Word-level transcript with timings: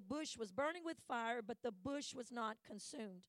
the 0.00 0.14
bush 0.14 0.36
was 0.36 0.50
burning 0.50 0.82
with 0.84 0.96
fire, 1.06 1.42
but 1.46 1.58
the 1.62 1.72
bush 1.72 2.14
was 2.14 2.32
not 2.32 2.56
consumed. 2.66 3.26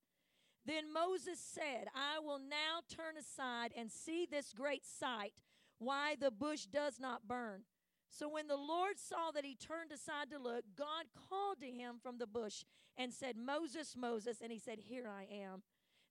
Then 0.65 0.94
Moses 0.94 1.40
said, 1.40 1.87
I 1.95 2.19
will 2.19 2.40
now 2.40 2.81
turn 2.87 3.17
aside 3.17 3.73
and 3.75 3.91
see 3.91 4.28
this 4.29 4.54
great 4.54 4.86
sight, 4.86 5.34
why 5.79 6.15
the 6.20 6.31
bush 6.31 6.65
does 6.65 6.99
not 6.99 7.28
burn. 7.28 7.63
So 8.10 8.29
when 8.29 8.47
the 8.47 8.57
Lord 8.57 8.99
saw 8.99 9.31
that 9.31 9.46
he 9.46 9.55
turned 9.55 9.92
aside 9.92 10.29
to 10.31 10.38
look, 10.38 10.63
God 10.78 11.05
called 11.29 11.62
to 11.62 11.68
him 11.68 11.96
from 12.02 12.20
the 12.20 12.28
bush 12.28 12.63
and 12.97 13.12
said, 13.12 13.38
Moses, 13.38 13.96
Moses. 13.97 14.38
And 14.42 14.51
he 14.51 14.60
said, 14.60 14.79
Here 14.79 15.10
I 15.10 15.24
am. 15.33 15.63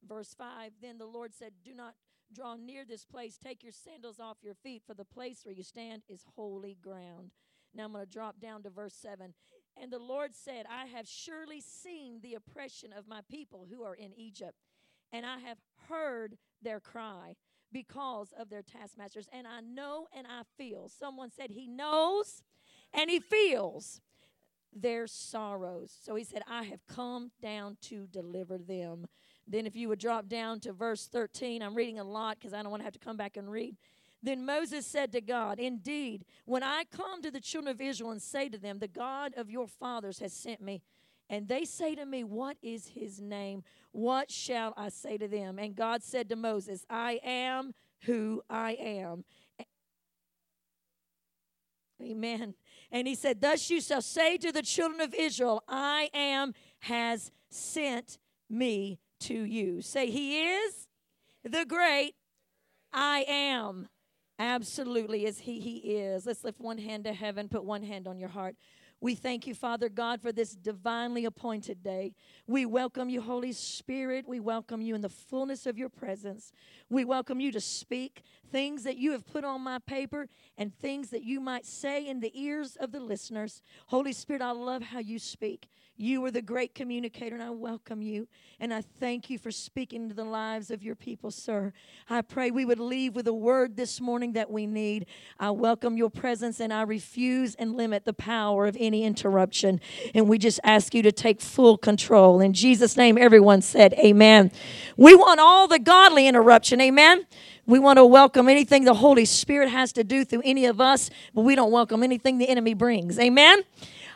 Verse 0.06 0.34
5 0.36 0.72
Then 0.82 0.98
the 0.98 1.06
Lord 1.06 1.34
said, 1.34 1.52
Do 1.62 1.74
not 1.74 1.94
draw 2.32 2.56
near 2.56 2.84
this 2.84 3.04
place. 3.04 3.38
Take 3.38 3.62
your 3.62 3.72
sandals 3.72 4.18
off 4.18 4.38
your 4.42 4.54
feet, 4.54 4.82
for 4.86 4.94
the 4.94 5.04
place 5.04 5.40
where 5.44 5.54
you 5.54 5.62
stand 5.62 6.02
is 6.08 6.24
holy 6.36 6.76
ground. 6.82 7.30
Now 7.74 7.84
I'm 7.84 7.92
going 7.92 8.04
to 8.04 8.10
drop 8.10 8.40
down 8.40 8.62
to 8.62 8.70
verse 8.70 8.94
7. 8.94 9.34
And 9.76 9.92
the 9.92 9.98
Lord 9.98 10.34
said, 10.34 10.66
I 10.70 10.86
have 10.86 11.06
surely 11.06 11.60
seen 11.60 12.20
the 12.22 12.34
oppression 12.34 12.92
of 12.96 13.08
my 13.08 13.20
people 13.30 13.66
who 13.70 13.82
are 13.82 13.94
in 13.94 14.12
Egypt, 14.14 14.54
and 15.12 15.24
I 15.24 15.38
have 15.38 15.58
heard 15.88 16.36
their 16.62 16.80
cry 16.80 17.36
because 17.72 18.32
of 18.38 18.50
their 18.50 18.62
taskmasters. 18.62 19.28
And 19.32 19.46
I 19.46 19.60
know 19.60 20.08
and 20.14 20.26
I 20.26 20.42
feel. 20.56 20.88
Someone 20.88 21.30
said 21.30 21.50
he 21.50 21.66
knows 21.66 22.42
and 22.92 23.10
he 23.10 23.20
feels 23.20 24.00
their 24.72 25.06
sorrows. 25.06 25.92
So 26.02 26.14
he 26.14 26.24
said, 26.24 26.42
I 26.48 26.64
have 26.64 26.86
come 26.86 27.30
down 27.42 27.76
to 27.82 28.06
deliver 28.06 28.58
them. 28.58 29.06
Then, 29.46 29.66
if 29.66 29.74
you 29.74 29.88
would 29.88 29.98
drop 29.98 30.28
down 30.28 30.60
to 30.60 30.72
verse 30.72 31.06
13, 31.06 31.60
I'm 31.60 31.74
reading 31.74 31.98
a 31.98 32.04
lot 32.04 32.38
because 32.38 32.54
I 32.54 32.62
don't 32.62 32.70
want 32.70 32.82
to 32.82 32.84
have 32.84 32.92
to 32.92 33.00
come 33.00 33.16
back 33.16 33.36
and 33.36 33.50
read. 33.50 33.76
Then 34.22 34.44
Moses 34.44 34.86
said 34.86 35.12
to 35.12 35.20
God, 35.20 35.58
Indeed, 35.58 36.24
when 36.44 36.62
I 36.62 36.84
come 36.84 37.22
to 37.22 37.30
the 37.30 37.40
children 37.40 37.72
of 37.72 37.80
Israel 37.80 38.10
and 38.10 38.20
say 38.20 38.48
to 38.48 38.58
them, 38.58 38.78
The 38.78 38.88
God 38.88 39.32
of 39.36 39.50
your 39.50 39.66
fathers 39.66 40.18
has 40.18 40.32
sent 40.32 40.60
me, 40.60 40.82
and 41.28 41.48
they 41.48 41.64
say 41.64 41.94
to 41.94 42.04
me, 42.04 42.24
What 42.24 42.56
is 42.62 42.88
his 42.88 43.20
name? 43.20 43.62
What 43.92 44.30
shall 44.30 44.74
I 44.76 44.90
say 44.90 45.16
to 45.16 45.26
them? 45.26 45.58
And 45.58 45.74
God 45.74 46.02
said 46.02 46.28
to 46.28 46.36
Moses, 46.36 46.84
I 46.90 47.20
am 47.24 47.72
who 48.02 48.42
I 48.50 48.72
am. 48.72 49.24
Amen. 52.02 52.54
And 52.90 53.06
he 53.06 53.14
said, 53.14 53.40
Thus 53.40 53.70
you 53.70 53.80
shall 53.80 54.02
say 54.02 54.36
to 54.38 54.52
the 54.52 54.62
children 54.62 55.00
of 55.00 55.14
Israel, 55.14 55.62
I 55.68 56.10
am 56.12 56.54
has 56.80 57.30
sent 57.48 58.18
me 58.48 58.98
to 59.20 59.34
you. 59.34 59.82
Say, 59.82 60.10
He 60.10 60.42
is 60.42 60.88
the 61.44 61.64
great 61.64 62.14
I 62.92 63.24
am. 63.28 63.88
Absolutely, 64.40 65.26
as 65.26 65.40
He 65.40 65.60
He 65.60 65.76
is. 65.76 66.24
Let's 66.24 66.42
lift 66.44 66.60
one 66.60 66.78
hand 66.78 67.04
to 67.04 67.12
heaven, 67.12 67.46
put 67.46 67.62
one 67.62 67.82
hand 67.82 68.08
on 68.08 68.18
your 68.18 68.30
heart. 68.30 68.56
We 68.98 69.14
thank 69.14 69.46
you, 69.46 69.54
Father 69.54 69.90
God, 69.90 70.22
for 70.22 70.32
this 70.32 70.52
divinely 70.52 71.26
appointed 71.26 71.82
day. 71.82 72.14
We 72.46 72.64
welcome 72.64 73.10
you, 73.10 73.20
Holy 73.20 73.52
Spirit. 73.52 74.26
We 74.26 74.40
welcome 74.40 74.80
you 74.80 74.94
in 74.94 75.02
the 75.02 75.10
fullness 75.10 75.66
of 75.66 75.76
your 75.76 75.90
presence. 75.90 76.52
We 76.88 77.04
welcome 77.04 77.38
you 77.38 77.52
to 77.52 77.60
speak 77.60 78.22
things 78.50 78.82
that 78.84 78.96
you 78.96 79.12
have 79.12 79.26
put 79.26 79.44
on 79.44 79.60
my 79.60 79.78
paper 79.78 80.28
and 80.58 80.76
things 80.78 81.10
that 81.10 81.22
you 81.22 81.40
might 81.40 81.64
say 81.64 82.06
in 82.06 82.20
the 82.20 82.32
ears 82.34 82.76
of 82.76 82.92
the 82.92 83.00
listeners. 83.00 83.62
Holy 83.86 84.12
Spirit, 84.12 84.42
I 84.42 84.52
love 84.52 84.82
how 84.82 84.98
you 84.98 85.18
speak. 85.18 85.68
You 86.02 86.24
are 86.24 86.30
the 86.30 86.40
great 86.40 86.74
communicator, 86.74 87.34
and 87.34 87.44
I 87.44 87.50
welcome 87.50 88.00
you. 88.00 88.26
And 88.58 88.72
I 88.72 88.80
thank 88.80 89.28
you 89.28 89.36
for 89.36 89.50
speaking 89.50 90.08
to 90.08 90.14
the 90.14 90.24
lives 90.24 90.70
of 90.70 90.82
your 90.82 90.94
people, 90.94 91.30
sir. 91.30 91.74
I 92.08 92.22
pray 92.22 92.50
we 92.50 92.64
would 92.64 92.78
leave 92.78 93.14
with 93.14 93.26
a 93.26 93.34
word 93.34 93.76
this 93.76 94.00
morning 94.00 94.32
that 94.32 94.50
we 94.50 94.66
need. 94.66 95.04
I 95.38 95.50
welcome 95.50 95.98
your 95.98 96.08
presence, 96.08 96.58
and 96.58 96.72
I 96.72 96.82
refuse 96.82 97.54
and 97.54 97.76
limit 97.76 98.06
the 98.06 98.14
power 98.14 98.66
of 98.66 98.78
any 98.80 99.04
interruption. 99.04 99.78
And 100.14 100.26
we 100.26 100.38
just 100.38 100.58
ask 100.64 100.94
you 100.94 101.02
to 101.02 101.12
take 101.12 101.42
full 101.42 101.76
control. 101.76 102.40
In 102.40 102.54
Jesus' 102.54 102.96
name, 102.96 103.18
everyone 103.18 103.60
said, 103.60 103.92
Amen. 103.98 104.52
We 104.96 105.14
want 105.14 105.38
all 105.38 105.68
the 105.68 105.78
godly 105.78 106.26
interruption. 106.26 106.80
Amen. 106.80 107.26
We 107.70 107.78
want 107.78 107.98
to 107.98 108.04
welcome 108.04 108.48
anything 108.48 108.82
the 108.82 108.94
Holy 108.94 109.24
Spirit 109.24 109.68
has 109.68 109.92
to 109.92 110.02
do 110.02 110.24
through 110.24 110.42
any 110.44 110.66
of 110.66 110.80
us, 110.80 111.08
but 111.32 111.42
we 111.42 111.54
don't 111.54 111.70
welcome 111.70 112.02
anything 112.02 112.38
the 112.38 112.48
enemy 112.48 112.74
brings. 112.74 113.16
Amen. 113.16 113.60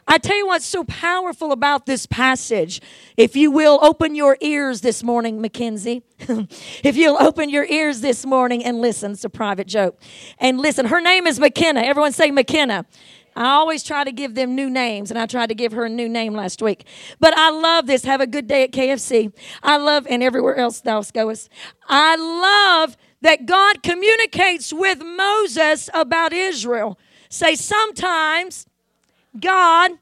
I 0.09 0.19
tell 0.19 0.37
you 0.37 0.49
what's 0.49 0.67
so 0.67 0.83
powerful 0.83 1.53
about 1.53 1.87
this 1.87 2.05
passage. 2.05 2.83
If 3.17 3.37
you 3.37 3.53
will 3.53 3.79
open 3.81 4.17
your 4.17 4.37
ears 4.41 4.81
this 4.81 5.05
morning, 5.05 5.41
Mackenzie, 5.41 6.03
if 6.83 6.97
you'll 6.97 7.23
open 7.23 7.49
your 7.49 7.65
ears 7.65 8.01
this 8.01 8.27
morning 8.27 8.65
and 8.65 8.81
listen, 8.81 9.13
it's 9.13 9.25
a 9.25 9.31
private 9.31 9.69
joke. 9.69 10.03
And 10.39 10.59
listen, 10.59 10.87
her 10.87 11.01
name 11.01 11.29
is 11.29 11.39
McKenna. 11.39 11.83
Everyone 11.83 12.11
say 12.11 12.33
McKenna. 12.33 12.87
I 13.37 13.51
always 13.51 13.85
try 13.85 14.03
to 14.03 14.13
give 14.13 14.35
them 14.35 14.57
new 14.57 14.69
names, 14.69 15.11
and 15.11 15.19
I 15.19 15.27
tried 15.27 15.49
to 15.49 15.55
give 15.55 15.73
her 15.73 15.85
a 15.85 15.89
new 15.89 16.09
name 16.09 16.35
last 16.35 16.61
week. 16.61 16.87
But 17.21 17.37
I 17.37 17.51
love 17.51 17.87
this. 17.87 18.05
Have 18.05 18.21
a 18.21 18.27
good 18.27 18.49
day 18.49 18.65
at 18.65 18.73
KFC. 18.73 19.33
I 19.63 19.77
love, 19.77 20.09
and 20.11 20.25
everywhere 20.25 20.57
else 20.57 20.81
thou 20.81 21.03
goest. 21.03 21.49
I 21.89 22.17
love 22.17 22.97
that 23.25 23.47
God 23.47 23.83
communicates 23.83 24.71
with 24.71 25.03
Moses 25.03 25.89
about 25.95 26.35
Israel. 26.35 26.99
Say, 27.31 27.55
sometimes 27.55 28.67
God 29.41 29.93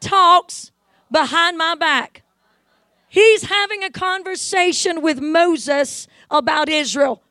talks 0.00 0.72
behind 1.10 1.58
my 1.58 1.74
back. 1.74 2.22
He's 3.06 3.44
having 3.44 3.84
a 3.84 3.90
conversation 3.90 5.02
with 5.02 5.20
Moses 5.20 6.08
about 6.30 6.70
Israel. 6.70 7.22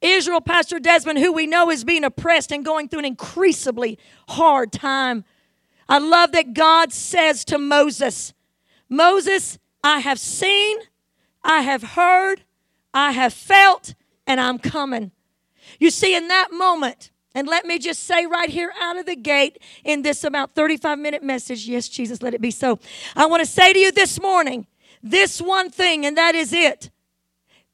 Israel, 0.00 0.40
Pastor 0.40 0.80
Desmond, 0.80 1.20
who 1.20 1.32
we 1.32 1.46
know 1.46 1.70
is 1.70 1.84
being 1.84 2.02
oppressed 2.02 2.50
and 2.50 2.64
going 2.64 2.88
through 2.88 2.98
an 2.98 3.04
increasingly 3.04 3.96
hard 4.30 4.72
time. 4.72 5.24
I 5.88 5.98
love 5.98 6.32
that 6.32 6.52
God 6.52 6.92
says 6.92 7.44
to 7.44 7.58
Moses, 7.58 8.34
Moses, 8.88 9.56
I 9.84 10.00
have 10.00 10.18
seen, 10.18 10.78
I 11.44 11.60
have 11.62 11.82
heard, 11.82 12.42
I 12.92 13.12
have 13.12 13.32
felt, 13.32 13.94
and 14.30 14.40
I'm 14.40 14.60
coming. 14.60 15.10
You 15.80 15.90
see, 15.90 16.14
in 16.14 16.28
that 16.28 16.52
moment, 16.52 17.10
and 17.34 17.48
let 17.48 17.66
me 17.66 17.80
just 17.80 18.04
say 18.04 18.26
right 18.26 18.48
here 18.48 18.72
out 18.80 18.96
of 18.96 19.04
the 19.04 19.16
gate 19.16 19.60
in 19.84 20.02
this 20.02 20.22
about 20.22 20.54
35 20.54 21.00
minute 21.00 21.24
message, 21.24 21.66
yes, 21.66 21.88
Jesus, 21.88 22.22
let 22.22 22.32
it 22.32 22.40
be 22.40 22.52
so. 22.52 22.78
I 23.16 23.26
want 23.26 23.40
to 23.40 23.46
say 23.46 23.72
to 23.72 23.78
you 23.78 23.90
this 23.90 24.22
morning 24.22 24.68
this 25.02 25.42
one 25.42 25.68
thing, 25.68 26.06
and 26.06 26.16
that 26.16 26.36
is 26.36 26.52
it. 26.52 26.90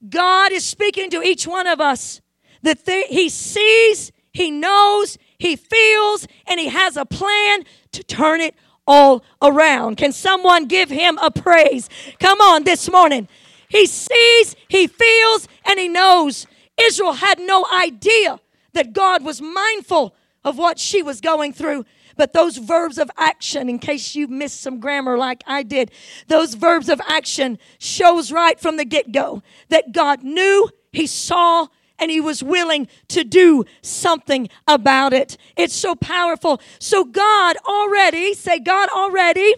God 0.09 0.50
is 0.50 0.65
speaking 0.65 1.11
to 1.11 1.22
each 1.22 1.47
one 1.47 1.67
of 1.67 1.78
us 1.78 2.22
that 2.62 2.87
th- 2.87 3.09
He 3.09 3.28
sees, 3.28 4.11
He 4.33 4.50
knows, 4.50 5.19
He 5.37 5.56
feels, 5.56 6.27
and 6.47 6.59
He 6.59 6.69
has 6.69 6.97
a 6.97 7.05
plan 7.05 7.65
to 7.93 8.03
turn 8.03 8.41
it 8.41 8.55
all 8.87 9.23
around. 9.43 9.99
Can 9.99 10.12
someone 10.12 10.65
give 10.65 10.88
Him 10.88 11.19
a 11.19 11.31
praise? 11.31 11.91
Come 12.19 12.41
on 12.41 12.65
this 12.65 12.91
morning. 12.91 13.28
He 13.69 13.87
sees, 13.87 14.56
He 14.69 14.87
feels, 14.87 15.49
and 15.65 15.78
He 15.78 15.88
knows. 15.88 16.47
Israel 16.78 17.15
had 17.15 17.38
no 17.38 17.66
idea 17.72 18.38
that 18.72 18.93
God 18.93 19.25
was 19.25 19.41
mindful 19.41 20.15
of 20.44 20.59
what 20.59 20.78
she 20.78 21.03
was 21.03 21.21
going 21.21 21.53
through. 21.53 21.84
But 22.16 22.32
those 22.32 22.56
verbs 22.56 22.97
of 22.99 23.10
action, 23.19 23.69
in 23.69 23.78
case 23.78 24.15
you 24.15 24.26
missed 24.26 24.60
some 24.62 24.81
grammar 24.81 25.19
like 25.19 25.43
I 25.47 25.62
did, 25.62 25.91
those 26.28 26.55
verbs 26.55 26.88
of 26.88 27.00
action 27.06 27.59
shows 27.78 28.32
right 28.32 28.59
from 28.59 28.78
the 28.78 28.84
get-go 28.87 29.43
that 29.69 29.93
God 29.93 30.22
knew, 30.22 30.71
He 30.93 31.06
saw, 31.06 31.66
and 31.99 32.10
He 32.10 32.21
was 32.21 32.43
willing 32.43 32.88
to 33.09 33.22
do 33.25 33.65
something 33.82 34.49
about 34.66 35.12
it. 35.12 35.37
It's 35.56 35.75
so 35.75 35.94
powerful. 35.94 36.60
So 36.78 37.05
God 37.05 37.56
already, 37.66 38.32
say 38.32 38.60
God 38.60 38.88
already 38.88 39.55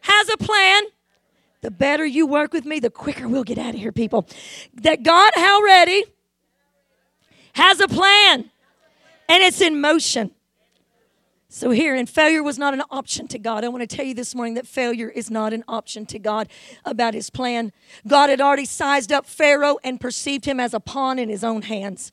has 0.00 0.28
a 0.30 0.36
plan. 0.36 0.82
The 1.60 1.70
better 1.70 2.06
you 2.06 2.26
work 2.26 2.52
with 2.52 2.64
me, 2.64 2.78
the 2.80 2.90
quicker 2.90 3.28
we'll 3.28 3.44
get 3.44 3.58
out 3.58 3.74
of 3.74 3.80
here, 3.80 3.92
people. 3.92 4.28
That 4.74 5.02
God 5.02 5.32
already 5.36 6.04
has 7.54 7.80
a 7.80 7.88
plan 7.88 8.50
and 9.28 9.42
it's 9.42 9.60
in 9.60 9.80
motion. 9.80 10.30
So, 11.50 11.70
here, 11.70 11.94
and 11.94 12.08
failure 12.08 12.42
was 12.42 12.58
not 12.58 12.74
an 12.74 12.82
option 12.90 13.26
to 13.28 13.38
God. 13.38 13.64
I 13.64 13.68
want 13.68 13.88
to 13.88 13.96
tell 13.96 14.04
you 14.04 14.12
this 14.12 14.34
morning 14.34 14.54
that 14.54 14.66
failure 14.66 15.08
is 15.08 15.30
not 15.30 15.54
an 15.54 15.64
option 15.66 16.04
to 16.06 16.18
God 16.18 16.48
about 16.84 17.14
His 17.14 17.30
plan. 17.30 17.72
God 18.06 18.28
had 18.28 18.42
already 18.42 18.66
sized 18.66 19.10
up 19.10 19.24
Pharaoh 19.24 19.78
and 19.82 19.98
perceived 19.98 20.44
him 20.44 20.60
as 20.60 20.74
a 20.74 20.80
pawn 20.80 21.18
in 21.18 21.30
His 21.30 21.42
own 21.42 21.62
hands. 21.62 22.12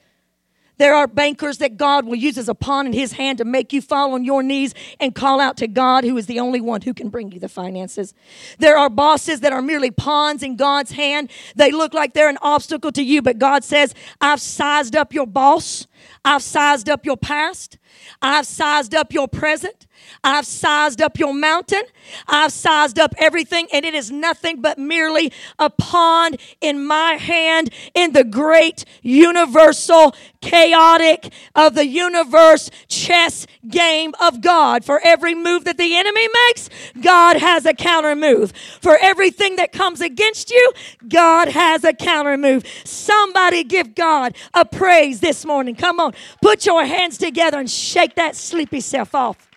There 0.77 0.93
are 0.93 1.07
bankers 1.07 1.57
that 1.59 1.77
God 1.77 2.05
will 2.05 2.15
use 2.15 2.37
as 2.37 2.49
a 2.49 2.55
pawn 2.55 2.85
in 2.87 2.93
his 2.93 3.13
hand 3.13 3.37
to 3.37 3.45
make 3.45 3.71
you 3.71 3.81
fall 3.81 4.13
on 4.13 4.23
your 4.25 4.43
knees 4.43 4.73
and 4.99 5.15
call 5.15 5.39
out 5.39 5.57
to 5.57 5.67
God, 5.67 6.03
who 6.03 6.17
is 6.17 6.25
the 6.25 6.39
only 6.39 6.61
one 6.61 6.81
who 6.81 6.93
can 6.93 7.09
bring 7.09 7.31
you 7.31 7.39
the 7.39 7.49
finances. 7.49 8.13
There 8.59 8.77
are 8.77 8.89
bosses 8.89 9.41
that 9.41 9.53
are 9.53 9.61
merely 9.61 9.91
pawns 9.91 10.43
in 10.43 10.55
God's 10.55 10.91
hand. 10.91 11.29
They 11.55 11.71
look 11.71 11.93
like 11.93 12.13
they're 12.13 12.29
an 12.29 12.39
obstacle 12.41 12.91
to 12.93 13.03
you, 13.03 13.21
but 13.21 13.39
God 13.39 13.63
says, 13.63 13.93
I've 14.19 14.41
sized 14.41 14.95
up 14.95 15.13
your 15.13 15.27
boss. 15.27 15.87
I've 16.23 16.43
sized 16.43 16.89
up 16.89 17.05
your 17.05 17.17
past. 17.17 17.77
I've 18.21 18.45
sized 18.45 18.95
up 18.95 19.13
your 19.13 19.27
present. 19.27 19.87
I've 20.23 20.45
sized 20.45 21.01
up 21.01 21.19
your 21.19 21.33
mountain. 21.33 21.83
I've 22.27 22.51
sized 22.51 22.99
up 22.99 23.13
everything, 23.17 23.67
and 23.73 23.85
it 23.85 23.93
is 23.93 24.11
nothing 24.11 24.61
but 24.61 24.77
merely 24.77 25.31
a 25.57 25.69
pond 25.69 26.37
in 26.61 26.85
my 26.85 27.13
hand 27.13 27.69
in 27.93 28.13
the 28.13 28.23
great 28.23 28.85
universal, 29.01 30.15
chaotic 30.41 31.31
of 31.55 31.75
the 31.75 31.87
universe 31.87 32.69
chess 32.87 33.47
game 33.67 34.13
of 34.21 34.41
God. 34.41 34.85
For 34.85 35.01
every 35.03 35.33
move 35.33 35.65
that 35.65 35.77
the 35.77 35.95
enemy 35.95 36.27
makes, 36.47 36.69
God 37.01 37.37
has 37.37 37.65
a 37.65 37.73
counter 37.73 38.15
move. 38.15 38.51
For 38.81 38.97
everything 39.01 39.55
that 39.55 39.71
comes 39.71 40.01
against 40.01 40.51
you, 40.51 40.73
God 41.07 41.49
has 41.49 41.83
a 41.83 41.93
counter 41.93 42.37
move. 42.37 42.63
Somebody 42.83 43.63
give 43.63 43.95
God 43.95 44.35
a 44.53 44.65
praise 44.65 45.19
this 45.19 45.45
morning. 45.45 45.75
Come 45.75 45.99
on, 45.99 46.13
put 46.41 46.65
your 46.65 46.85
hands 46.85 47.17
together 47.17 47.59
and 47.59 47.69
shake 47.85 48.15
that 48.15 48.35
sleepy 48.35 48.81
self 48.81 49.13
off. 49.15 49.49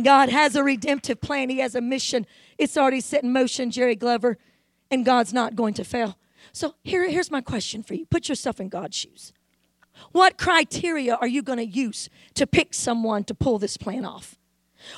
God 0.00 0.28
has 0.28 0.56
a 0.56 0.64
redemptive 0.64 1.20
plan, 1.20 1.50
He 1.50 1.58
has 1.58 1.74
a 1.74 1.80
mission. 1.80 2.26
It's 2.58 2.76
already 2.76 3.00
set 3.00 3.22
in 3.22 3.32
motion, 3.32 3.70
Jerry 3.70 3.94
Glover, 3.94 4.38
and 4.90 5.04
God's 5.04 5.32
not 5.32 5.54
going 5.54 5.74
to 5.74 5.84
fail. 5.84 6.18
So 6.52 6.74
here, 6.82 7.08
here's 7.08 7.30
my 7.30 7.40
question 7.40 7.82
for 7.82 7.94
you 7.94 8.06
put 8.06 8.28
yourself 8.28 8.60
in 8.60 8.68
God's 8.68 8.96
shoes. 8.96 9.32
What 10.12 10.38
criteria 10.38 11.14
are 11.14 11.26
you 11.26 11.42
going 11.42 11.58
to 11.58 11.66
use 11.66 12.08
to 12.34 12.46
pick 12.46 12.74
someone 12.74 13.24
to 13.24 13.34
pull 13.34 13.58
this 13.58 13.76
plan 13.76 14.04
off? 14.04 14.36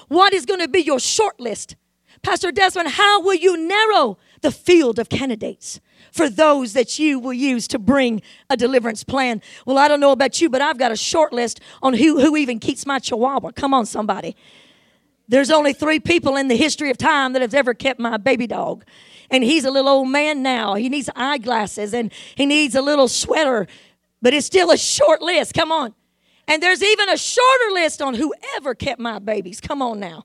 What 0.09 0.33
is 0.33 0.47
going 0.47 0.61
to 0.61 0.69
be 0.69 0.81
your 0.81 0.99
short 0.99 1.39
list? 1.39 1.77
Pastor 2.23 2.51
Desmond, 2.51 2.89
how 2.89 3.21
will 3.21 3.35
you 3.35 3.57
narrow 3.57 4.19
the 4.41 4.51
field 4.51 4.99
of 4.99 5.09
candidates 5.09 5.81
for 6.17 6.29
those 6.29 6.73
that 6.73 6.99
you 6.99 7.19
will 7.19 7.33
use 7.33 7.69
to 7.69 7.79
bring 7.79 8.23
a 8.51 8.57
deliverance 8.57 9.05
plan? 9.05 9.43
Well, 9.67 9.79
I 9.79 9.89
don't 9.89 10.01
know 10.01 10.13
about 10.13 10.41
you, 10.41 10.49
but 10.49 10.63
I've 10.63 10.79
got 10.79 10.91
a 10.91 10.97
short 10.97 11.33
list 11.33 11.61
on 11.83 11.95
who, 11.95 12.21
who 12.21 12.37
even 12.37 12.59
keeps 12.59 12.87
my 12.87 12.99
chihuahua. 12.99 13.53
Come 13.53 13.75
on, 13.75 13.87
somebody. 13.87 14.37
There's 15.29 15.51
only 15.51 15.73
three 15.73 16.01
people 16.01 16.37
in 16.37 16.49
the 16.49 16.57
history 16.57 16.91
of 16.91 16.99
time 16.99 17.33
that 17.33 17.43
have 17.43 17.55
ever 17.55 17.75
kept 17.75 17.99
my 17.99 18.17
baby 18.17 18.47
dog. 18.47 18.85
And 19.31 19.43
he's 19.43 19.65
a 19.65 19.71
little 19.71 19.91
old 19.91 20.09
man 20.09 20.43
now. 20.43 20.75
He 20.75 20.89
needs 20.89 21.11
eyeglasses 21.17 21.93
and 21.93 22.13
he 22.37 22.47
needs 22.47 22.75
a 22.75 22.83
little 22.83 23.09
sweater, 23.09 23.67
but 24.23 24.35
it's 24.35 24.47
still 24.47 24.71
a 24.71 24.77
short 24.77 25.21
list. 25.21 25.53
Come 25.53 25.73
on. 25.73 25.95
And 26.49 26.63
there's 26.63 26.83
even 26.83 27.09
a 27.09 27.17
shorter 27.17 27.71
list 27.73 28.01
on 28.01 28.15
whoever 28.15 28.75
kept 28.75 29.01
my 29.01 29.19
babies. 29.19 29.61
Come 29.61 29.83
on 29.83 29.99
now. 29.99 30.25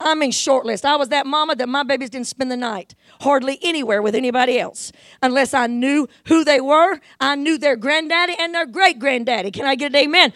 I 0.00 0.14
mean, 0.14 0.30
short 0.30 0.64
list. 0.64 0.84
I 0.84 0.96
was 0.96 1.08
that 1.08 1.26
mama 1.26 1.56
that 1.56 1.68
my 1.68 1.82
babies 1.82 2.10
didn't 2.10 2.28
spend 2.28 2.52
the 2.52 2.56
night 2.56 2.94
hardly 3.20 3.58
anywhere 3.62 4.00
with 4.00 4.14
anybody 4.14 4.58
else 4.58 4.92
unless 5.22 5.54
I 5.54 5.66
knew 5.66 6.08
who 6.26 6.44
they 6.44 6.60
were. 6.60 7.00
I 7.20 7.34
knew 7.34 7.58
their 7.58 7.74
granddaddy 7.74 8.36
and 8.38 8.54
their 8.54 8.66
great 8.66 9.00
granddaddy. 9.00 9.50
Can 9.50 9.66
I 9.66 9.74
get 9.74 9.92
an 9.92 9.96
amen? 9.96 10.32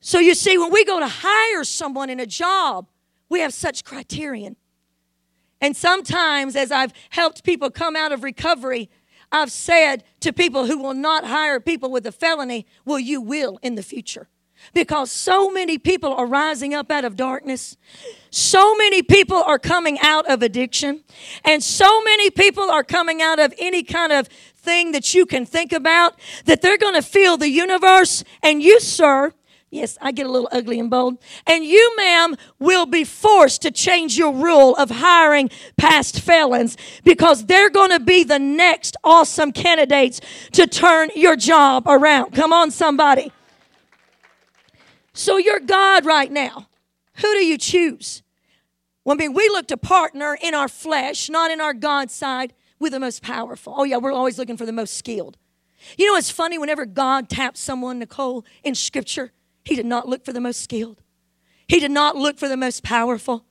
So 0.00 0.18
you 0.18 0.34
see, 0.34 0.58
when 0.58 0.70
we 0.70 0.84
go 0.84 1.00
to 1.00 1.08
hire 1.08 1.64
someone 1.64 2.10
in 2.10 2.20
a 2.20 2.26
job, 2.26 2.86
we 3.30 3.40
have 3.40 3.54
such 3.54 3.84
criterion. 3.84 4.56
And 5.62 5.74
sometimes, 5.74 6.56
as 6.56 6.70
I've 6.70 6.92
helped 7.08 7.42
people 7.42 7.70
come 7.70 7.96
out 7.96 8.12
of 8.12 8.22
recovery, 8.22 8.90
I've 9.32 9.50
said 9.50 10.04
to 10.20 10.30
people 10.30 10.66
who 10.66 10.78
will 10.78 10.92
not 10.92 11.24
hire 11.24 11.58
people 11.58 11.90
with 11.90 12.06
a 12.06 12.12
felony, 12.12 12.66
well, 12.84 12.98
you 12.98 13.22
will 13.22 13.58
in 13.62 13.76
the 13.76 13.82
future. 13.82 14.28
Because 14.72 15.10
so 15.10 15.50
many 15.50 15.78
people 15.78 16.12
are 16.12 16.26
rising 16.26 16.74
up 16.74 16.90
out 16.90 17.04
of 17.04 17.16
darkness. 17.16 17.76
So 18.34 18.74
many 18.74 19.00
people 19.00 19.36
are 19.36 19.60
coming 19.60 19.96
out 20.02 20.26
of 20.26 20.42
addiction. 20.42 21.04
And 21.44 21.62
so 21.62 22.02
many 22.02 22.30
people 22.30 22.68
are 22.68 22.82
coming 22.82 23.22
out 23.22 23.38
of 23.38 23.54
any 23.60 23.84
kind 23.84 24.10
of 24.10 24.26
thing 24.56 24.90
that 24.90 25.14
you 25.14 25.24
can 25.24 25.46
think 25.46 25.72
about 25.72 26.18
that 26.44 26.60
they're 26.60 26.76
going 26.76 26.94
to 26.94 27.02
feel 27.02 27.36
the 27.36 27.48
universe 27.48 28.24
and 28.42 28.60
you, 28.60 28.80
sir, 28.80 29.32
Yes, 29.70 29.98
I 30.00 30.12
get 30.12 30.26
a 30.26 30.30
little 30.30 30.48
ugly 30.52 30.78
and 30.78 30.88
bold. 30.88 31.18
And 31.48 31.64
you, 31.64 31.96
ma'am, 31.96 32.36
will 32.60 32.86
be 32.86 33.02
forced 33.02 33.62
to 33.62 33.72
change 33.72 34.16
your 34.16 34.32
rule 34.32 34.76
of 34.76 34.88
hiring 34.88 35.50
past 35.76 36.20
felons 36.20 36.76
because 37.02 37.46
they're 37.46 37.70
going 37.70 37.90
to 37.90 37.98
be 37.98 38.22
the 38.22 38.38
next 38.38 38.96
awesome 39.02 39.50
candidates 39.50 40.20
to 40.52 40.68
turn 40.68 41.10
your 41.16 41.34
job 41.34 41.84
around. 41.88 42.32
Come 42.32 42.52
on, 42.52 42.70
somebody. 42.70 43.32
So 45.12 45.38
you're 45.38 45.58
God 45.58 46.04
right 46.04 46.30
now. 46.30 46.68
Who 47.16 47.32
do 47.34 47.44
you 47.44 47.58
choose? 47.58 48.23
Well, 49.04 49.14
I 49.14 49.18
mean, 49.18 49.34
we 49.34 49.48
look 49.50 49.66
to 49.68 49.76
partner 49.76 50.36
in 50.40 50.54
our 50.54 50.68
flesh, 50.68 51.28
not 51.28 51.50
in 51.50 51.60
our 51.60 51.74
God 51.74 52.10
side, 52.10 52.54
with 52.78 52.92
the 52.92 53.00
most 53.00 53.22
powerful. 53.22 53.74
Oh, 53.76 53.84
yeah, 53.84 53.98
we're 53.98 54.12
always 54.12 54.38
looking 54.38 54.56
for 54.56 54.66
the 54.66 54.72
most 54.72 54.96
skilled. 54.96 55.36
You 55.98 56.06
know, 56.06 56.16
it's 56.16 56.30
funny 56.30 56.58
whenever 56.58 56.86
God 56.86 57.28
taps 57.28 57.60
someone, 57.60 57.98
Nicole, 57.98 58.44
in 58.62 58.74
Scripture, 58.74 59.32
he 59.64 59.76
did 59.76 59.86
not 59.86 60.08
look 60.08 60.24
for 60.24 60.32
the 60.32 60.40
most 60.40 60.62
skilled. 60.62 61.02
He 61.68 61.80
did 61.80 61.90
not 61.90 62.16
look 62.16 62.38
for 62.38 62.48
the 62.48 62.56
most 62.56 62.82
powerful. 62.82 63.44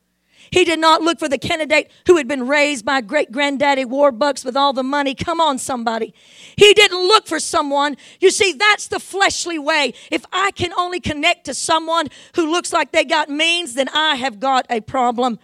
He 0.52 0.64
did 0.64 0.80
not 0.80 1.02
look 1.02 1.20
for 1.20 1.30
the 1.30 1.38
candidate 1.38 1.92
who 2.08 2.18
had 2.18 2.28
been 2.28 2.48
raised 2.48 2.86
by 2.86 3.02
great 3.02 3.32
granddaddy 3.32 3.86
Warbucks 3.86 4.46
with 4.46 4.56
all 4.56 4.74
the 4.74 4.84
money. 4.84 5.16
Come 5.16 5.40
on, 5.40 5.58
somebody. 5.58 6.14
He 6.56 6.74
didn't 6.74 7.08
look 7.08 7.28
for 7.28 7.40
someone. 7.40 7.98
You 8.20 8.32
see, 8.32 8.54
that's 8.54 8.88
the 8.88 9.00
fleshly 9.00 9.58
way. 9.58 9.94
If 10.12 10.26
I 10.32 10.52
can 10.52 10.74
only 10.74 11.00
connect 11.00 11.46
to 11.46 11.54
someone 11.54 12.08
who 12.36 12.50
looks 12.50 12.72
like 12.72 12.92
they 12.92 13.04
got 13.04 13.30
means, 13.30 13.74
then 13.74 13.90
I 13.90 14.16
have 14.16 14.40
got 14.40 14.66
a 14.70 14.82
problem. 14.82 15.40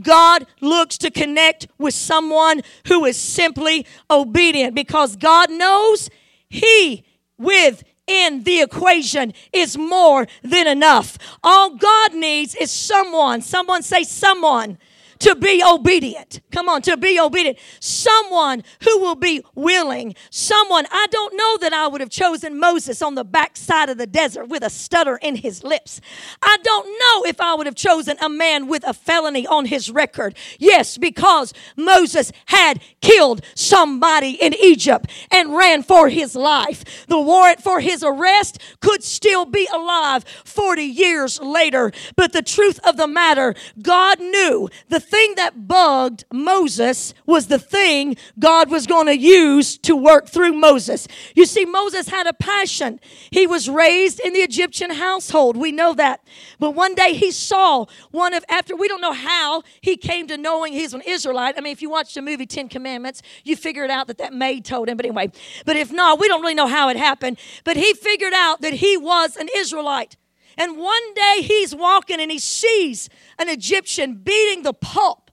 God 0.00 0.46
looks 0.60 0.98
to 0.98 1.10
connect 1.10 1.66
with 1.78 1.94
someone 1.94 2.62
who 2.86 3.04
is 3.04 3.18
simply 3.18 3.86
obedient 4.10 4.74
because 4.74 5.16
God 5.16 5.50
knows 5.50 6.08
He 6.48 7.04
with 7.38 7.82
in 8.10 8.42
the 8.42 8.60
equation 8.60 9.32
is 9.52 9.78
more 9.78 10.26
than 10.42 10.66
enough. 10.66 11.16
All 11.44 11.76
God 11.76 12.14
needs 12.14 12.54
is 12.56 12.72
someone, 12.72 13.40
someone 13.40 13.82
say 13.82 14.02
someone 14.02 14.78
to 15.20 15.34
be 15.34 15.62
obedient. 15.66 16.40
Come 16.50 16.68
on, 16.68 16.82
to 16.82 16.96
be 16.96 17.18
obedient. 17.20 17.58
Someone 17.78 18.64
who 18.82 18.98
will 19.00 19.14
be 19.14 19.42
willing. 19.54 20.14
Someone, 20.30 20.86
I 20.90 21.06
don't 21.10 21.36
know 21.36 21.58
that 21.58 21.72
I 21.72 21.86
would 21.86 22.00
have 22.00 22.10
chosen 22.10 22.58
Moses 22.58 23.00
on 23.02 23.14
the 23.14 23.24
backside 23.24 23.88
of 23.88 23.98
the 23.98 24.06
desert 24.06 24.48
with 24.48 24.62
a 24.62 24.70
stutter 24.70 25.16
in 25.16 25.36
his 25.36 25.62
lips. 25.62 26.00
I 26.42 26.56
don't 26.62 26.86
know 26.86 27.28
if 27.28 27.40
I 27.40 27.54
would 27.54 27.66
have 27.66 27.74
chosen 27.74 28.16
a 28.20 28.28
man 28.28 28.66
with 28.66 28.86
a 28.86 28.94
felony 28.94 29.46
on 29.46 29.66
his 29.66 29.90
record. 29.90 30.36
Yes, 30.58 30.98
because 30.98 31.52
Moses 31.76 32.32
had 32.46 32.82
killed 33.00 33.42
somebody 33.54 34.30
in 34.30 34.54
Egypt 34.54 35.10
and 35.30 35.54
ran 35.54 35.82
for 35.82 36.08
his 36.08 36.34
life. 36.34 37.06
The 37.06 37.20
warrant 37.20 37.62
for 37.62 37.80
his 37.80 38.02
arrest 38.02 38.58
could 38.80 39.02
still 39.02 39.44
be 39.44 39.68
alive 39.72 40.24
40 40.44 40.82
years 40.82 41.40
later. 41.40 41.92
But 42.16 42.32
the 42.32 42.42
truth 42.42 42.80
of 42.84 42.96
the 42.96 43.06
matter, 43.06 43.54
God 43.82 44.18
knew 44.20 44.68
the 44.88 45.00
thing 45.10 45.34
that 45.34 45.66
bugged 45.66 46.24
Moses 46.32 47.12
was 47.26 47.48
the 47.48 47.58
thing 47.58 48.16
God 48.38 48.70
was 48.70 48.86
going 48.86 49.06
to 49.06 49.18
use 49.18 49.76
to 49.78 49.96
work 49.96 50.28
through 50.28 50.52
Moses. 50.52 51.08
You 51.34 51.46
see, 51.46 51.64
Moses 51.64 52.08
had 52.08 52.26
a 52.26 52.32
passion. 52.32 53.00
He 53.30 53.46
was 53.46 53.68
raised 53.68 54.20
in 54.20 54.32
the 54.32 54.40
Egyptian 54.40 54.90
household. 54.92 55.56
We 55.56 55.72
know 55.72 55.94
that. 55.94 56.22
But 56.58 56.72
one 56.72 56.94
day 56.94 57.14
he 57.14 57.32
saw 57.32 57.86
one 58.12 58.34
of, 58.34 58.44
after, 58.48 58.76
we 58.76 58.86
don't 58.86 59.00
know 59.00 59.12
how 59.12 59.62
he 59.80 59.96
came 59.96 60.28
to 60.28 60.36
knowing 60.36 60.72
he's 60.72 60.94
an 60.94 61.02
Israelite. 61.06 61.56
I 61.58 61.60
mean, 61.60 61.72
if 61.72 61.82
you 61.82 61.90
watch 61.90 62.14
the 62.14 62.22
movie 62.22 62.46
Ten 62.46 62.68
Commandments, 62.68 63.20
you 63.42 63.56
figured 63.56 63.90
out 63.90 64.06
that 64.06 64.18
that 64.18 64.32
maid 64.32 64.64
told 64.64 64.88
him. 64.88 64.96
But 64.96 65.06
anyway, 65.06 65.32
but 65.66 65.76
if 65.76 65.92
not, 65.92 66.20
we 66.20 66.28
don't 66.28 66.40
really 66.40 66.54
know 66.54 66.68
how 66.68 66.88
it 66.88 66.96
happened. 66.96 67.38
But 67.64 67.76
he 67.76 67.94
figured 67.94 68.32
out 68.32 68.60
that 68.60 68.74
he 68.74 68.96
was 68.96 69.36
an 69.36 69.48
Israelite. 69.56 70.16
And 70.60 70.76
one 70.76 71.14
day 71.14 71.40
he's 71.40 71.74
walking 71.74 72.20
and 72.20 72.30
he 72.30 72.38
sees 72.38 73.08
an 73.38 73.48
Egyptian 73.48 74.16
beating 74.16 74.62
the 74.62 74.74
pulp. 74.74 75.30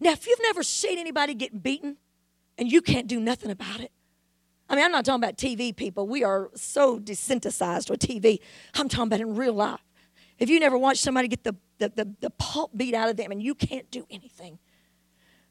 Now, 0.00 0.12
if 0.12 0.26
you've 0.26 0.40
never 0.40 0.62
seen 0.62 0.98
anybody 0.98 1.34
get 1.34 1.62
beaten 1.62 1.98
and 2.56 2.72
you 2.72 2.80
can't 2.80 3.06
do 3.06 3.20
nothing 3.20 3.50
about 3.50 3.80
it, 3.80 3.92
I 4.70 4.76
mean, 4.76 4.86
I'm 4.86 4.90
not 4.90 5.04
talking 5.04 5.22
about 5.22 5.36
TV 5.36 5.76
people. 5.76 6.06
We 6.06 6.24
are 6.24 6.48
so 6.54 6.98
desensitized 6.98 7.90
with 7.90 8.00
TV. 8.00 8.38
I'm 8.74 8.88
talking 8.88 9.08
about 9.08 9.20
in 9.20 9.36
real 9.36 9.52
life. 9.52 9.84
If 10.38 10.48
you 10.48 10.58
never 10.58 10.78
watched 10.78 11.02
somebody 11.02 11.28
get 11.28 11.44
the, 11.44 11.56
the, 11.76 11.90
the, 11.90 12.14
the 12.20 12.30
pulp 12.30 12.70
beat 12.74 12.94
out 12.94 13.10
of 13.10 13.18
them 13.18 13.30
and 13.30 13.42
you 13.42 13.54
can't 13.54 13.90
do 13.90 14.06
anything, 14.08 14.58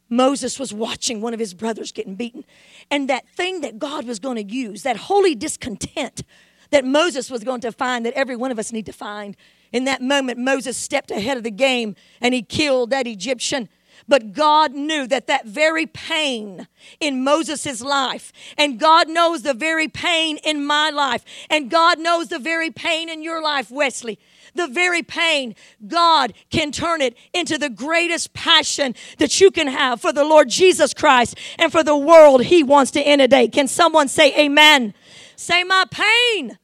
Moses 0.10 0.58
was 0.58 0.74
watching 0.74 1.22
one 1.22 1.36
of 1.36 1.40
his 1.40 1.54
brothers 1.54 1.92
getting 1.92 2.16
beaten. 2.16 2.46
And 2.90 3.08
that 3.12 3.30
thing 3.30 3.62
that 3.62 3.78
God 3.78 4.08
was 4.08 4.18
going 4.18 4.38
to 4.38 4.52
use, 4.56 4.82
that 4.82 4.98
holy 4.98 5.36
discontent 5.36 6.24
that 6.72 6.86
Moses 6.86 7.30
was 7.30 7.44
going 7.44 7.62
to 7.62 7.72
find, 7.72 8.06
that 8.06 8.14
every 8.14 8.36
one 8.36 8.52
of 8.52 8.60
us 8.60 8.72
need 8.72 8.86
to 8.86 8.94
find. 8.94 9.36
In 9.72 9.86
that 9.86 10.02
moment, 10.02 10.40
Moses 10.40 10.78
stepped 10.78 11.12
ahead 11.12 11.38
of 11.38 11.44
the 11.44 11.52
game 11.52 11.96
and 12.22 12.34
he 12.34 12.42
killed 12.42 12.90
that 12.90 13.08
Egyptian. 13.08 13.70
But 14.08 14.34
God 14.34 14.74
knew 14.74 15.06
that 15.08 15.28
that 15.28 15.46
very 15.46 15.86
pain 15.86 16.68
in 17.00 17.24
Moses' 17.24 17.82
life, 17.82 18.32
and 18.58 18.80
God 18.80 19.10
knows 19.10 19.44
the 19.44 19.54
very 19.54 19.88
pain 19.88 20.38
in 20.38 20.66
my 20.66 20.90
life, 20.90 21.24
and 21.50 21.70
God 21.70 22.00
knows 22.00 22.30
the 22.30 22.40
very 22.40 22.72
pain 22.72 23.10
in 23.10 23.22
your 23.22 23.42
life, 23.42 23.70
Wesley. 23.70 24.18
The 24.56 24.68
very 24.68 25.04
pain, 25.04 25.54
God 25.88 26.34
can 26.50 26.72
turn 26.72 27.02
it 27.02 27.16
into 27.34 27.58
the 27.60 27.70
greatest 27.70 28.34
passion 28.34 28.96
that 29.20 29.40
you 29.40 29.52
can 29.52 29.68
have 29.68 30.02
for 30.02 30.12
the 30.12 30.24
Lord 30.24 30.50
Jesus 30.50 30.94
Christ 30.94 31.38
and 31.60 31.72
for 31.72 31.84
the 31.84 31.96
world 31.96 32.44
He 32.46 32.64
wants 32.64 32.90
to 32.92 33.02
inundate. 33.02 33.52
Can 33.52 33.68
someone 33.68 34.08
say 34.08 34.36
amen? 34.40 34.96
Say, 35.40 35.64
My 35.64 35.86
pain 35.90 36.60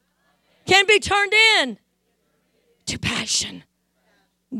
can 0.66 0.84
be 0.86 1.00
turned 1.00 1.32
in 1.32 1.78
to 2.84 2.98
passion. 2.98 3.64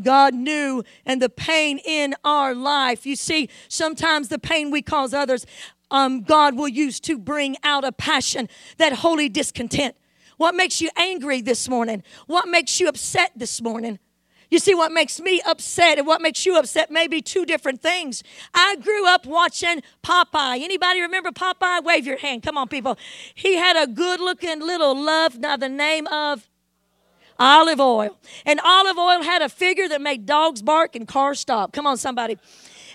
God 0.01 0.33
knew 0.33 0.83
and 1.05 1.21
the 1.21 1.29
pain 1.29 1.77
in 1.85 2.15
our 2.23 2.55
life. 2.55 3.05
You 3.05 3.15
see, 3.15 3.47
sometimes 3.67 4.29
the 4.29 4.39
pain 4.39 4.71
we 4.71 4.81
cause 4.81 5.13
others, 5.13 5.45
um, 5.91 6.23
God 6.23 6.57
will 6.57 6.67
use 6.67 6.99
to 7.01 7.19
bring 7.19 7.57
out 7.61 7.83
a 7.83 7.91
passion, 7.91 8.49
that 8.77 8.91
holy 8.91 9.29
discontent. 9.29 9.95
What 10.37 10.55
makes 10.55 10.81
you 10.81 10.89
angry 10.97 11.41
this 11.41 11.69
morning? 11.69 12.01
What 12.25 12.47
makes 12.47 12.79
you 12.79 12.87
upset 12.87 13.33
this 13.35 13.61
morning? 13.61 13.99
You 14.49 14.59
see, 14.59 14.73
what 14.73 14.91
makes 14.91 15.19
me 15.19 15.41
upset 15.45 15.97
and 15.97 16.07
what 16.07 16.21
makes 16.21 16.45
you 16.45 16.57
upset 16.57 16.89
may 16.89 17.07
be 17.07 17.21
two 17.21 17.45
different 17.45 17.81
things. 17.81 18.23
I 18.53 18.77
grew 18.77 19.05
up 19.07 19.25
watching 19.25 19.83
Popeye. 20.03 20.63
Anybody 20.63 21.01
remember 21.01 21.31
Popeye? 21.31 21.83
Wave 21.83 22.05
your 22.05 22.17
hand. 22.17 22.43
Come 22.43 22.57
on, 22.57 22.67
people. 22.67 22.97
He 23.35 23.57
had 23.57 23.75
a 23.75 23.87
good 23.87 24.19
looking 24.19 24.61
little 24.61 24.95
love, 24.95 25.37
now 25.39 25.57
the 25.57 25.69
name 25.69 26.07
of 26.07 26.47
Olive 27.39 27.79
Oyl. 27.79 28.17
And 28.45 28.59
Olive 28.61 28.97
Oyl 28.97 29.23
had 29.23 29.41
a 29.41 29.49
figure 29.49 29.87
that 29.89 30.01
made 30.01 30.25
dogs 30.25 30.61
bark 30.61 30.95
and 30.95 31.07
cars 31.07 31.39
stop. 31.39 31.73
Come 31.73 31.85
on, 31.85 31.97
somebody. 31.97 32.37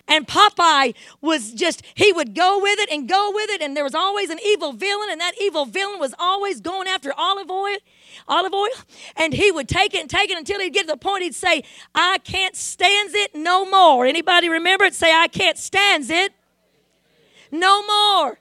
And 0.09 0.27
Popeye 0.27 0.95
was 1.21 1.53
just, 1.53 1.83
he 1.95 2.13
would 2.13 2.35
go 2.35 2.61
with 2.61 2.79
it 2.81 2.91
and 2.91 3.09
go 3.09 3.31
with 3.33 3.49
it. 3.51 3.63
And 3.63 3.77
there 3.77 3.85
was 3.85 3.95
always 3.95 4.31
an 4.31 4.39
evil 4.45 4.73
villain, 4.73 5.09
and 5.11 5.21
that 5.21 5.33
evil 5.41 5.65
villain 5.65 6.01
was 6.01 6.15
always 6.19 6.61
going 6.61 6.89
after 6.89 7.13
Olive 7.17 7.51
Oyl. 7.51 7.79
Olive 8.29 8.53
Oyl, 8.53 8.69
and 9.17 9.33
he 9.33 9.51
would 9.51 9.69
take 9.69 9.95
it 9.95 10.01
and 10.01 10.11
take 10.11 10.29
it 10.29 10.37
until 10.37 10.61
he'd 10.61 10.75
get 10.75 10.83
to 10.83 10.89
the 10.89 10.97
point 10.97 11.23
he'd 11.23 11.35
say, 11.35 11.63
I 11.95 12.19
can't 12.19 12.55
stand 12.55 13.15
it 13.15 13.35
no 13.35 13.65
more. 13.65 14.05
Anybody 14.05 14.49
remember 14.49 14.85
it? 14.85 14.95
Say, 14.95 15.15
I 15.15 15.29
can't 15.29 15.57
stand 15.57 16.11
it 16.11 16.33
no 17.51 17.83
more. 17.87 18.39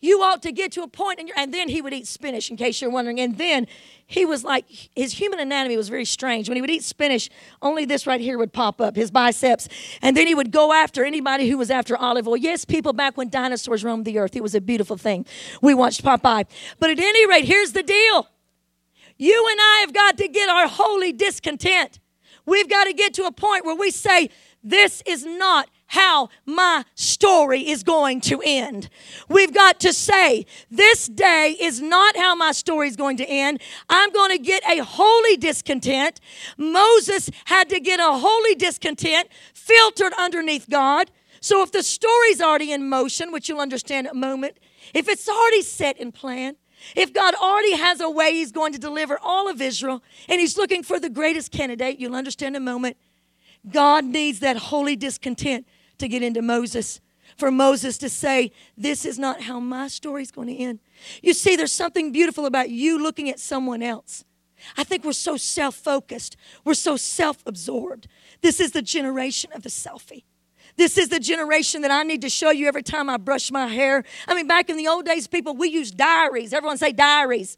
You 0.00 0.22
ought 0.22 0.42
to 0.42 0.52
get 0.52 0.72
to 0.72 0.82
a 0.82 0.88
point, 0.88 1.20
and, 1.20 1.30
and 1.36 1.52
then 1.52 1.68
he 1.68 1.82
would 1.82 1.92
eat 1.92 2.06
spinach, 2.06 2.48
in 2.50 2.56
case 2.56 2.80
you're 2.80 2.90
wondering. 2.90 3.20
And 3.20 3.36
then 3.38 3.66
he 4.08 4.24
was 4.24 4.44
like, 4.44 4.64
his 4.94 5.14
human 5.14 5.40
anatomy 5.40 5.76
was 5.76 5.88
very 5.88 6.04
strange. 6.04 6.48
When 6.48 6.56
he 6.56 6.60
would 6.60 6.70
eat 6.70 6.84
spinach, 6.84 7.28
only 7.60 7.84
this 7.84 8.06
right 8.06 8.20
here 8.20 8.38
would 8.38 8.52
pop 8.52 8.80
up, 8.80 8.94
his 8.94 9.10
biceps. 9.10 9.68
And 10.00 10.16
then 10.16 10.28
he 10.28 10.34
would 10.34 10.52
go 10.52 10.72
after 10.72 11.04
anybody 11.04 11.48
who 11.48 11.58
was 11.58 11.72
after 11.72 11.96
Olive 11.96 12.28
Oyl. 12.28 12.36
Yes, 12.36 12.64
people 12.64 12.92
back 12.92 13.16
when 13.16 13.30
dinosaurs 13.30 13.82
roamed 13.82 14.04
the 14.04 14.18
earth, 14.18 14.36
it 14.36 14.44
was 14.44 14.54
a 14.54 14.60
beautiful 14.60 14.96
thing. 14.96 15.26
We 15.60 15.74
watched 15.74 16.04
Popeye. 16.04 16.44
But 16.78 16.90
at 16.90 17.00
any 17.00 17.26
rate, 17.26 17.44
here's 17.46 17.72
the 17.72 17.82
deal 17.82 18.28
you 19.18 19.48
and 19.50 19.60
I 19.60 19.78
have 19.80 19.92
got 19.92 20.18
to 20.18 20.28
get 20.28 20.48
our 20.48 20.68
holy 20.68 21.12
discontent. 21.12 21.98
We've 22.44 22.68
got 22.68 22.84
to 22.84 22.92
get 22.92 23.14
to 23.14 23.24
a 23.24 23.32
point 23.32 23.64
where 23.64 23.74
we 23.74 23.90
say, 23.90 24.30
This 24.62 25.02
is 25.06 25.24
not 25.24 25.68
how 25.88 26.28
my 26.44 26.84
story 26.94 27.68
is 27.68 27.82
going 27.82 28.20
to 28.22 28.42
end. 28.44 28.88
We've 29.28 29.54
got 29.54 29.80
to 29.80 29.92
say, 29.92 30.46
this 30.70 31.06
day 31.06 31.56
is 31.60 31.80
not 31.80 32.16
how 32.16 32.34
my 32.34 32.52
story 32.52 32.88
is 32.88 32.96
going 32.96 33.16
to 33.18 33.26
end. 33.28 33.60
I'm 33.88 34.12
going 34.12 34.32
to 34.32 34.38
get 34.38 34.62
a 34.64 34.82
holy 34.82 35.36
discontent. 35.36 36.20
Moses 36.56 37.30
had 37.44 37.68
to 37.70 37.80
get 37.80 38.00
a 38.00 38.12
holy 38.12 38.54
discontent 38.54 39.28
filtered 39.54 40.12
underneath 40.18 40.68
God. 40.68 41.10
So 41.40 41.62
if 41.62 41.70
the 41.70 41.82
story's 41.82 42.40
already 42.40 42.72
in 42.72 42.88
motion, 42.88 43.30
which 43.30 43.48
you'll 43.48 43.60
understand 43.60 44.06
in 44.06 44.10
a 44.10 44.14
moment, 44.14 44.58
if 44.94 45.08
it's 45.08 45.28
already 45.28 45.62
set 45.62 45.98
in 45.98 46.10
plan, 46.12 46.56
if 46.94 47.12
God 47.12 47.34
already 47.34 47.76
has 47.76 48.00
a 48.00 48.10
way 48.10 48.32
He's 48.32 48.52
going 48.52 48.72
to 48.72 48.78
deliver 48.78 49.18
all 49.22 49.48
of 49.48 49.60
Israel 49.60 50.02
and 50.28 50.40
He's 50.40 50.56
looking 50.56 50.82
for 50.82 50.98
the 50.98 51.08
greatest 51.08 51.52
candidate, 51.52 51.98
you'll 51.98 52.16
understand 52.16 52.56
in 52.56 52.62
a 52.62 52.64
moment. 52.64 52.96
God 53.68 54.04
needs 54.04 54.40
that 54.40 54.56
holy 54.56 54.94
discontent 54.94 55.66
to 55.98 56.08
get 56.08 56.22
into 56.22 56.42
Moses. 56.42 57.00
For 57.36 57.50
Moses 57.50 57.98
to 57.98 58.08
say, 58.08 58.52
This 58.76 59.04
is 59.04 59.18
not 59.18 59.42
how 59.42 59.60
my 59.60 59.88
story 59.88 60.22
is 60.22 60.30
going 60.30 60.48
to 60.48 60.56
end. 60.56 60.78
You 61.22 61.34
see, 61.34 61.56
there's 61.56 61.72
something 61.72 62.12
beautiful 62.12 62.46
about 62.46 62.70
you 62.70 63.02
looking 63.02 63.28
at 63.28 63.40
someone 63.40 63.82
else. 63.82 64.24
I 64.76 64.84
think 64.84 65.04
we're 65.04 65.12
so 65.12 65.36
self 65.36 65.74
focused, 65.74 66.36
we're 66.64 66.74
so 66.74 66.96
self 66.96 67.42
absorbed. 67.46 68.08
This 68.40 68.60
is 68.60 68.72
the 68.72 68.82
generation 68.82 69.50
of 69.52 69.62
the 69.62 69.68
selfie. 69.68 70.24
This 70.76 70.98
is 70.98 71.08
the 71.08 71.20
generation 71.20 71.82
that 71.82 71.90
I 71.90 72.02
need 72.02 72.20
to 72.22 72.28
show 72.28 72.50
you 72.50 72.66
every 72.68 72.82
time 72.82 73.08
I 73.08 73.16
brush 73.16 73.50
my 73.50 73.66
hair. 73.66 74.04
I 74.28 74.34
mean, 74.34 74.46
back 74.46 74.68
in 74.68 74.76
the 74.76 74.88
old 74.88 75.06
days, 75.06 75.26
people, 75.26 75.54
we 75.54 75.68
used 75.68 75.96
diaries. 75.96 76.52
Everyone 76.52 76.76
say 76.76 76.92
diaries. 76.92 77.56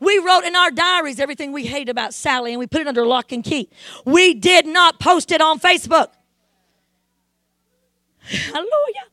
We 0.00 0.18
wrote 0.18 0.44
in 0.44 0.56
our 0.56 0.70
diaries 0.70 1.20
everything 1.20 1.52
we 1.52 1.64
hated 1.66 1.88
about 1.88 2.12
Sally 2.12 2.52
and 2.52 2.58
we 2.58 2.66
put 2.66 2.80
it 2.80 2.88
under 2.88 3.06
lock 3.06 3.32
and 3.32 3.42
key. 3.42 3.70
We 4.04 4.34
did 4.34 4.66
not 4.66 4.98
post 4.98 5.30
it 5.30 5.40
on 5.40 5.58
Facebook. 5.60 6.08
Hallelujah. 8.28 9.06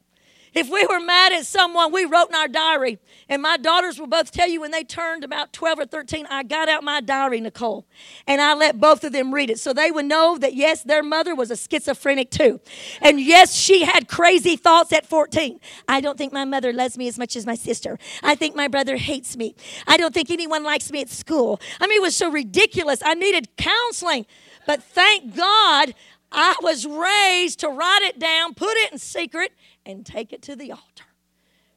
If 0.53 0.69
we 0.69 0.85
were 0.85 0.99
mad 0.99 1.33
at 1.33 1.45
someone, 1.45 1.91
we 1.91 2.05
wrote 2.05 2.29
in 2.29 2.35
our 2.35 2.47
diary. 2.47 2.99
And 3.27 3.41
my 3.41 3.57
daughters 3.57 3.99
will 3.99 4.07
both 4.07 4.31
tell 4.31 4.47
you 4.47 4.61
when 4.61 4.69
they 4.69 4.83
turned 4.83 5.23
about 5.23 5.51
12 5.51 5.79
or 5.79 5.85
13, 5.85 6.27
I 6.29 6.43
got 6.43 6.69
out 6.69 6.83
my 6.83 7.01
diary, 7.01 7.41
Nicole, 7.41 7.87
and 8.27 8.39
I 8.39 8.53
let 8.53 8.79
both 8.79 9.03
of 9.03 9.13
them 9.13 9.33
read 9.33 9.49
it. 9.49 9.59
So 9.59 9.73
they 9.73 9.89
would 9.89 10.05
know 10.05 10.37
that, 10.37 10.53
yes, 10.53 10.83
their 10.83 11.01
mother 11.01 11.33
was 11.33 11.49
a 11.49 11.55
schizophrenic 11.57 12.29
too. 12.29 12.59
And 13.01 13.19
yes, 13.19 13.55
she 13.55 13.83
had 13.83 14.07
crazy 14.07 14.55
thoughts 14.55 14.93
at 14.93 15.07
14. 15.07 15.59
I 15.87 16.01
don't 16.01 16.17
think 16.17 16.31
my 16.33 16.45
mother 16.45 16.71
loves 16.71 16.97
me 16.97 17.07
as 17.07 17.17
much 17.17 17.35
as 17.35 17.47
my 17.47 17.55
sister. 17.55 17.97
I 18.21 18.35
think 18.35 18.55
my 18.55 18.67
brother 18.67 18.97
hates 18.97 19.35
me. 19.35 19.55
I 19.87 19.97
don't 19.97 20.13
think 20.13 20.29
anyone 20.29 20.63
likes 20.63 20.91
me 20.91 21.01
at 21.01 21.09
school. 21.09 21.59
I 21.79 21.87
mean, 21.87 21.97
it 21.97 22.03
was 22.03 22.15
so 22.15 22.29
ridiculous. 22.29 22.99
I 23.03 23.15
needed 23.15 23.57
counseling. 23.57 24.27
But 24.65 24.83
thank 24.83 25.35
God 25.35 25.93
I 26.33 26.55
was 26.61 26.85
raised 26.85 27.59
to 27.59 27.69
write 27.69 28.01
it 28.01 28.17
down, 28.17 28.55
put 28.55 28.75
it 28.75 28.91
in 28.91 28.97
secret, 28.97 29.51
and 29.85 30.05
take 30.05 30.33
it 30.33 30.41
to 30.43 30.55
the 30.55 30.71
altar. 30.71 31.05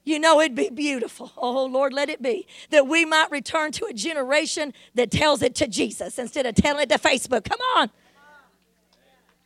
You 0.03 0.19
know, 0.19 0.41
it'd 0.41 0.57
be 0.57 0.71
beautiful. 0.71 1.33
Oh, 1.37 1.67
Lord, 1.67 1.93
let 1.93 2.09
it 2.09 2.23
be 2.23 2.47
that 2.71 2.87
we 2.89 3.05
might 3.05 3.31
return 3.31 3.71
to 3.73 3.87
a 3.87 3.93
generation 3.93 4.73
that 4.95 5.11
tells 5.11 5.43
it 5.43 5.55
to 5.57 5.69
Jesus 5.69 6.19
instead 6.19 6.47
of 6.47 6.55
telling 6.55 6.83
it 6.83 6.89
to 6.89 6.99
Facebook. 6.99 7.45
Come 7.45 7.61
on. 7.77 7.91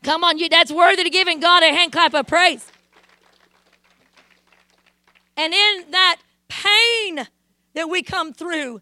Come 0.02 0.24
on, 0.24 0.38
you 0.38 0.48
that's 0.48 0.72
worthy 0.72 1.04
to 1.04 1.10
giving 1.10 1.40
God 1.40 1.62
a 1.62 1.66
hand 1.66 1.92
clap 1.92 2.14
of 2.14 2.26
praise. 2.26 2.66
And 5.36 5.52
in 5.52 5.90
that 5.90 6.16
pain 6.48 7.26
that 7.74 7.88
we 7.88 8.02
come 8.02 8.32
through, 8.32 8.80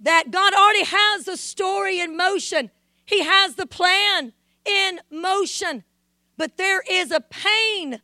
that 0.00 0.30
God 0.30 0.52
already 0.52 0.84
has 0.84 1.24
the 1.24 1.36
story 1.36 2.00
in 2.00 2.16
motion. 2.16 2.70
He 3.04 3.22
has 3.22 3.54
the 3.54 3.66
plan 3.66 4.32
in 4.64 5.00
motion. 5.10 5.84
But 6.36 6.56
there 6.56 6.82
is 6.88 7.10
a 7.10 7.20
pain 7.20 8.00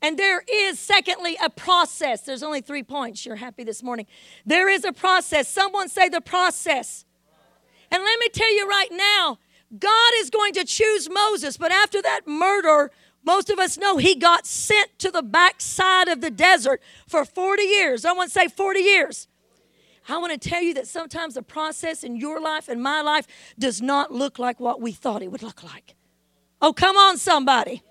and 0.00 0.16
there 0.16 0.44
is, 0.48 0.78
secondly, 0.78 1.36
a 1.42 1.50
process. 1.50 2.22
There's 2.22 2.42
only 2.42 2.60
three 2.60 2.84
points. 2.84 3.26
You're 3.26 3.36
happy 3.36 3.64
this 3.64 3.82
morning. 3.82 4.06
There 4.46 4.68
is 4.68 4.84
a 4.84 4.92
process. 4.92 5.48
Someone 5.48 5.88
say 5.88 6.08
the 6.08 6.20
process. 6.20 7.04
And 7.90 8.02
let 8.02 8.20
me 8.20 8.28
tell 8.28 8.54
you 8.54 8.68
right 8.68 8.92
now, 8.92 9.38
God 9.76 10.12
is 10.18 10.30
going 10.30 10.54
to 10.54 10.64
choose 10.64 11.10
Moses, 11.10 11.56
but 11.56 11.72
after 11.72 12.00
that 12.00 12.26
murder, 12.26 12.90
most 13.24 13.50
of 13.50 13.58
us 13.58 13.76
know 13.76 13.98
he 13.98 14.14
got 14.14 14.46
sent 14.46 14.98
to 15.00 15.10
the 15.10 15.22
backside 15.22 16.08
of 16.08 16.20
the 16.20 16.30
desert 16.30 16.80
for 17.06 17.24
40 17.24 17.62
years. 17.62 18.04
I 18.04 18.12
want 18.12 18.30
to 18.30 18.38
say 18.38 18.48
40 18.48 18.80
years. 18.80 19.26
I 20.08 20.16
want 20.16 20.40
to 20.40 20.48
tell 20.48 20.62
you 20.62 20.72
that 20.74 20.86
sometimes 20.86 21.34
the 21.34 21.42
process 21.42 22.02
in 22.02 22.16
your 22.16 22.40
life 22.40 22.68
and 22.68 22.82
my 22.82 23.02
life 23.02 23.26
does 23.58 23.82
not 23.82 24.10
look 24.10 24.38
like 24.38 24.58
what 24.58 24.80
we 24.80 24.92
thought 24.92 25.22
it 25.22 25.30
would 25.30 25.42
look 25.42 25.62
like. 25.62 25.96
Oh, 26.60 26.72
come 26.72 26.96
on, 26.96 27.18
somebody. 27.18 27.82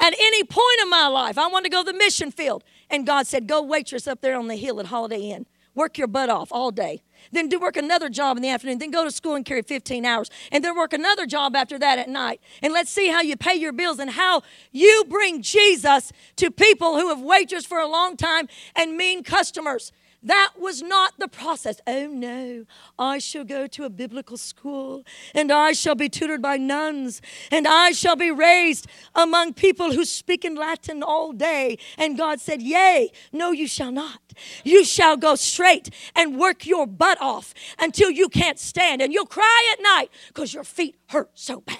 At 0.00 0.14
any 0.18 0.44
point 0.44 0.80
in 0.82 0.90
my 0.90 1.06
life, 1.06 1.38
I 1.38 1.46
wanted 1.46 1.70
to 1.70 1.70
go 1.70 1.84
to 1.84 1.92
the 1.92 1.98
mission 1.98 2.30
field. 2.30 2.64
And 2.90 3.06
God 3.06 3.26
said, 3.26 3.46
Go 3.46 3.62
waitress 3.62 4.06
up 4.06 4.20
there 4.20 4.36
on 4.36 4.48
the 4.48 4.56
hill 4.56 4.80
at 4.80 4.86
Holiday 4.86 5.30
Inn. 5.30 5.46
Work 5.74 5.96
your 5.96 6.06
butt 6.06 6.28
off 6.28 6.52
all 6.52 6.70
day. 6.70 7.02
Then 7.30 7.48
do 7.48 7.58
work 7.58 7.76
another 7.76 8.10
job 8.10 8.36
in 8.36 8.42
the 8.42 8.50
afternoon. 8.50 8.78
Then 8.78 8.90
go 8.90 9.04
to 9.04 9.10
school 9.10 9.34
and 9.36 9.44
carry 9.44 9.62
15 9.62 10.04
hours. 10.04 10.28
And 10.50 10.62
then 10.62 10.76
work 10.76 10.92
another 10.92 11.24
job 11.24 11.56
after 11.56 11.78
that 11.78 11.98
at 11.98 12.08
night. 12.08 12.40
And 12.62 12.74
let's 12.74 12.90
see 12.90 13.08
how 13.08 13.22
you 13.22 13.36
pay 13.36 13.54
your 13.54 13.72
bills 13.72 13.98
and 13.98 14.10
how 14.10 14.42
you 14.70 15.04
bring 15.08 15.40
Jesus 15.40 16.12
to 16.36 16.50
people 16.50 16.98
who 16.98 17.08
have 17.08 17.20
waitress 17.20 17.64
for 17.64 17.78
a 17.78 17.88
long 17.88 18.16
time 18.16 18.48
and 18.76 18.96
mean 18.96 19.22
customers. 19.22 19.92
That 20.24 20.52
was 20.56 20.82
not 20.82 21.14
the 21.18 21.26
process. 21.26 21.80
Oh 21.84 22.06
no, 22.06 22.64
I 22.96 23.18
shall 23.18 23.42
go 23.44 23.66
to 23.66 23.84
a 23.84 23.90
biblical 23.90 24.36
school 24.36 25.04
and 25.34 25.50
I 25.50 25.72
shall 25.72 25.96
be 25.96 26.08
tutored 26.08 26.40
by 26.40 26.56
nuns 26.56 27.20
and 27.50 27.66
I 27.66 27.90
shall 27.90 28.14
be 28.14 28.30
raised 28.30 28.86
among 29.16 29.54
people 29.54 29.92
who 29.92 30.04
speak 30.04 30.44
in 30.44 30.54
Latin 30.54 31.02
all 31.02 31.32
day. 31.32 31.76
And 31.98 32.16
God 32.16 32.40
said, 32.40 32.62
Yea, 32.62 33.10
no, 33.32 33.50
you 33.50 33.66
shall 33.66 33.90
not. 33.90 34.20
You 34.64 34.84
shall 34.84 35.16
go 35.16 35.34
straight 35.34 35.90
and 36.14 36.38
work 36.38 36.66
your 36.66 36.86
butt 36.86 37.20
off 37.20 37.52
until 37.78 38.10
you 38.10 38.28
can't 38.28 38.60
stand. 38.60 39.02
And 39.02 39.12
you'll 39.12 39.26
cry 39.26 39.72
at 39.72 39.82
night 39.82 40.10
because 40.28 40.54
your 40.54 40.64
feet 40.64 40.96
hurt 41.08 41.30
so 41.34 41.60
bad. 41.60 41.76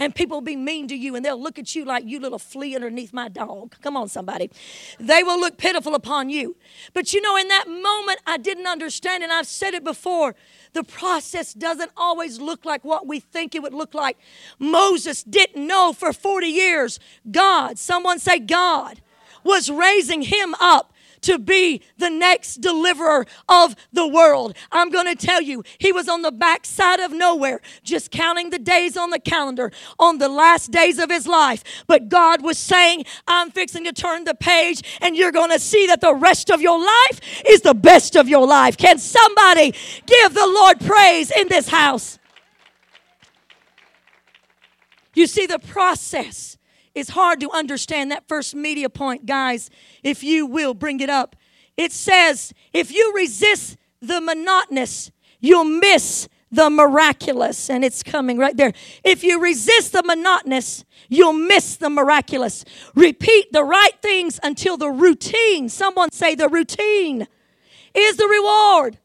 And 0.00 0.14
people 0.14 0.38
will 0.38 0.42
be 0.42 0.56
mean 0.56 0.88
to 0.88 0.96
you 0.96 1.14
and 1.14 1.24
they'll 1.24 1.40
look 1.40 1.60
at 1.60 1.76
you 1.76 1.84
like 1.84 2.04
you 2.04 2.18
little 2.18 2.40
flea 2.40 2.74
underneath 2.74 3.12
my 3.12 3.28
dog. 3.28 3.76
Come 3.80 3.96
on, 3.96 4.08
somebody. 4.08 4.50
They 4.98 5.22
will 5.22 5.38
look 5.38 5.58
pitiful 5.58 5.94
upon 5.94 6.28
you. 6.28 6.56
But 6.92 7.14
you 7.14 7.22
know, 7.22 7.36
in 7.36 7.48
that 7.48 7.68
moment, 7.68 7.83
I 8.34 8.36
didn't 8.36 8.66
understand, 8.66 9.22
and 9.22 9.32
I've 9.32 9.46
said 9.46 9.74
it 9.74 9.84
before. 9.84 10.34
The 10.72 10.82
process 10.82 11.54
doesn't 11.54 11.92
always 11.96 12.40
look 12.40 12.64
like 12.64 12.84
what 12.84 13.06
we 13.06 13.20
think 13.20 13.54
it 13.54 13.62
would 13.62 13.74
look 13.74 13.94
like. 13.94 14.18
Moses 14.58 15.22
didn't 15.22 15.64
know 15.64 15.92
for 15.92 16.12
40 16.12 16.48
years 16.48 16.98
God, 17.30 17.78
someone 17.78 18.18
say 18.18 18.40
God, 18.40 19.00
was 19.44 19.70
raising 19.70 20.22
him 20.22 20.54
up 20.58 20.92
to 21.24 21.38
be 21.38 21.82
the 21.98 22.10
next 22.10 22.56
deliverer 22.56 23.26
of 23.48 23.76
the 23.92 24.06
world. 24.06 24.56
I'm 24.72 24.90
going 24.90 25.06
to 25.06 25.14
tell 25.14 25.40
you, 25.40 25.62
he 25.78 25.92
was 25.92 26.08
on 26.08 26.22
the 26.22 26.32
backside 26.32 27.00
of 27.00 27.12
nowhere, 27.12 27.60
just 27.82 28.10
counting 28.10 28.50
the 28.50 28.58
days 28.58 28.96
on 28.96 29.10
the 29.10 29.18
calendar 29.18 29.72
on 29.98 30.18
the 30.18 30.28
last 30.28 30.70
days 30.70 30.98
of 30.98 31.10
his 31.10 31.26
life. 31.26 31.64
But 31.86 32.08
God 32.08 32.42
was 32.42 32.58
saying, 32.58 33.04
I'm 33.26 33.50
fixing 33.50 33.84
to 33.84 33.92
turn 33.92 34.24
the 34.24 34.34
page, 34.34 34.98
and 35.00 35.16
you're 35.16 35.32
going 35.32 35.50
to 35.50 35.58
see 35.58 35.86
that 35.86 36.00
the 36.00 36.14
rest 36.14 36.50
of 36.50 36.60
your 36.60 36.78
life 36.78 37.42
is 37.48 37.62
the 37.62 37.74
best 37.74 38.16
of 38.16 38.28
your 38.28 38.46
life. 38.46 38.76
Can 38.76 38.98
somebody 38.98 39.72
give 40.06 40.34
the 40.34 40.46
Lord 40.46 40.80
praise 40.80 41.30
in 41.30 41.48
this 41.48 41.68
house? 41.68 42.18
You 45.14 45.26
see, 45.26 45.46
the 45.46 45.60
process 45.60 46.58
is 46.94 47.10
hard 47.10 47.40
to 47.40 47.50
understand. 47.50 48.10
That 48.10 48.28
first 48.28 48.54
media 48.54 48.88
point, 48.88 49.26
guys, 49.26 49.70
if 50.02 50.22
you 50.22 50.46
will 50.46 50.74
bring 50.74 51.00
it 51.00 51.10
up. 51.10 51.36
It 51.76 51.92
says, 51.92 52.52
if 52.72 52.92
you 52.92 53.12
resist 53.14 53.76
the 54.00 54.20
monotonous, 54.20 55.10
you'll 55.40 55.64
miss 55.64 56.28
the 56.52 56.70
miraculous. 56.70 57.68
And 57.68 57.84
it's 57.84 58.02
coming 58.02 58.38
right 58.38 58.56
there. 58.56 58.72
If 59.02 59.24
you 59.24 59.40
resist 59.40 59.92
the 59.92 60.02
monotonous, 60.04 60.84
you'll 61.08 61.32
miss 61.32 61.76
the 61.76 61.90
miraculous. 61.90 62.64
Repeat 62.94 63.52
the 63.52 63.64
right 63.64 64.00
things 64.00 64.38
until 64.42 64.76
the 64.76 64.90
routine, 64.90 65.68
someone 65.68 66.12
say 66.12 66.34
the 66.34 66.48
routine, 66.48 67.26
is 67.92 68.16
the 68.16 68.28
reward. 68.28 68.98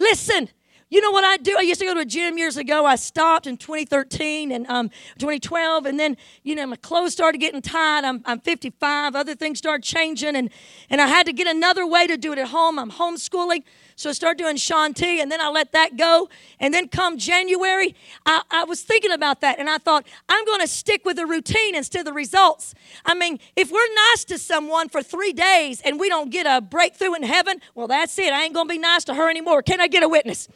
Listen, 0.00 0.48
you 0.90 1.00
know 1.00 1.12
what 1.12 1.24
I 1.24 1.36
do? 1.36 1.56
I 1.56 1.62
used 1.62 1.80
to 1.80 1.86
go 1.86 1.94
to 1.94 2.00
a 2.00 2.04
gym 2.04 2.36
years 2.36 2.56
ago. 2.56 2.84
I 2.84 2.96
stopped 2.96 3.46
in 3.46 3.56
2013 3.56 4.50
and 4.50 4.66
um, 4.66 4.88
2012, 5.18 5.86
and 5.86 5.98
then 6.00 6.16
you 6.42 6.56
know 6.56 6.66
my 6.66 6.76
clothes 6.76 7.12
started 7.12 7.38
getting 7.38 7.62
tight. 7.62 8.04
I'm, 8.04 8.22
I'm 8.24 8.40
55. 8.40 9.14
Other 9.14 9.36
things 9.36 9.58
started 9.58 9.84
changing, 9.84 10.34
and 10.34 10.50
and 10.90 11.00
I 11.00 11.06
had 11.06 11.26
to 11.26 11.32
get 11.32 11.46
another 11.46 11.86
way 11.86 12.08
to 12.08 12.16
do 12.16 12.32
it 12.32 12.38
at 12.38 12.48
home. 12.48 12.78
I'm 12.78 12.90
homeschooling, 12.90 13.62
so 14.00 14.08
I 14.08 14.14
started 14.14 14.38
doing 14.38 14.56
Shaun 14.56 14.94
T, 14.94 15.20
and 15.20 15.30
then 15.30 15.42
I 15.42 15.50
let 15.50 15.72
that 15.72 15.98
go. 15.98 16.30
And 16.58 16.72
then 16.72 16.88
come 16.88 17.18
January, 17.18 17.94
I, 18.24 18.40
I 18.50 18.64
was 18.64 18.80
thinking 18.80 19.12
about 19.12 19.42
that, 19.42 19.58
and 19.58 19.68
I 19.68 19.76
thought, 19.76 20.06
I'm 20.26 20.42
going 20.46 20.60
to 20.60 20.66
stick 20.66 21.04
with 21.04 21.18
the 21.18 21.26
routine 21.26 21.74
instead 21.74 21.98
of 21.98 22.04
the 22.06 22.14
results. 22.14 22.74
I 23.04 23.12
mean, 23.12 23.38
if 23.56 23.70
we're 23.70 23.94
nice 24.10 24.24
to 24.24 24.38
someone 24.38 24.88
for 24.88 25.02
three 25.02 25.34
days 25.34 25.82
and 25.82 26.00
we 26.00 26.08
don't 26.08 26.30
get 26.30 26.46
a 26.46 26.62
breakthrough 26.62 27.12
in 27.12 27.24
heaven, 27.24 27.60
well, 27.74 27.88
that's 27.88 28.18
it. 28.18 28.32
I 28.32 28.44
ain't 28.44 28.54
going 28.54 28.68
to 28.68 28.72
be 28.72 28.78
nice 28.78 29.04
to 29.04 29.14
her 29.14 29.28
anymore. 29.28 29.60
Can 29.62 29.82
I 29.82 29.86
get 29.86 30.02
a 30.02 30.08
witness? 30.08 30.48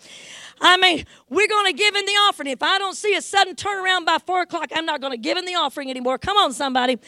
I 0.59 0.79
mean, 0.79 1.05
we're 1.29 1.49
going 1.49 1.67
to 1.67 1.77
give 1.77 1.95
in 1.95 2.07
the 2.07 2.13
offering. 2.13 2.49
If 2.49 2.63
I 2.63 2.79
don't 2.79 2.97
see 2.97 3.15
a 3.15 3.21
sudden 3.21 3.57
turnaround 3.57 4.07
by 4.07 4.17
four 4.25 4.41
o'clock, 4.41 4.71
I'm 4.75 4.87
not 4.87 5.03
going 5.03 5.13
to 5.13 5.19
give 5.19 5.37
in 5.37 5.45
the 5.45 5.57
offering 5.57 5.91
anymore. 5.91 6.17
Come 6.17 6.39
on, 6.39 6.55
somebody. 6.55 6.99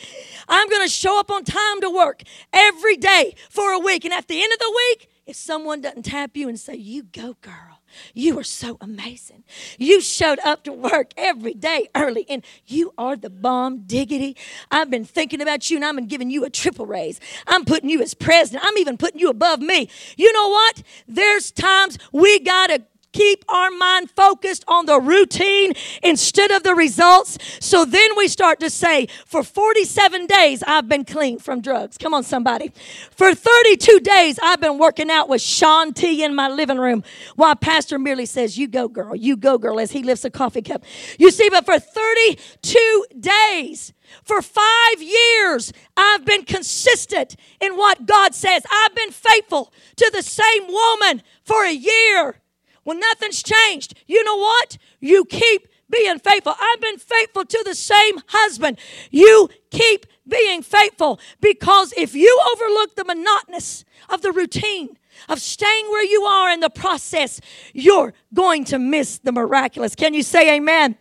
I'm 0.48 0.68
going 0.68 0.82
to 0.82 0.92
show 0.92 1.18
up 1.18 1.30
on 1.30 1.44
time 1.44 1.80
to 1.80 1.88
work 1.88 2.24
every 2.52 2.98
day 2.98 3.36
for 3.48 3.72
a 3.72 3.78
week. 3.78 4.04
And 4.04 4.12
at 4.12 4.28
the 4.28 4.42
end 4.42 4.52
of 4.52 4.58
the 4.58 4.74
week, 4.90 5.08
if 5.26 5.34
someone 5.34 5.80
doesn't 5.80 6.04
tap 6.04 6.36
you 6.36 6.48
and 6.48 6.58
say, 6.58 6.74
You 6.76 7.02
go, 7.02 7.36
girl, 7.40 7.80
you 8.14 8.38
are 8.38 8.44
so 8.44 8.78
amazing. 8.80 9.44
You 9.78 10.00
showed 10.00 10.38
up 10.40 10.62
to 10.64 10.72
work 10.72 11.12
every 11.16 11.54
day 11.54 11.88
early, 11.94 12.26
and 12.28 12.44
you 12.66 12.92
are 12.96 13.16
the 13.16 13.30
bomb 13.30 13.80
diggity. 13.86 14.36
I've 14.70 14.90
been 14.90 15.04
thinking 15.04 15.40
about 15.40 15.68
you, 15.70 15.76
and 15.76 15.84
I'm 15.84 16.06
giving 16.06 16.30
you 16.30 16.44
a 16.44 16.50
triple 16.50 16.86
raise. 16.86 17.20
I'm 17.46 17.64
putting 17.64 17.90
you 17.90 18.00
as 18.02 18.14
president. 18.14 18.64
I'm 18.66 18.78
even 18.78 18.96
putting 18.96 19.20
you 19.20 19.28
above 19.28 19.60
me. 19.60 19.88
You 20.16 20.32
know 20.32 20.48
what? 20.48 20.82
There's 21.08 21.50
times 21.50 21.98
we 22.12 22.38
got 22.40 22.68
to 22.68 22.82
keep 23.16 23.44
our 23.48 23.70
mind 23.70 24.10
focused 24.10 24.62
on 24.68 24.84
the 24.84 25.00
routine 25.00 25.72
instead 26.02 26.50
of 26.50 26.62
the 26.62 26.74
results. 26.74 27.38
So 27.60 27.84
then 27.86 28.10
we 28.16 28.28
start 28.28 28.60
to 28.60 28.68
say, 28.68 29.06
for 29.24 29.42
47 29.42 30.26
days, 30.26 30.62
I've 30.66 30.88
been 30.88 31.04
clean 31.04 31.38
from 31.38 31.62
drugs. 31.62 31.96
Come 31.96 32.12
on, 32.12 32.24
somebody. 32.24 32.72
For 33.10 33.34
32 33.34 34.00
days, 34.00 34.38
I've 34.42 34.60
been 34.60 34.78
working 34.78 35.10
out 35.10 35.30
with 35.30 35.40
Shaun 35.40 35.94
T 35.94 36.22
in 36.22 36.34
my 36.34 36.48
living 36.48 36.78
room 36.78 37.02
while 37.36 37.56
Pastor 37.56 37.98
merely 37.98 38.26
says, 38.26 38.58
You 38.58 38.68
go, 38.68 38.86
girl, 38.86 39.16
you 39.16 39.36
go, 39.36 39.56
girl, 39.56 39.80
as 39.80 39.92
he 39.92 40.02
lifts 40.02 40.24
a 40.26 40.30
coffee 40.30 40.62
cup. 40.62 40.84
You 41.18 41.30
see, 41.30 41.48
but 41.48 41.64
for 41.64 41.78
32 41.78 43.06
days, 43.18 43.94
for 44.24 44.42
five 44.42 45.00
years, 45.00 45.72
I've 45.96 46.24
been 46.24 46.44
consistent 46.44 47.34
in 47.60 47.76
what 47.76 48.06
God 48.06 48.34
says. 48.34 48.62
I've 48.70 48.94
been 48.94 49.10
faithful 49.10 49.72
to 49.96 50.10
the 50.12 50.22
same 50.22 50.66
woman 50.68 51.22
for 51.44 51.64
a 51.64 51.72
year. 51.72 52.40
Well, 52.86 52.98
nothing's 52.98 53.42
changed. 53.42 53.98
You 54.06 54.24
know 54.24 54.36
what? 54.36 54.78
You 55.00 55.26
keep 55.26 55.68
being 55.90 56.18
faithful. 56.20 56.54
I've 56.58 56.80
been 56.80 56.98
faithful 56.98 57.44
to 57.44 57.62
the 57.66 57.74
same 57.74 58.22
husband. 58.28 58.78
You 59.10 59.50
keep 59.70 60.06
being 60.26 60.62
faithful 60.62 61.20
because 61.40 61.92
if 61.96 62.14
you 62.14 62.40
overlook 62.52 62.94
the 62.94 63.04
monotonous 63.04 63.84
of 64.08 64.22
the 64.22 64.32
routine, 64.32 64.96
of 65.28 65.40
staying 65.40 65.86
where 65.86 66.04
you 66.04 66.22
are 66.22 66.50
in 66.50 66.60
the 66.60 66.70
process, 66.70 67.40
you're 67.72 68.12
going 68.34 68.64
to 68.66 68.78
miss 68.78 69.18
the 69.18 69.32
miraculous. 69.32 69.94
Can 69.94 70.14
you 70.14 70.22
say 70.22 70.56
amen? 70.56 70.96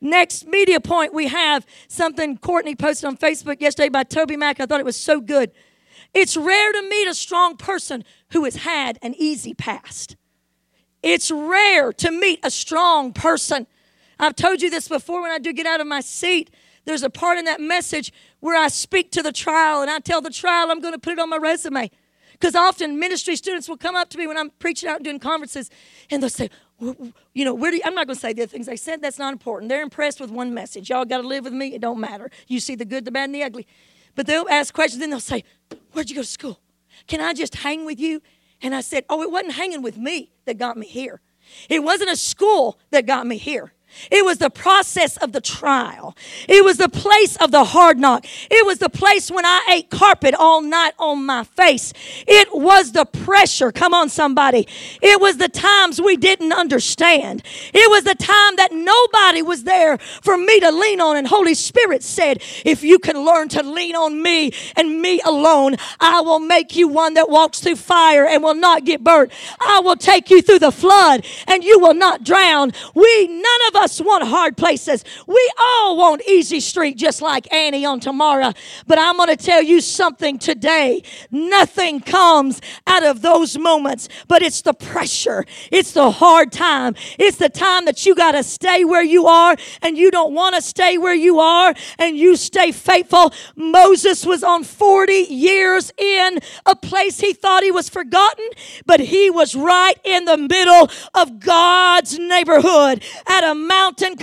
Next 0.00 0.46
media 0.46 0.80
point, 0.80 1.14
we 1.14 1.28
have 1.28 1.66
something 1.88 2.36
Courtney 2.36 2.76
posted 2.76 3.06
on 3.06 3.16
Facebook 3.16 3.60
yesterday 3.60 3.88
by 3.88 4.04
TobyMac. 4.04 4.60
I 4.60 4.66
thought 4.66 4.80
it 4.80 4.86
was 4.86 5.00
so 5.00 5.20
good. 5.20 5.50
It's 6.12 6.36
rare 6.36 6.72
to 6.72 6.82
meet 6.82 7.08
a 7.08 7.14
strong 7.14 7.56
person 7.56 8.04
who 8.30 8.44
has 8.44 8.56
had 8.56 8.98
an 9.02 9.14
easy 9.16 9.54
past. 9.54 10.16
It's 11.04 11.30
rare 11.30 11.92
to 11.92 12.10
meet 12.10 12.40
a 12.42 12.50
strong 12.50 13.12
person. 13.12 13.66
I've 14.18 14.34
told 14.34 14.62
you 14.62 14.70
this 14.70 14.88
before 14.88 15.20
when 15.20 15.30
I 15.30 15.38
do 15.38 15.52
get 15.52 15.66
out 15.66 15.82
of 15.82 15.86
my 15.86 16.00
seat. 16.00 16.50
There's 16.86 17.02
a 17.02 17.10
part 17.10 17.36
in 17.36 17.44
that 17.44 17.60
message 17.60 18.10
where 18.40 18.58
I 18.58 18.68
speak 18.68 19.10
to 19.12 19.22
the 19.22 19.30
trial 19.30 19.82
and 19.82 19.90
I 19.90 19.98
tell 19.98 20.22
the 20.22 20.30
trial 20.30 20.70
I'm 20.70 20.80
going 20.80 20.94
to 20.94 20.98
put 20.98 21.12
it 21.12 21.18
on 21.18 21.28
my 21.28 21.36
resume. 21.36 21.90
Because 22.32 22.54
often 22.54 22.98
ministry 22.98 23.36
students 23.36 23.68
will 23.68 23.76
come 23.76 23.94
up 23.94 24.08
to 24.10 24.18
me 24.18 24.26
when 24.26 24.38
I'm 24.38 24.48
preaching 24.58 24.88
out 24.88 24.96
and 24.96 25.04
doing 25.04 25.18
conferences 25.18 25.70
and 26.10 26.22
they'll 26.22 26.30
say, 26.30 26.48
you 26.80 27.44
know, 27.44 27.52
where 27.52 27.70
do 27.70 27.76
you, 27.76 27.82
I'm 27.84 27.94
not 27.94 28.06
going 28.06 28.16
to 28.16 28.20
say 28.20 28.32
the 28.32 28.46
things 28.46 28.64
they 28.64 28.76
said. 28.76 29.02
That's 29.02 29.18
not 29.18 29.34
important. 29.34 29.68
They're 29.68 29.82
impressed 29.82 30.20
with 30.20 30.30
one 30.30 30.54
message. 30.54 30.88
Y'all 30.88 31.04
got 31.04 31.20
to 31.20 31.28
live 31.28 31.44
with 31.44 31.52
me. 31.52 31.74
It 31.74 31.82
don't 31.82 32.00
matter. 32.00 32.30
You 32.48 32.60
see 32.60 32.76
the 32.76 32.86
good, 32.86 33.04
the 33.04 33.12
bad, 33.12 33.24
and 33.24 33.34
the 33.34 33.42
ugly. 33.42 33.66
But 34.14 34.26
they'll 34.26 34.48
ask 34.48 34.72
questions. 34.72 35.00
Then 35.00 35.10
they'll 35.10 35.20
say, 35.20 35.44
"Where'd 35.92 36.08
you 36.08 36.16
go 36.16 36.22
to 36.22 36.26
school? 36.26 36.60
Can 37.06 37.20
I 37.20 37.34
just 37.34 37.56
hang 37.56 37.84
with 37.84 38.00
you?" 38.00 38.22
And 38.62 38.74
I 38.74 38.80
said, 38.80 39.04
Oh, 39.08 39.22
it 39.22 39.30
wasn't 39.30 39.54
hanging 39.54 39.82
with 39.82 39.96
me 39.96 40.32
that 40.44 40.58
got 40.58 40.76
me 40.76 40.86
here. 40.86 41.20
It 41.68 41.82
wasn't 41.82 42.10
a 42.10 42.16
school 42.16 42.78
that 42.90 43.06
got 43.06 43.26
me 43.26 43.36
here. 43.36 43.72
It 44.10 44.24
was 44.24 44.38
the 44.38 44.50
process 44.50 45.16
of 45.18 45.32
the 45.32 45.40
trial. 45.40 46.16
It 46.48 46.64
was 46.64 46.76
the 46.78 46.88
place 46.88 47.36
of 47.36 47.50
the 47.50 47.64
hard 47.64 47.98
knock. 47.98 48.26
It 48.50 48.66
was 48.66 48.78
the 48.78 48.88
place 48.88 49.30
when 49.30 49.44
I 49.44 49.66
ate 49.70 49.90
carpet 49.90 50.34
all 50.34 50.60
night 50.62 50.94
on 50.98 51.26
my 51.26 51.44
face. 51.44 51.92
It 52.26 52.48
was 52.52 52.92
the 52.92 53.04
pressure. 53.04 53.72
Come 53.72 53.94
on, 53.94 54.08
somebody. 54.08 54.66
It 55.02 55.20
was 55.20 55.36
the 55.36 55.48
times 55.48 56.00
we 56.00 56.16
didn't 56.16 56.52
understand. 56.52 57.42
It 57.72 57.90
was 57.90 58.04
the 58.04 58.14
time 58.14 58.56
that 58.56 58.72
nobody 58.72 59.42
was 59.42 59.64
there 59.64 59.98
for 59.98 60.36
me 60.36 60.60
to 60.60 60.70
lean 60.70 61.00
on. 61.00 61.16
And 61.16 61.26
Holy 61.26 61.54
Spirit 61.54 62.02
said, 62.02 62.42
If 62.64 62.82
you 62.82 62.98
can 62.98 63.24
learn 63.24 63.48
to 63.50 63.62
lean 63.62 63.94
on 63.94 64.22
me 64.22 64.52
and 64.76 65.00
me 65.00 65.20
alone, 65.24 65.76
I 66.00 66.20
will 66.20 66.40
make 66.40 66.76
you 66.76 66.88
one 66.88 67.14
that 67.14 67.28
walks 67.28 67.60
through 67.60 67.76
fire 67.76 68.26
and 68.26 68.42
will 68.42 68.54
not 68.54 68.84
get 68.84 69.02
burnt. 69.04 69.32
I 69.60 69.80
will 69.84 69.96
take 69.96 70.30
you 70.30 70.42
through 70.42 70.60
the 70.60 70.72
flood 70.72 71.24
and 71.46 71.62
you 71.62 71.78
will 71.78 71.94
not 71.94 72.24
drown. 72.24 72.72
We, 72.94 73.26
none 73.28 73.60
of 73.68 73.76
us 73.76 73.83
us 73.84 74.00
want 74.00 74.24
hard 74.24 74.56
places. 74.56 75.04
We 75.26 75.52
all 75.58 75.96
want 75.98 76.22
easy 76.26 76.60
street, 76.60 76.96
just 76.96 77.20
like 77.20 77.52
Annie 77.52 77.84
on 77.84 78.00
tomorrow. 78.00 78.52
But 78.86 78.98
I'm 78.98 79.16
going 79.16 79.28
to 79.28 79.36
tell 79.36 79.62
you 79.62 79.80
something 79.80 80.38
today. 80.38 81.02
Nothing 81.30 82.00
comes 82.00 82.60
out 82.86 83.04
of 83.04 83.20
those 83.20 83.58
moments, 83.58 84.08
but 84.26 84.42
it's 84.42 84.62
the 84.62 84.72
pressure. 84.72 85.44
It's 85.70 85.92
the 85.92 86.10
hard 86.10 86.50
time. 86.50 86.94
It's 87.18 87.36
the 87.36 87.50
time 87.50 87.84
that 87.84 88.06
you 88.06 88.14
got 88.14 88.32
to 88.32 88.42
stay 88.42 88.84
where 88.84 89.04
you 89.04 89.26
are 89.26 89.54
and 89.82 89.98
you 89.98 90.10
don't 90.10 90.34
want 90.34 90.54
to 90.56 90.62
stay 90.62 90.96
where 90.96 91.14
you 91.14 91.38
are 91.38 91.74
and 91.98 92.16
you 92.16 92.36
stay 92.36 92.72
faithful. 92.72 93.32
Moses 93.54 94.24
was 94.24 94.42
on 94.42 94.64
40 94.64 95.12
years 95.12 95.92
in 95.98 96.38
a 96.64 96.74
place 96.74 97.20
he 97.20 97.34
thought 97.34 97.62
he 97.62 97.70
was 97.70 97.90
forgotten, 97.90 98.48
but 98.86 99.00
he 99.00 99.28
was 99.28 99.54
right 99.54 99.98
in 100.04 100.24
the 100.24 100.38
middle 100.38 100.90
of 101.14 101.38
God's 101.38 102.18
neighborhood 102.18 103.04
at 103.26 103.44
a 103.44 103.54
mountain 103.54 103.73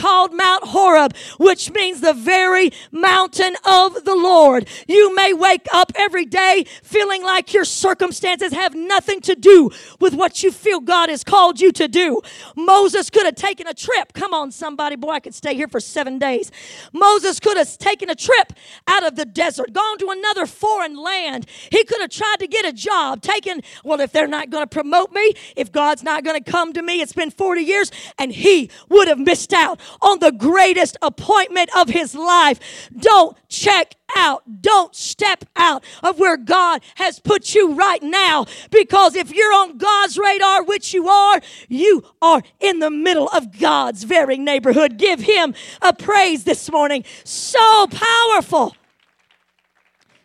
called 0.02 0.34
Mount 0.34 0.64
Horeb, 0.66 1.16
which 1.38 1.72
means 1.72 2.02
the 2.02 2.14
very 2.14 2.72
mountain 2.92 3.56
of 3.66 4.04
the 4.06 4.16
Lord. 4.16 4.68
You 4.88 5.16
may 5.16 5.34
wake 5.34 5.68
up 5.74 5.92
every 5.96 6.26
day 6.26 6.66
feeling 6.84 7.24
like 7.24 7.54
your 7.54 7.66
circumstances 7.66 8.54
have 8.54 8.76
nothing 8.76 9.22
to 9.22 9.36
do 9.36 9.72
with 10.00 10.14
what 10.14 10.44
you 10.44 10.52
feel 10.52 10.80
God 10.80 11.10
has 11.10 11.24
called 11.24 11.60
you 11.60 11.72
to 11.74 11.88
do. 11.88 12.22
Moses 12.56 13.10
could 13.10 13.26
have 13.26 13.36
taken 13.36 13.68
a 13.68 13.74
trip. 13.74 14.14
Come 14.14 14.34
on, 14.34 14.52
somebody. 14.52 14.96
Boy, 14.96 15.12
I 15.12 15.20
could 15.20 15.36
stay 15.36 15.56
here 15.56 15.68
for 15.68 15.80
seven 15.80 16.20
days. 16.20 16.52
Moses 16.94 17.40
could 17.40 17.58
have 17.58 17.78
taken 17.78 18.10
a 18.10 18.16
trip 18.16 18.54
out 18.88 19.06
of 19.06 19.16
the 19.16 19.26
desert, 19.26 19.74
gone 19.74 19.98
to 20.00 20.10
another 20.10 20.46
foreign 20.46 20.96
land. 20.96 21.46
He 21.72 21.84
could 21.84 22.02
have 22.02 22.10
tried 22.10 22.38
to 22.40 22.48
get 22.48 22.66
a 22.66 22.74
job, 22.74 23.22
taken, 23.22 23.62
well, 23.84 24.00
if 24.02 24.12
they're 24.12 24.28
not 24.28 24.50
going 24.50 24.64
to 24.64 24.68
promote 24.68 25.12
me, 25.12 25.34
if 25.56 25.72
God's 25.72 26.04
not 26.04 26.24
going 26.24 26.42
to 26.42 26.52
come 26.52 26.74
to 26.74 26.82
me, 26.82 27.02
it's 27.02 27.14
been 27.14 27.32
40 27.32 27.62
years, 27.62 27.92
and 28.18 28.32
he 28.32 28.70
would 28.90 29.08
have 29.08 29.24
been 29.24 29.31
missed 29.32 29.54
out 29.54 29.80
on 30.02 30.20
the 30.20 30.34
greatest 30.34 30.98
appointment 31.02 31.70
of 31.74 31.88
his 31.88 32.14
life. 32.14 32.90
Don't 32.98 33.38
check 33.48 33.96
out. 34.14 34.44
Don't 34.62 34.94
step 34.94 35.46
out 35.56 35.86
of 36.04 36.20
where 36.20 36.36
God 36.36 36.82
has 36.96 37.20
put 37.20 37.56
you 37.56 37.74
right 37.74 38.04
now. 38.04 38.46
Because 38.72 39.16
if 39.16 39.34
you're 39.34 39.54
on 39.54 39.78
God's 39.78 40.18
radar, 40.18 40.66
which 40.66 40.94
you 40.94 41.08
are, 41.08 41.40
you 41.70 42.04
are 42.22 42.42
in 42.60 42.80
the 42.80 42.90
middle 42.90 43.30
of 43.30 43.58
God's 43.58 44.04
very 44.04 44.38
neighborhood. 44.38 44.98
Give 44.98 45.22
him 45.22 45.54
a 45.82 45.94
praise 45.94 46.44
this 46.44 46.70
morning. 46.70 47.06
So 47.24 47.88
powerful. 47.88 48.76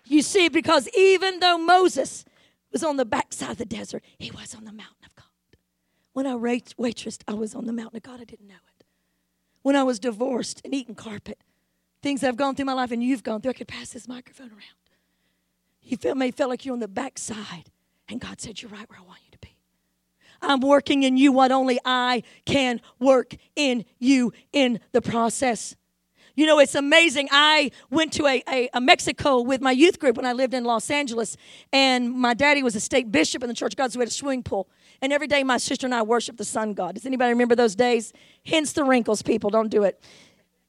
You 0.04 0.22
see, 0.22 0.48
because 0.48 0.88
even 0.96 1.38
though 1.38 1.58
Moses 1.58 2.24
was 2.72 2.82
on 2.82 2.96
the 2.96 3.04
backside 3.04 3.50
of 3.50 3.58
the 3.58 3.64
desert, 3.64 4.02
he 4.18 4.32
was 4.32 4.52
on 4.52 4.64
the 4.64 4.72
mountain 4.72 5.04
of 5.04 5.14
God. 5.14 5.26
When 6.12 6.26
I 6.26 6.34
waitressed, 6.34 7.22
I 7.28 7.34
was 7.34 7.54
on 7.54 7.66
the 7.66 7.72
mountain 7.72 7.98
of 7.98 8.02
God. 8.02 8.20
I 8.20 8.24
didn't 8.24 8.48
know 8.48 8.54
it. 8.54 8.75
When 9.66 9.74
I 9.74 9.82
was 9.82 9.98
divorced 9.98 10.60
and 10.64 10.72
eating 10.72 10.94
carpet, 10.94 11.38
things 12.00 12.22
I've 12.22 12.36
gone 12.36 12.54
through 12.54 12.66
my 12.66 12.72
life 12.72 12.92
and 12.92 13.02
you've 13.02 13.24
gone 13.24 13.40
through, 13.40 13.50
I 13.50 13.54
could 13.54 13.66
pass 13.66 13.88
this 13.88 14.06
microphone 14.06 14.50
around. 14.50 14.60
You 15.82 15.96
felt, 15.96 16.16
may 16.16 16.30
feel 16.30 16.48
like 16.48 16.64
you're 16.64 16.72
on 16.72 16.78
the 16.78 16.86
backside, 16.86 17.72
and 18.08 18.20
God 18.20 18.40
said, 18.40 18.62
You're 18.62 18.70
right 18.70 18.88
where 18.88 19.00
I 19.00 19.02
want 19.02 19.18
you 19.24 19.32
to 19.32 19.38
be. 19.38 19.56
I'm 20.40 20.60
working 20.60 21.02
in 21.02 21.16
you 21.16 21.32
what 21.32 21.50
only 21.50 21.80
I 21.84 22.22
can 22.44 22.80
work 23.00 23.34
in 23.56 23.84
you 23.98 24.32
in 24.52 24.78
the 24.92 25.02
process. 25.02 25.74
You 26.36 26.46
know, 26.46 26.60
it's 26.60 26.76
amazing. 26.76 27.28
I 27.32 27.72
went 27.90 28.12
to 28.12 28.26
a, 28.26 28.44
a, 28.48 28.68
a, 28.72 28.80
Mexico 28.80 29.40
with 29.40 29.60
my 29.60 29.72
youth 29.72 29.98
group 29.98 30.16
when 30.16 30.26
I 30.26 30.32
lived 30.32 30.54
in 30.54 30.62
Los 30.62 30.90
Angeles, 30.90 31.36
and 31.72 32.12
my 32.12 32.34
daddy 32.34 32.62
was 32.62 32.76
a 32.76 32.80
state 32.80 33.10
bishop 33.10 33.42
in 33.42 33.48
the 33.48 33.54
Church 33.54 33.72
of 33.72 33.78
God, 33.78 33.90
so 33.90 33.98
we 33.98 34.02
had 34.02 34.10
a 34.10 34.12
swimming 34.12 34.44
pool. 34.44 34.68
And 35.02 35.12
every 35.12 35.26
day 35.26 35.42
my 35.44 35.58
sister 35.58 35.86
and 35.86 35.94
I 35.94 36.02
worshiped 36.02 36.38
the 36.38 36.44
sun 36.44 36.74
god. 36.74 36.94
Does 36.94 37.06
anybody 37.06 37.30
remember 37.30 37.54
those 37.54 37.74
days? 37.74 38.12
Hence 38.44 38.72
the 38.72 38.84
wrinkles, 38.84 39.22
people. 39.22 39.50
Don't 39.50 39.68
do 39.68 39.84
it. 39.84 40.00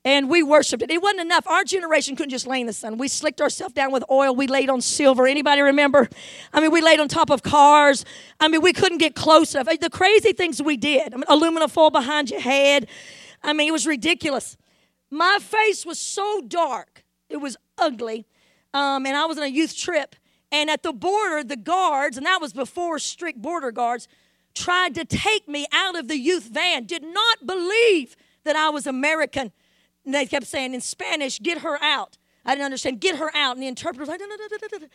And 0.05 0.29
we 0.29 0.41
worshiped 0.41 0.83
it. 0.83 0.89
It 0.89 1.01
wasn't 1.01 1.21
enough. 1.21 1.45
Our 1.47 1.65
generation 1.65 2.15
couldn't 2.15 2.29
just 2.29 2.47
lay 2.47 2.61
in 2.61 2.67
the 2.67 2.71
sun. 2.71 2.97
We 2.97 3.09
slicked 3.09 3.41
ourselves 3.41 3.73
down 3.73 3.91
with 3.91 4.05
oil. 4.09 4.33
We 4.33 4.47
laid 4.47 4.69
on 4.69 4.79
silver. 4.79 5.27
Anybody 5.27 5.61
remember? 5.61 6.07
I 6.53 6.61
mean, 6.61 6.71
we 6.71 6.81
laid 6.81 7.01
on 7.01 7.09
top 7.09 7.29
of 7.29 7.43
cars. 7.43 8.05
I 8.39 8.47
mean, 8.47 8.61
we 8.61 8.71
couldn't 8.71 8.99
get 8.99 9.15
close 9.15 9.53
enough. 9.53 9.67
The 9.79 9.89
crazy 9.89 10.31
things 10.31 10.61
we 10.61 10.77
did. 10.77 11.13
I 11.13 11.17
mean, 11.17 11.25
aluminum 11.27 11.69
foil 11.69 11.89
behind 11.89 12.29
your 12.29 12.39
head. 12.39 12.87
I 13.43 13.51
mean, 13.51 13.67
it 13.67 13.71
was 13.71 13.85
ridiculous. 13.85 14.55
My 15.09 15.39
face 15.41 15.85
was 15.85 15.99
so 15.99 16.41
dark, 16.41 17.03
it 17.29 17.37
was 17.37 17.57
ugly. 17.77 18.25
Um, 18.73 19.05
and 19.05 19.15
I 19.15 19.25
was 19.25 19.37
on 19.37 19.43
a 19.43 19.47
youth 19.47 19.75
trip. 19.75 20.15
And 20.51 20.69
at 20.69 20.83
the 20.83 20.93
border, 20.93 21.43
the 21.43 21.57
guards, 21.57 22.17
and 22.17 22.25
that 22.25 22.39
was 22.39 22.53
before 22.53 22.99
strict 22.99 23.41
border 23.41 23.71
guards, 23.71 24.07
tried 24.55 24.95
to 24.95 25.05
take 25.05 25.47
me 25.47 25.67
out 25.71 25.97
of 25.97 26.07
the 26.07 26.17
youth 26.17 26.45
van, 26.45 26.85
did 26.85 27.03
not 27.03 27.45
believe 27.45 28.15
that 28.43 28.55
I 28.55 28.69
was 28.69 28.87
American. 28.87 29.51
And 30.05 30.13
they 30.13 30.25
kept 30.25 30.47
saying 30.47 30.73
in 30.73 30.81
Spanish, 30.81 31.39
get 31.39 31.59
her 31.59 31.81
out. 31.83 32.17
I 32.45 32.51
didn't 32.51 32.65
understand, 32.65 33.01
get 33.01 33.17
her 33.17 33.29
out. 33.35 33.57
And 33.57 33.63
the 33.63 33.67
interpreter 33.67 33.99
was 33.99 34.09
like, 34.09 34.19
da, 34.19 34.25
da, 34.25 34.77
da, 34.79 34.87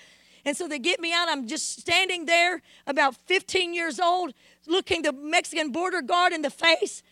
and 0.44 0.56
so 0.56 0.66
they 0.66 0.78
get 0.78 1.00
me 1.00 1.12
out. 1.12 1.28
I'm 1.28 1.46
just 1.46 1.80
standing 1.80 2.26
there, 2.26 2.62
about 2.86 3.14
15 3.14 3.74
years 3.74 4.00
old, 4.00 4.34
looking 4.66 5.02
the 5.02 5.12
Mexican 5.12 5.70
border 5.70 6.02
guard 6.02 6.32
in 6.32 6.42
the 6.42 6.50
face. 6.50 7.02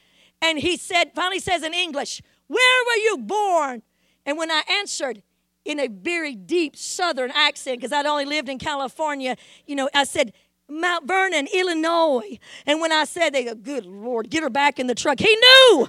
And 0.43 0.59
he 0.59 0.77
said, 0.77 1.13
finally 1.15 1.39
says 1.39 1.63
in 1.63 1.75
English, 1.75 2.23
where 2.49 2.85
were 2.87 3.03
you 3.03 3.19
born? 3.19 3.83
And 4.27 4.37
when 4.37 4.51
I 4.51 4.63
answered 4.69 5.23
in 5.65 5.79
a 5.79 5.89
very 5.89 6.35
deep 6.35 6.77
southern 6.77 7.31
accent, 7.33 7.79
because 7.79 7.93
I'd 7.93 8.07
only 8.07 8.25
lived 8.25 8.49
in 8.49 8.59
California, 8.59 9.37
you 9.67 9.77
know, 9.77 9.89
I 9.95 10.05
said, 10.05 10.33
Mount 10.69 11.07
Vernon, 11.07 11.49
Illinois. 11.53 12.39
And 12.65 12.81
when 12.81 12.93
I 12.93 13.05
said, 13.05 13.31
they 13.35 13.45
go, 13.45 13.55
good 13.55 13.85
Lord, 13.85 14.31
get 14.31 14.43
her 14.43 14.51
back 14.51 14.79
in 14.79 14.87
the 14.87 14.95
truck. 14.95 15.19
He 15.19 15.35
knew. 15.35 15.89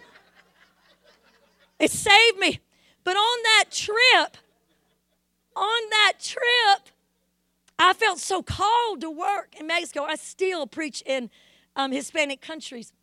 It 1.80 1.92
saved 1.92 2.38
me. 2.38 2.60
But 3.04 3.16
on 3.16 3.44
that 3.44 3.66
trip, 3.72 4.38
on 5.56 5.90
that 5.90 6.14
trip, 6.20 6.90
I 7.80 7.94
felt 7.94 8.20
so 8.20 8.44
called 8.44 9.02
to 9.02 9.10
work 9.10 9.56
in 9.60 9.68
Mexico. 9.68 10.04
I 10.04 10.16
still 10.16 10.68
preach 10.68 11.02
in 11.06 11.30
um, 11.76 11.92
Hispanic 11.92 12.42
countries. 12.42 12.94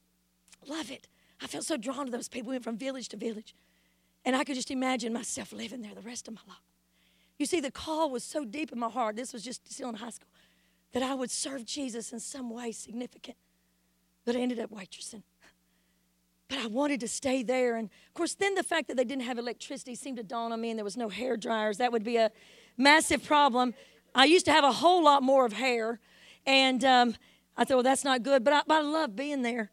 Love 0.66 0.90
it. 0.90 1.08
I 1.40 1.46
felt 1.46 1.64
so 1.64 1.76
drawn 1.76 2.06
to 2.06 2.12
those 2.12 2.28
people. 2.28 2.50
We 2.50 2.54
went 2.54 2.64
from 2.64 2.76
village 2.76 3.08
to 3.10 3.16
village. 3.16 3.54
And 4.28 4.36
I 4.36 4.44
could 4.44 4.56
just 4.56 4.70
imagine 4.70 5.14
myself 5.14 5.54
living 5.54 5.80
there 5.80 5.94
the 5.94 6.02
rest 6.02 6.28
of 6.28 6.34
my 6.34 6.42
life. 6.46 6.58
You 7.38 7.46
see, 7.46 7.60
the 7.60 7.70
call 7.70 8.10
was 8.10 8.22
so 8.22 8.44
deep 8.44 8.70
in 8.70 8.78
my 8.78 8.90
heart. 8.90 9.16
This 9.16 9.32
was 9.32 9.42
just 9.42 9.72
still 9.72 9.88
in 9.88 9.94
high 9.94 10.10
school 10.10 10.28
that 10.92 11.02
I 11.02 11.14
would 11.14 11.30
serve 11.30 11.64
Jesus 11.64 12.12
in 12.12 12.20
some 12.20 12.50
way 12.50 12.72
significant. 12.72 13.38
But 14.26 14.36
I 14.36 14.40
ended 14.40 14.58
up 14.58 14.70
waitressing. 14.70 15.22
But 16.46 16.58
I 16.58 16.66
wanted 16.66 17.00
to 17.00 17.08
stay 17.08 17.42
there. 17.42 17.76
And 17.76 17.88
of 17.88 18.12
course, 18.12 18.34
then 18.34 18.54
the 18.54 18.62
fact 18.62 18.88
that 18.88 18.98
they 18.98 19.04
didn't 19.04 19.22
have 19.22 19.38
electricity 19.38 19.94
seemed 19.94 20.18
to 20.18 20.22
dawn 20.22 20.52
on 20.52 20.60
me 20.60 20.68
and 20.68 20.78
there 20.78 20.84
was 20.84 20.98
no 20.98 21.08
hair 21.08 21.38
dryers. 21.38 21.78
That 21.78 21.90
would 21.90 22.04
be 22.04 22.18
a 22.18 22.30
massive 22.76 23.24
problem. 23.24 23.72
I 24.14 24.26
used 24.26 24.44
to 24.44 24.52
have 24.52 24.64
a 24.64 24.72
whole 24.72 25.02
lot 25.02 25.22
more 25.22 25.46
of 25.46 25.54
hair. 25.54 26.00
And 26.44 26.84
um, 26.84 27.16
I 27.56 27.64
thought, 27.64 27.76
well, 27.76 27.82
that's 27.82 28.04
not 28.04 28.22
good. 28.22 28.44
But 28.44 28.52
I, 28.52 28.62
but 28.66 28.74
I 28.74 28.80
love 28.82 29.16
being 29.16 29.40
there. 29.40 29.70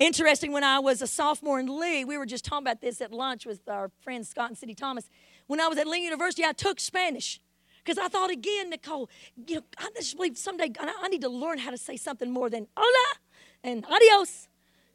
Interesting, 0.00 0.52
when 0.52 0.64
I 0.64 0.78
was 0.78 1.02
a 1.02 1.06
sophomore 1.06 1.60
in 1.60 1.78
Lee, 1.78 2.06
we 2.06 2.16
were 2.16 2.24
just 2.24 2.42
talking 2.42 2.64
about 2.66 2.80
this 2.80 3.02
at 3.02 3.12
lunch 3.12 3.44
with 3.44 3.68
our 3.68 3.90
friends 4.00 4.30
Scott 4.30 4.48
and 4.48 4.56
Cindy 4.56 4.74
Thomas. 4.74 5.10
When 5.46 5.60
I 5.60 5.68
was 5.68 5.76
at 5.76 5.86
Lee 5.86 6.02
University, 6.02 6.42
I 6.42 6.52
took 6.52 6.80
Spanish 6.80 7.38
because 7.84 7.98
I 7.98 8.08
thought 8.08 8.30
again, 8.30 8.70
Nicole, 8.70 9.10
you 9.46 9.56
know, 9.56 9.62
I 9.76 9.90
just 9.94 10.16
believe 10.16 10.38
someday 10.38 10.72
I 10.80 11.08
need 11.08 11.20
to 11.20 11.28
learn 11.28 11.58
how 11.58 11.70
to 11.70 11.76
say 11.76 11.98
something 11.98 12.30
more 12.30 12.48
than 12.48 12.66
hola 12.74 13.18
and 13.62 13.84
adios 13.84 14.48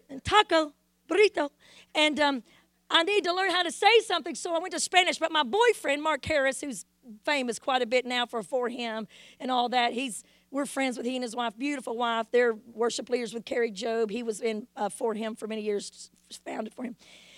and 0.09 0.23
taco, 0.23 0.73
burrito. 1.07 1.51
And 1.93 2.19
um, 2.19 2.43
I 2.89 3.03
need 3.03 3.25
to 3.25 3.33
learn 3.33 3.51
how 3.51 3.61
to 3.61 3.71
say 3.71 3.99
something, 3.99 4.33
so 4.33 4.55
I 4.55 4.59
went 4.59 4.73
to 4.73 4.79
Spanish. 4.79 5.19
But 5.19 5.31
my 5.31 5.43
boyfriend, 5.43 6.01
Mark 6.01 6.25
Harris, 6.25 6.61
who's 6.61 6.83
famous 7.23 7.59
quite 7.59 7.83
a 7.83 7.85
bit 7.85 8.07
now 8.07 8.25
for 8.25 8.41
4Him 8.41 9.05
and 9.39 9.51
all 9.51 9.69
that, 9.69 9.93
he's 9.93 10.23
we're 10.51 10.65
friends 10.65 10.97
with 10.97 11.05
he 11.05 11.15
and 11.15 11.23
his 11.23 11.35
wife, 11.35 11.57
beautiful 11.57 11.97
wife. 11.97 12.27
They're 12.31 12.53
worship 12.73 13.09
leaders 13.09 13.33
with 13.33 13.45
Kari 13.45 13.71
Jobe. 13.71 14.11
He 14.11 14.23
was 14.23 14.41
in 14.41 14.67
uh, 14.75 14.89
4Him 14.89 15.37
for 15.37 15.47
many 15.47 15.61
years, 15.61 16.09
founded 16.45 16.75
4Him. 16.75 16.95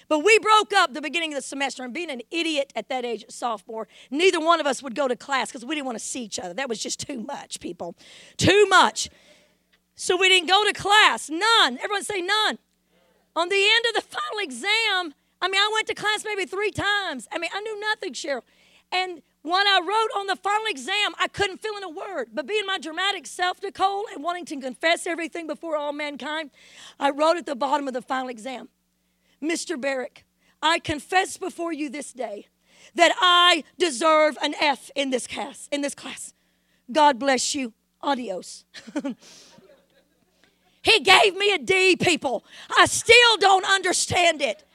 But 0.10 0.20
we 0.20 0.40
broke 0.40 0.74
up 0.74 0.94
the 0.94 1.02
beginning 1.02 1.34
of 1.34 1.38
the 1.38 1.42
semester, 1.42 1.84
and 1.84 1.94
being 1.94 2.10
an 2.10 2.22
idiot 2.32 2.72
at 2.76 2.88
that 2.90 3.04
age, 3.04 3.26
sophomore, 3.30 3.88
neither 4.10 4.40
one 4.40 4.60
of 4.60 4.66
us 4.66 4.82
would 4.82 4.96
go 4.96 5.08
to 5.08 5.16
class 5.16 5.50
because 5.50 5.66
we 5.66 5.76
didn't 5.76 5.86
want 5.86 5.98
to 5.98 6.04
see 6.04 6.24
each 6.24 6.40
other. 6.40 6.54
That 6.54 6.70
was 6.70 6.80
just 6.80 7.06
too 7.06 7.20
much, 7.20 7.60
people. 7.60 7.96
Too 8.38 8.66
much. 8.68 9.10
So 9.96 10.16
we 10.16 10.30
didn't 10.30 10.48
go 10.48 10.64
to 10.64 10.74
class. 10.74 11.30
None. 11.30 11.78
Everyone 11.80 12.04
say 12.04 12.22
none. 12.22 12.58
On 13.36 13.50
the 13.50 13.56
end 13.56 13.86
of 13.90 13.96
the 13.96 14.10
final 14.10 14.40
exam, 14.40 15.14
I 15.42 15.48
mean, 15.48 15.60
I 15.60 15.70
went 15.74 15.88
to 15.88 15.94
class 15.94 16.24
maybe 16.24 16.46
three 16.46 16.72
times. 16.72 17.28
I 17.32 17.38
mean, 17.38 17.50
I 17.54 17.60
knew 17.62 17.80
nothing, 17.80 18.14
Cheryl. 18.14 18.42
And 18.92 19.22
when 19.44 19.68
I 19.68 19.80
wrote 19.80 20.20
on 20.20 20.28
the 20.28 20.36
final 20.36 20.68
exam, 20.68 21.14
I 21.20 21.28
couldn't 21.28 21.62
fill 21.62 21.78
in 21.78 21.84
a 21.84 21.90
word. 21.90 22.30
But 22.34 22.48
being 22.48 22.66
my 22.66 22.80
dramatic 22.80 23.26
self, 23.26 23.62
Nicole, 23.62 24.06
and 24.14 24.24
wanting 24.24 24.46
to 24.46 24.60
confess 24.60 25.08
everything 25.08 25.48
before 25.48 25.78
all 25.78 25.94
mankind, 25.94 26.52
I 27.00 27.12
wrote 27.12 27.38
at 27.38 27.46
the 27.46 27.56
bottom 27.56 27.88
of 27.88 27.94
the 27.94 28.02
final 28.02 28.30
exam 28.30 28.70
Mr. 29.42 29.80
Barrick, 29.80 30.26
I 30.62 30.80
confess 30.80 31.38
before 31.38 31.72
you 31.72 31.90
this 31.90 32.12
day 32.12 32.48
that 32.96 33.14
I 33.20 33.64
deserve 33.78 34.38
an 34.42 34.56
F 34.60 34.90
in 34.96 35.12
this 35.12 35.28
class. 35.28 35.70
In 35.72 35.82
this 35.82 35.96
class. 35.96 36.34
God 36.92 37.20
bless 37.20 37.54
you. 37.54 37.74
Adios. 38.02 38.64
he 40.82 41.00
gave 41.00 41.36
me 41.36 41.54
a 41.54 41.58
D, 41.58 41.96
people. 41.96 42.46
I 42.78 42.86
still 42.86 43.38
don't 43.38 43.66
understand 43.66 44.42
it 44.42 44.67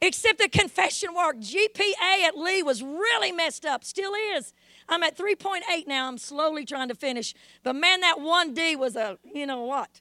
except 0.00 0.38
the 0.38 0.48
confession 0.48 1.14
work. 1.14 1.36
GPA 1.38 2.24
at 2.26 2.36
Lee 2.36 2.62
was 2.62 2.82
really 2.82 3.32
messed 3.32 3.64
up, 3.64 3.84
still 3.84 4.12
is. 4.34 4.52
I'm 4.88 5.02
at 5.02 5.16
3.8 5.16 5.86
now. 5.86 6.08
I'm 6.08 6.18
slowly 6.18 6.64
trying 6.64 6.88
to 6.88 6.94
finish. 6.94 7.34
But 7.62 7.76
man, 7.76 8.00
that 8.00 8.18
1D 8.18 8.76
was 8.76 8.96
a, 8.96 9.18
you 9.32 9.46
know 9.46 9.62
what? 9.62 10.00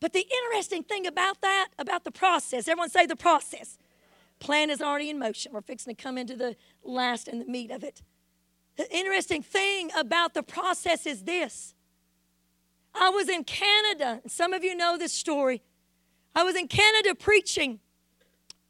But 0.00 0.12
the 0.12 0.26
interesting 0.44 0.82
thing 0.82 1.06
about 1.06 1.40
that, 1.40 1.68
about 1.78 2.04
the 2.04 2.12
process, 2.12 2.68
everyone 2.68 2.90
say 2.90 3.06
the 3.06 3.16
process. 3.16 3.78
Plan 4.38 4.70
is 4.70 4.82
already 4.82 5.10
in 5.10 5.18
motion. 5.18 5.52
We're 5.52 5.62
fixing 5.62 5.94
to 5.94 6.02
come 6.02 6.18
into 6.18 6.36
the 6.36 6.56
last 6.84 7.26
and 7.26 7.40
the 7.40 7.46
meat 7.46 7.70
of 7.70 7.82
it. 7.82 8.02
The 8.76 8.94
interesting 8.94 9.42
thing 9.42 9.90
about 9.96 10.34
the 10.34 10.42
process 10.42 11.06
is 11.06 11.22
this. 11.22 11.74
I 12.94 13.08
was 13.10 13.28
in 13.28 13.44
Canada, 13.44 14.20
some 14.26 14.52
of 14.52 14.62
you 14.62 14.76
know 14.76 14.96
this 14.98 15.12
story. 15.12 15.62
I 16.34 16.42
was 16.42 16.54
in 16.54 16.68
Canada 16.68 17.14
preaching 17.14 17.80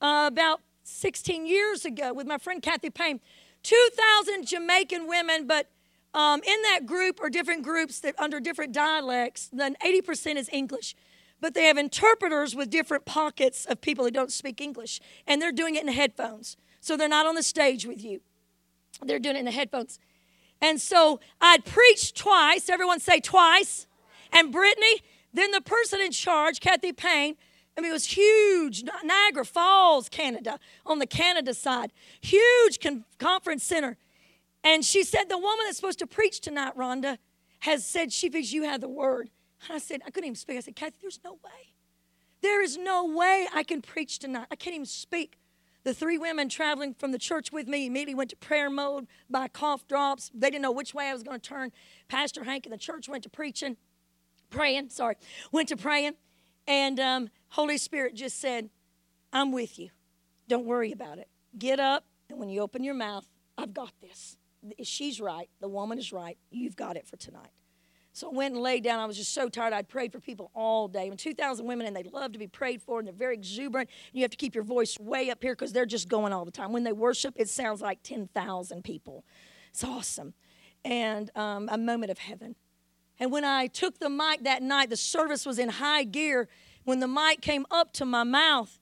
uh, 0.00 0.28
about 0.30 0.60
16 0.84 1.46
years 1.46 1.84
ago 1.84 2.12
with 2.12 2.26
my 2.26 2.38
friend 2.38 2.62
Kathy 2.62 2.90
Payne. 2.90 3.20
2,000 3.62 4.46
Jamaican 4.46 5.08
women, 5.08 5.46
but 5.46 5.68
um, 6.14 6.40
in 6.46 6.62
that 6.62 6.86
group 6.86 7.20
are 7.20 7.28
different 7.28 7.62
groups 7.62 8.00
that 8.00 8.18
under 8.18 8.38
different 8.38 8.72
dialects. 8.72 9.50
Then 9.52 9.76
80% 9.84 10.36
is 10.36 10.48
English, 10.52 10.94
but 11.40 11.54
they 11.54 11.64
have 11.64 11.76
interpreters 11.76 12.54
with 12.54 12.70
different 12.70 13.04
pockets 13.04 13.66
of 13.66 13.80
people 13.80 14.04
who 14.04 14.10
don't 14.10 14.30
speak 14.30 14.60
English, 14.60 15.00
and 15.26 15.42
they're 15.42 15.52
doing 15.52 15.74
it 15.74 15.82
in 15.82 15.88
headphones. 15.88 16.56
So 16.80 16.96
they're 16.96 17.08
not 17.08 17.26
on 17.26 17.34
the 17.34 17.42
stage 17.42 17.86
with 17.86 18.04
you. 18.04 18.20
They're 19.04 19.18
doing 19.18 19.36
it 19.36 19.40
in 19.40 19.44
the 19.44 19.50
headphones. 19.50 19.98
And 20.60 20.80
so 20.80 21.20
I'd 21.40 21.64
preached 21.64 22.16
twice. 22.16 22.70
Everyone 22.70 23.00
say 23.00 23.20
twice. 23.20 23.86
And 24.32 24.52
Brittany, 24.52 25.02
then 25.34 25.50
the 25.50 25.60
person 25.60 26.00
in 26.00 26.12
charge, 26.12 26.60
Kathy 26.60 26.92
Payne, 26.92 27.36
I 27.76 27.82
mean, 27.82 27.90
it 27.90 27.94
was 27.94 28.06
huge. 28.06 28.84
Niagara 29.04 29.44
Falls, 29.44 30.08
Canada, 30.08 30.58
on 30.86 30.98
the 30.98 31.06
Canada 31.06 31.52
side. 31.52 31.92
Huge 32.20 32.80
con- 32.80 33.04
conference 33.18 33.64
center. 33.64 33.98
And 34.64 34.84
she 34.84 35.04
said, 35.04 35.28
The 35.28 35.38
woman 35.38 35.66
that's 35.66 35.76
supposed 35.76 35.98
to 35.98 36.06
preach 36.06 36.40
tonight, 36.40 36.76
Rhonda, 36.76 37.18
has 37.60 37.84
said 37.84 38.12
she 38.12 38.28
thinks 38.28 38.52
you 38.52 38.62
have 38.62 38.80
the 38.80 38.88
word. 38.88 39.30
And 39.66 39.76
I 39.76 39.78
said, 39.78 40.00
I 40.06 40.10
couldn't 40.10 40.26
even 40.28 40.36
speak. 40.36 40.56
I 40.56 40.60
said, 40.60 40.76
Kathy, 40.76 40.96
there's 41.00 41.20
no 41.24 41.32
way. 41.32 41.74
There 42.42 42.62
is 42.62 42.76
no 42.76 43.04
way 43.04 43.46
I 43.54 43.62
can 43.62 43.82
preach 43.82 44.18
tonight. 44.18 44.46
I 44.50 44.56
can't 44.56 44.74
even 44.74 44.86
speak. 44.86 45.38
The 45.84 45.94
three 45.94 46.18
women 46.18 46.48
traveling 46.48 46.94
from 46.94 47.12
the 47.12 47.18
church 47.18 47.52
with 47.52 47.68
me 47.68 47.86
immediately 47.86 48.16
went 48.16 48.30
to 48.30 48.36
prayer 48.36 48.68
mode 48.68 49.06
by 49.30 49.46
cough 49.48 49.86
drops. 49.86 50.32
They 50.34 50.50
didn't 50.50 50.62
know 50.62 50.72
which 50.72 50.94
way 50.94 51.08
I 51.08 51.12
was 51.12 51.22
going 51.22 51.38
to 51.38 51.48
turn. 51.48 51.70
Pastor 52.08 52.42
Hank 52.42 52.66
and 52.66 52.72
the 52.72 52.78
church 52.78 53.08
went 53.08 53.22
to 53.22 53.30
preaching, 53.30 53.76
praying, 54.50 54.90
sorry, 54.90 55.14
went 55.52 55.68
to 55.68 55.76
praying. 55.76 56.14
And 56.66 56.98
um, 56.98 57.30
Holy 57.56 57.78
Spirit 57.78 58.14
just 58.14 58.38
said, 58.38 58.68
I'm 59.32 59.50
with 59.50 59.78
you. 59.78 59.88
Don't 60.46 60.66
worry 60.66 60.92
about 60.92 61.16
it. 61.16 61.26
Get 61.58 61.80
up, 61.80 62.04
and 62.28 62.38
when 62.38 62.50
you 62.50 62.60
open 62.60 62.84
your 62.84 62.92
mouth, 62.92 63.26
I've 63.56 63.72
got 63.72 63.92
this. 64.02 64.36
She's 64.82 65.22
right. 65.22 65.48
The 65.62 65.68
woman 65.68 65.98
is 65.98 66.12
right. 66.12 66.36
You've 66.50 66.76
got 66.76 66.98
it 66.98 67.08
for 67.08 67.16
tonight. 67.16 67.48
So 68.12 68.30
I 68.30 68.34
went 68.34 68.52
and 68.52 68.62
laid 68.62 68.84
down. 68.84 68.98
I 68.98 69.06
was 69.06 69.16
just 69.16 69.32
so 69.32 69.48
tired. 69.48 69.72
I'd 69.72 69.88
prayed 69.88 70.12
for 70.12 70.20
people 70.20 70.50
all 70.52 70.86
day. 70.86 71.08
And 71.08 71.18
2,000 71.18 71.64
women, 71.64 71.86
and 71.86 71.96
they 71.96 72.02
love 72.02 72.32
to 72.32 72.38
be 72.38 72.46
prayed 72.46 72.82
for, 72.82 72.98
and 72.98 73.08
they're 73.08 73.14
very 73.14 73.32
exuberant. 73.32 73.88
You 74.12 74.20
have 74.20 74.32
to 74.32 74.36
keep 74.36 74.54
your 74.54 74.64
voice 74.64 74.98
way 75.00 75.30
up 75.30 75.42
here 75.42 75.54
because 75.54 75.72
they're 75.72 75.86
just 75.86 76.10
going 76.10 76.34
all 76.34 76.44
the 76.44 76.50
time. 76.50 76.74
When 76.74 76.84
they 76.84 76.92
worship, 76.92 77.36
it 77.38 77.48
sounds 77.48 77.80
like 77.80 78.02
10,000 78.02 78.84
people. 78.84 79.24
It's 79.70 79.82
awesome. 79.82 80.34
And 80.84 81.30
um, 81.34 81.70
a 81.72 81.78
moment 81.78 82.10
of 82.10 82.18
heaven. 82.18 82.54
And 83.18 83.32
when 83.32 83.44
I 83.44 83.66
took 83.66 83.98
the 83.98 84.10
mic 84.10 84.44
that 84.44 84.62
night, 84.62 84.90
the 84.90 84.96
service 84.98 85.46
was 85.46 85.58
in 85.58 85.70
high 85.70 86.04
gear. 86.04 86.50
When 86.86 87.00
the 87.00 87.08
mic 87.08 87.40
came 87.40 87.66
up 87.68 87.92
to 87.94 88.04
my 88.04 88.22
mouth, 88.22 88.78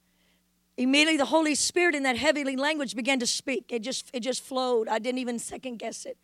immediately 0.76 1.16
the 1.16 1.24
Holy 1.24 1.54
Spirit 1.54 1.94
in 1.94 2.02
that 2.02 2.18
heavenly 2.18 2.54
language 2.54 2.94
began 2.94 3.18
to 3.20 3.26
speak. 3.26 3.72
It 3.72 3.80
just, 3.80 4.10
it 4.12 4.20
just 4.20 4.44
flowed. 4.44 4.88
I 4.88 4.98
didn't 4.98 5.20
even 5.20 5.38
second 5.38 5.78
guess 5.78 6.04
it. 6.04 6.18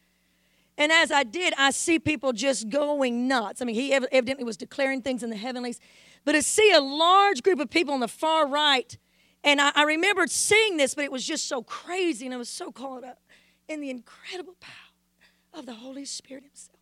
And 0.76 0.92
as 0.92 1.10
I 1.10 1.22
did, 1.22 1.54
I 1.56 1.70
see 1.70 1.98
people 1.98 2.34
just 2.34 2.68
going 2.68 3.26
nuts. 3.26 3.62
I 3.62 3.64
mean, 3.64 3.74
he 3.74 3.94
evidently 3.94 4.44
was 4.44 4.58
declaring 4.58 5.00
things 5.00 5.22
in 5.22 5.30
the 5.30 5.36
heavenlies. 5.36 5.80
But 6.26 6.32
to 6.32 6.42
see 6.42 6.70
a 6.70 6.82
large 6.82 7.42
group 7.42 7.60
of 7.60 7.70
people 7.70 7.94
on 7.94 8.00
the 8.00 8.08
far 8.08 8.46
right, 8.46 8.98
and 9.42 9.58
I, 9.58 9.72
I 9.74 9.84
remembered 9.84 10.30
seeing 10.30 10.76
this, 10.76 10.94
but 10.94 11.04
it 11.04 11.10
was 11.10 11.26
just 11.26 11.48
so 11.48 11.62
crazy, 11.62 12.26
and 12.26 12.34
I 12.34 12.36
was 12.36 12.50
so 12.50 12.70
caught 12.70 13.04
up 13.04 13.22
in 13.68 13.80
the 13.80 13.88
incredible 13.88 14.54
power 14.60 15.58
of 15.58 15.64
the 15.64 15.74
Holy 15.76 16.04
Spirit 16.04 16.44
Himself. 16.44 16.76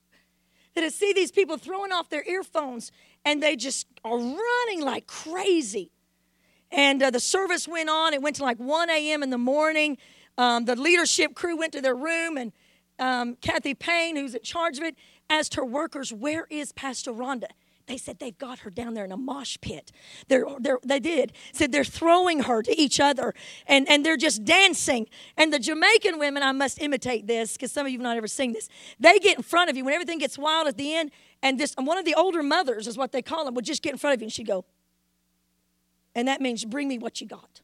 That 0.74 0.80
to 0.80 0.90
see 0.90 1.12
these 1.12 1.30
people 1.30 1.56
throwing 1.56 1.92
off 1.92 2.08
their 2.08 2.24
earphones 2.28 2.90
and 3.24 3.42
they 3.42 3.56
just 3.56 3.86
are 4.04 4.18
running 4.18 4.82
like 4.82 5.06
crazy. 5.06 5.90
And 6.70 7.02
uh, 7.02 7.10
the 7.10 7.20
service 7.20 7.66
went 7.66 7.88
on. 7.88 8.14
It 8.14 8.22
went 8.22 8.36
to 8.36 8.42
like 8.42 8.58
1 8.58 8.90
a.m. 8.90 9.22
in 9.22 9.30
the 9.30 9.38
morning. 9.38 9.98
Um, 10.36 10.66
the 10.66 10.76
leadership 10.76 11.34
crew 11.34 11.56
went 11.56 11.72
to 11.72 11.80
their 11.80 11.94
room 11.94 12.36
and 12.36 12.52
um, 12.98 13.36
Kathy 13.36 13.74
Payne, 13.74 14.16
who's 14.16 14.34
in 14.34 14.42
charge 14.42 14.78
of 14.78 14.84
it, 14.84 14.96
asked 15.30 15.54
her 15.54 15.64
workers, 15.64 16.12
Where 16.12 16.46
is 16.50 16.72
Pastor 16.72 17.12
Rhonda? 17.12 17.48
They 17.88 17.96
said 17.96 18.18
they've 18.18 18.36
got 18.36 18.60
her 18.60 18.70
down 18.70 18.92
there 18.92 19.06
in 19.06 19.12
a 19.12 19.16
mosh 19.16 19.56
pit. 19.62 19.90
They're, 20.28 20.44
they're, 20.60 20.78
they 20.84 21.00
did. 21.00 21.32
Said 21.52 21.72
they're 21.72 21.84
throwing 21.84 22.40
her 22.40 22.62
to 22.62 22.80
each 22.80 23.00
other 23.00 23.34
and, 23.66 23.88
and 23.88 24.04
they're 24.04 24.18
just 24.18 24.44
dancing. 24.44 25.08
And 25.38 25.52
the 25.52 25.58
Jamaican 25.58 26.18
women, 26.18 26.42
I 26.42 26.52
must 26.52 26.80
imitate 26.80 27.26
this 27.26 27.54
because 27.54 27.72
some 27.72 27.86
of 27.86 27.92
you 27.92 27.98
have 27.98 28.04
not 28.04 28.18
ever 28.18 28.28
seen 28.28 28.52
this. 28.52 28.68
They 29.00 29.18
get 29.18 29.38
in 29.38 29.42
front 29.42 29.70
of 29.70 29.76
you 29.76 29.86
when 29.86 29.94
everything 29.94 30.18
gets 30.18 30.38
wild 30.38 30.68
at 30.68 30.76
the 30.76 30.94
end. 30.94 31.10
And 31.42 31.58
this, 31.58 31.74
one 31.76 31.96
of 31.96 32.04
the 32.04 32.14
older 32.14 32.42
mothers 32.42 32.86
is 32.86 32.98
what 32.98 33.10
they 33.10 33.22
call 33.22 33.46
them, 33.46 33.54
would 33.54 33.64
just 33.64 33.82
get 33.82 33.92
in 33.92 33.98
front 33.98 34.14
of 34.14 34.20
you 34.20 34.26
and 34.26 34.32
she'd 34.32 34.46
go, 34.46 34.66
and 36.14 36.28
that 36.28 36.42
means 36.42 36.64
bring 36.64 36.88
me 36.88 36.98
what 36.98 37.20
you 37.22 37.26
got. 37.26 37.62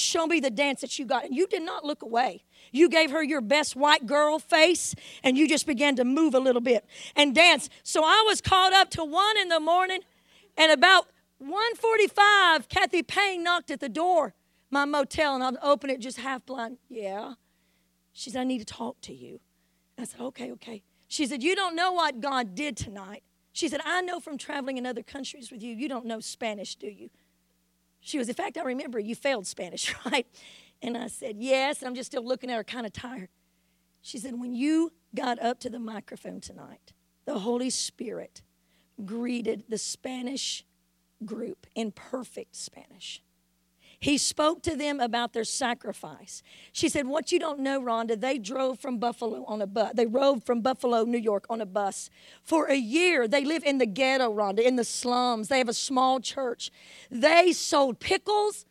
Show 0.00 0.26
me 0.26 0.40
the 0.40 0.50
dance 0.50 0.80
that 0.80 0.98
you 0.98 1.04
got. 1.04 1.24
And 1.24 1.34
you 1.34 1.46
did 1.46 1.62
not 1.62 1.84
look 1.84 2.02
away. 2.02 2.44
You 2.72 2.88
gave 2.88 3.10
her 3.10 3.22
your 3.22 3.40
best 3.40 3.76
white 3.76 4.06
girl 4.06 4.38
face 4.38 4.94
and 5.22 5.36
you 5.36 5.48
just 5.48 5.66
began 5.66 5.96
to 5.96 6.04
move 6.04 6.34
a 6.34 6.38
little 6.38 6.60
bit 6.60 6.84
and 7.16 7.34
dance. 7.34 7.68
So 7.82 8.02
I 8.04 8.24
was 8.26 8.40
caught 8.40 8.72
up 8.72 8.90
to 8.90 9.04
one 9.04 9.36
in 9.38 9.48
the 9.48 9.60
morning 9.60 10.00
and 10.56 10.72
about 10.72 11.06
145, 11.38 12.68
Kathy 12.68 13.02
Payne 13.02 13.42
knocked 13.42 13.70
at 13.70 13.80
the 13.80 13.88
door, 13.88 14.34
my 14.70 14.84
motel, 14.84 15.34
and 15.34 15.42
I'll 15.42 15.56
open 15.62 15.88
it 15.88 16.00
just 16.00 16.18
half 16.18 16.44
blind. 16.44 16.76
Yeah. 16.88 17.34
She 18.12 18.30
said, 18.30 18.42
I 18.42 18.44
need 18.44 18.58
to 18.58 18.64
talk 18.66 19.00
to 19.02 19.14
you. 19.14 19.40
I 19.98 20.04
said, 20.04 20.20
okay, 20.20 20.52
okay. 20.52 20.82
She 21.10 21.26
said, 21.26 21.42
You 21.42 21.56
don't 21.56 21.74
know 21.74 21.92
what 21.92 22.20
God 22.20 22.54
did 22.54 22.76
tonight. 22.76 23.24
She 23.52 23.68
said, 23.68 23.80
I 23.84 24.00
know 24.00 24.20
from 24.20 24.38
traveling 24.38 24.78
in 24.78 24.86
other 24.86 25.02
countries 25.02 25.50
with 25.50 25.60
you, 25.60 25.74
you 25.74 25.88
don't 25.88 26.06
know 26.06 26.20
Spanish, 26.20 26.76
do 26.76 26.86
you? 26.86 27.10
She 28.00 28.18
was, 28.18 28.28
In 28.28 28.34
fact, 28.34 28.56
I 28.58 28.62
remember 28.62 28.98
you 28.98 29.14
failed 29.14 29.46
Spanish, 29.46 29.94
right? 30.06 30.26
And 30.82 30.96
I 30.96 31.08
said, 31.08 31.36
Yes. 31.38 31.82
I'm 31.82 31.94
just 31.94 32.10
still 32.10 32.24
looking 32.24 32.50
at 32.50 32.56
her, 32.56 32.64
kind 32.64 32.86
of 32.86 32.92
tired. 32.92 33.28
She 34.02 34.18
said, 34.18 34.38
When 34.38 34.54
you 34.54 34.92
got 35.14 35.40
up 35.40 35.60
to 35.60 35.70
the 35.70 35.78
microphone 35.78 36.40
tonight, 36.40 36.92
the 37.26 37.40
Holy 37.40 37.70
Spirit 37.70 38.42
greeted 39.04 39.64
the 39.68 39.78
Spanish 39.78 40.64
group 41.24 41.66
in 41.74 41.92
perfect 41.92 42.56
Spanish. 42.56 43.22
He 44.00 44.16
spoke 44.16 44.62
to 44.62 44.76
them 44.76 44.98
about 44.98 45.34
their 45.34 45.44
sacrifice. 45.44 46.42
She 46.72 46.88
said, 46.88 47.06
What 47.06 47.32
you 47.32 47.38
don't 47.38 47.60
know, 47.60 47.82
Rhonda, 47.82 48.18
they 48.18 48.38
drove 48.38 48.78
from 48.78 48.96
Buffalo 48.96 49.44
on 49.44 49.60
a 49.60 49.66
bus. 49.66 49.92
They 49.94 50.06
rode 50.06 50.42
from 50.42 50.62
Buffalo, 50.62 51.04
New 51.04 51.18
York 51.18 51.44
on 51.50 51.60
a 51.60 51.66
bus. 51.66 52.08
For 52.42 52.64
a 52.66 52.76
year, 52.76 53.28
they 53.28 53.44
live 53.44 53.62
in 53.62 53.76
the 53.76 53.84
ghetto, 53.84 54.32
Rhonda, 54.32 54.60
in 54.60 54.76
the 54.76 54.84
slums. 54.84 55.48
They 55.48 55.58
have 55.58 55.68
a 55.68 55.74
small 55.74 56.18
church. 56.18 56.70
They 57.10 57.52
sold 57.52 58.00
pickles, 58.00 58.64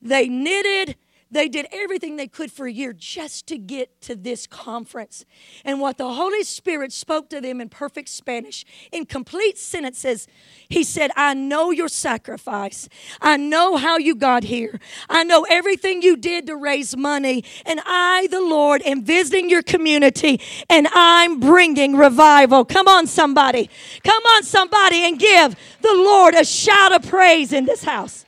they 0.00 0.28
knitted, 0.28 0.96
they 1.30 1.48
did 1.48 1.66
everything 1.72 2.16
they 2.16 2.26
could 2.26 2.50
for 2.50 2.66
a 2.66 2.72
year 2.72 2.92
just 2.92 3.46
to 3.48 3.58
get 3.58 4.00
to 4.02 4.16
this 4.16 4.46
conference. 4.46 5.24
And 5.64 5.80
what 5.80 5.98
the 5.98 6.12
Holy 6.12 6.42
Spirit 6.42 6.92
spoke 6.92 7.30
to 7.30 7.40
them 7.40 7.60
in 7.60 7.68
perfect 7.68 8.08
Spanish, 8.08 8.64
in 8.90 9.06
complete 9.06 9.56
sentences, 9.56 10.26
He 10.68 10.82
said, 10.82 11.10
I 11.16 11.34
know 11.34 11.70
your 11.70 11.88
sacrifice. 11.88 12.88
I 13.20 13.36
know 13.36 13.76
how 13.76 13.98
you 13.98 14.14
got 14.14 14.44
here. 14.44 14.80
I 15.08 15.24
know 15.24 15.46
everything 15.48 16.02
you 16.02 16.16
did 16.16 16.46
to 16.46 16.56
raise 16.56 16.96
money. 16.96 17.44
And 17.64 17.80
I, 17.86 18.28
the 18.30 18.40
Lord, 18.40 18.82
am 18.82 19.04
visiting 19.04 19.48
your 19.50 19.62
community 19.62 20.40
and 20.68 20.88
I'm 20.92 21.40
bringing 21.40 21.96
revival. 21.96 22.64
Come 22.64 22.88
on, 22.88 23.06
somebody. 23.06 23.70
Come 24.04 24.22
on, 24.24 24.42
somebody, 24.42 25.04
and 25.04 25.18
give 25.18 25.56
the 25.80 25.94
Lord 25.94 26.34
a 26.34 26.44
shout 26.44 26.92
of 26.92 27.08
praise 27.08 27.52
in 27.52 27.64
this 27.66 27.84
house. 27.84 28.24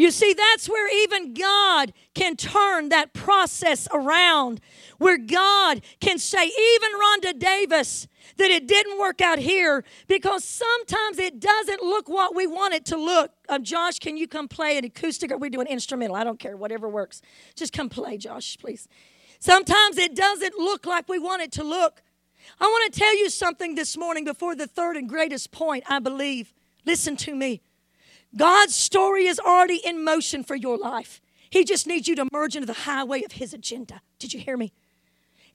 You 0.00 0.10
see, 0.10 0.32
that's 0.32 0.66
where 0.66 0.88
even 1.04 1.34
God 1.34 1.92
can 2.14 2.34
turn 2.34 2.88
that 2.88 3.12
process 3.12 3.86
around, 3.92 4.62
where 4.96 5.18
God 5.18 5.82
can 6.00 6.16
say, 6.16 6.46
even 6.46 6.90
Rhonda 6.98 7.38
Davis, 7.38 8.08
that 8.38 8.50
it 8.50 8.66
didn't 8.66 8.98
work 8.98 9.20
out 9.20 9.38
here 9.38 9.84
because 10.08 10.42
sometimes 10.42 11.18
it 11.18 11.38
doesn't 11.38 11.82
look 11.82 12.08
what 12.08 12.34
we 12.34 12.46
want 12.46 12.72
it 12.72 12.86
to 12.86 12.96
look. 12.96 13.32
Um, 13.50 13.62
Josh, 13.62 13.98
can 13.98 14.16
you 14.16 14.26
come 14.26 14.48
play 14.48 14.78
an 14.78 14.86
acoustic 14.86 15.30
or 15.30 15.36
we 15.36 15.50
do 15.50 15.60
an 15.60 15.66
instrumental? 15.66 16.16
I 16.16 16.24
don't 16.24 16.38
care, 16.38 16.56
whatever 16.56 16.88
works. 16.88 17.20
Just 17.54 17.74
come 17.74 17.90
play, 17.90 18.16
Josh, 18.16 18.56
please. 18.56 18.88
Sometimes 19.38 19.98
it 19.98 20.16
doesn't 20.16 20.54
look 20.56 20.86
like 20.86 21.10
we 21.10 21.18
want 21.18 21.42
it 21.42 21.52
to 21.52 21.62
look. 21.62 22.02
I 22.58 22.64
want 22.64 22.90
to 22.90 22.98
tell 22.98 23.14
you 23.18 23.28
something 23.28 23.74
this 23.74 23.98
morning 23.98 24.24
before 24.24 24.56
the 24.56 24.66
third 24.66 24.96
and 24.96 25.06
greatest 25.06 25.52
point, 25.52 25.84
I 25.90 25.98
believe. 25.98 26.54
Listen 26.86 27.18
to 27.18 27.34
me. 27.34 27.60
God's 28.36 28.74
story 28.74 29.26
is 29.26 29.38
already 29.40 29.80
in 29.84 30.04
motion 30.04 30.44
for 30.44 30.54
your 30.54 30.78
life. 30.78 31.20
He 31.50 31.64
just 31.64 31.86
needs 31.86 32.06
you 32.06 32.14
to 32.16 32.28
merge 32.32 32.54
into 32.54 32.66
the 32.66 32.72
highway 32.72 33.22
of 33.22 33.32
his 33.32 33.52
agenda. 33.52 34.02
Did 34.18 34.32
you 34.32 34.40
hear 34.40 34.56
me? 34.56 34.72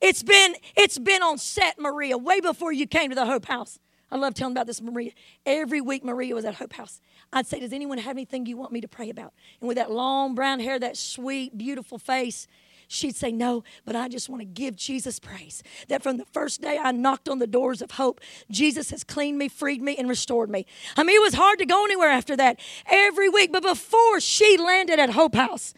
It's 0.01 0.23
been 0.23 0.55
it's 0.75 0.97
been 0.97 1.23
on 1.23 1.37
set, 1.37 1.79
Maria, 1.79 2.17
way 2.17 2.41
before 2.41 2.73
you 2.73 2.85
came 2.85 3.09
to 3.09 3.15
the 3.15 3.25
Hope 3.25 3.45
House. 3.45 3.79
I 4.11 4.17
love 4.17 4.33
telling 4.33 4.53
about 4.53 4.67
this, 4.67 4.81
Maria. 4.81 5.11
Every 5.45 5.81
week, 5.81 6.03
Maria 6.03 6.35
was 6.35 6.45
at 6.45 6.55
Hope 6.55 6.73
House. 6.73 7.01
I'd 7.33 7.47
say, 7.47 7.59
Does 7.59 7.73
anyone 7.73 7.97
have 7.97 8.15
anything 8.15 8.45
you 8.45 8.57
want 8.57 8.71
me 8.71 8.81
to 8.81 8.87
pray 8.87 9.09
about? 9.09 9.33
And 9.59 9.67
with 9.67 9.77
that 9.77 9.91
long 9.91 10.35
brown 10.35 10.59
hair, 10.59 10.77
that 10.79 10.97
sweet, 10.97 11.57
beautiful 11.57 11.97
face, 11.97 12.47
She'd 12.87 13.15
say, 13.15 13.31
No, 13.31 13.63
but 13.85 13.95
I 13.95 14.07
just 14.07 14.29
want 14.29 14.41
to 14.41 14.45
give 14.45 14.75
Jesus 14.75 15.19
praise. 15.19 15.63
That 15.87 16.03
from 16.03 16.17
the 16.17 16.25
first 16.25 16.61
day 16.61 16.77
I 16.77 16.91
knocked 16.91 17.29
on 17.29 17.39
the 17.39 17.47
doors 17.47 17.81
of 17.81 17.91
hope, 17.91 18.21
Jesus 18.49 18.91
has 18.91 19.03
cleaned 19.03 19.37
me, 19.37 19.47
freed 19.47 19.81
me, 19.81 19.95
and 19.97 20.07
restored 20.07 20.49
me. 20.49 20.65
I 20.97 21.03
mean, 21.03 21.15
it 21.15 21.21
was 21.21 21.33
hard 21.33 21.59
to 21.59 21.65
go 21.65 21.83
anywhere 21.85 22.09
after 22.09 22.35
that 22.35 22.59
every 22.87 23.29
week. 23.29 23.51
But 23.51 23.63
before 23.63 24.19
she 24.19 24.57
landed 24.57 24.99
at 24.99 25.11
Hope 25.11 25.35
House, 25.35 25.73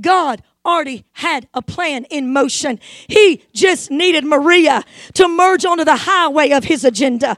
God 0.00 0.42
already 0.64 1.04
had 1.12 1.48
a 1.54 1.62
plan 1.62 2.04
in 2.04 2.32
motion. 2.32 2.80
He 3.08 3.42
just 3.52 3.90
needed 3.90 4.24
Maria 4.24 4.84
to 5.14 5.28
merge 5.28 5.64
onto 5.64 5.84
the 5.84 5.96
highway 5.96 6.50
of 6.50 6.64
his 6.64 6.84
agenda. 6.84 7.36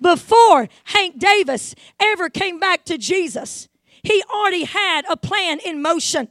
Before 0.00 0.68
Hank 0.84 1.18
Davis 1.18 1.74
ever 2.00 2.28
came 2.28 2.58
back 2.58 2.84
to 2.86 2.98
Jesus, 2.98 3.68
he 4.02 4.22
already 4.34 4.64
had 4.64 5.04
a 5.08 5.16
plan 5.16 5.60
in 5.64 5.80
motion. 5.80 6.28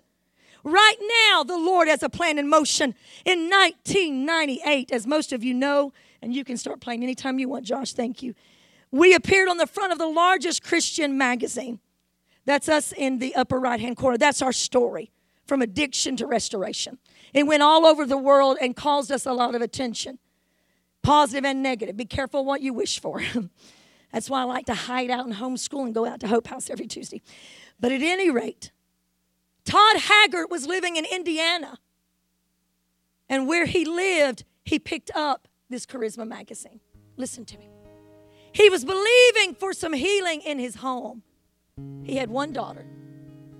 Right 0.63 0.95
now, 1.29 1.43
the 1.43 1.57
Lord 1.57 1.87
has 1.87 2.03
a 2.03 2.09
plan 2.09 2.37
in 2.37 2.49
motion. 2.49 2.95
In 3.25 3.49
1998, 3.49 4.91
as 4.91 5.07
most 5.07 5.33
of 5.33 5.43
you 5.43 5.53
know, 5.53 5.91
and 6.21 6.33
you 6.33 6.43
can 6.43 6.57
start 6.57 6.81
playing 6.81 7.03
anytime 7.03 7.39
you 7.39 7.49
want, 7.49 7.65
Josh, 7.65 7.93
thank 7.93 8.21
you. 8.21 8.35
we 8.91 9.13
appeared 9.15 9.47
on 9.47 9.57
the 9.57 9.67
front 9.67 9.91
of 9.91 9.97
the 9.97 10.07
largest 10.07 10.63
Christian 10.63 11.17
magazine. 11.17 11.79
That's 12.45 12.67
us 12.69 12.91
in 12.91 13.19
the 13.19 13.35
upper 13.35 13.59
right 13.59 13.79
hand 13.79 13.97
corner. 13.97 14.17
That's 14.17 14.41
our 14.41 14.51
story 14.51 15.11
from 15.45 15.61
addiction 15.61 16.15
to 16.17 16.27
restoration. 16.27 16.97
It 17.33 17.43
went 17.43 17.63
all 17.63 17.85
over 17.85 18.05
the 18.05 18.17
world 18.17 18.57
and 18.61 18.75
caused 18.75 19.11
us 19.11 19.25
a 19.25 19.33
lot 19.33 19.55
of 19.55 19.61
attention, 19.61 20.19
positive 21.01 21.45
and 21.45 21.63
negative. 21.63 21.97
Be 21.97 22.05
careful 22.05 22.45
what 22.45 22.61
you 22.61 22.73
wish 22.73 22.99
for. 22.99 23.21
That's 24.11 24.29
why 24.29 24.41
I 24.41 24.43
like 24.43 24.65
to 24.65 24.73
hide 24.73 25.09
out 25.09 25.25
and 25.25 25.35
homeschool 25.35 25.85
and 25.85 25.95
go 25.95 26.05
out 26.05 26.19
to 26.21 26.27
Hope 26.27 26.47
House 26.47 26.69
every 26.69 26.87
Tuesday. 26.87 27.21
But 27.79 27.91
at 27.91 28.01
any 28.01 28.29
rate, 28.29 28.71
Todd 29.65 29.97
Haggart 29.97 30.49
was 30.49 30.65
living 30.65 30.95
in 30.95 31.05
Indiana. 31.05 31.79
And 33.29 33.47
where 33.47 33.65
he 33.65 33.85
lived, 33.85 34.43
he 34.65 34.79
picked 34.79 35.11
up 35.15 35.47
this 35.69 35.85
Charisma 35.85 36.27
magazine. 36.27 36.79
Listen 37.17 37.45
to 37.45 37.57
me. 37.57 37.69
He 38.53 38.69
was 38.69 38.83
believing 38.83 39.55
for 39.55 39.73
some 39.73 39.93
healing 39.93 40.41
in 40.41 40.59
his 40.59 40.75
home. 40.75 41.23
He 42.03 42.17
had 42.17 42.29
one 42.29 42.51
daughter. 42.51 42.85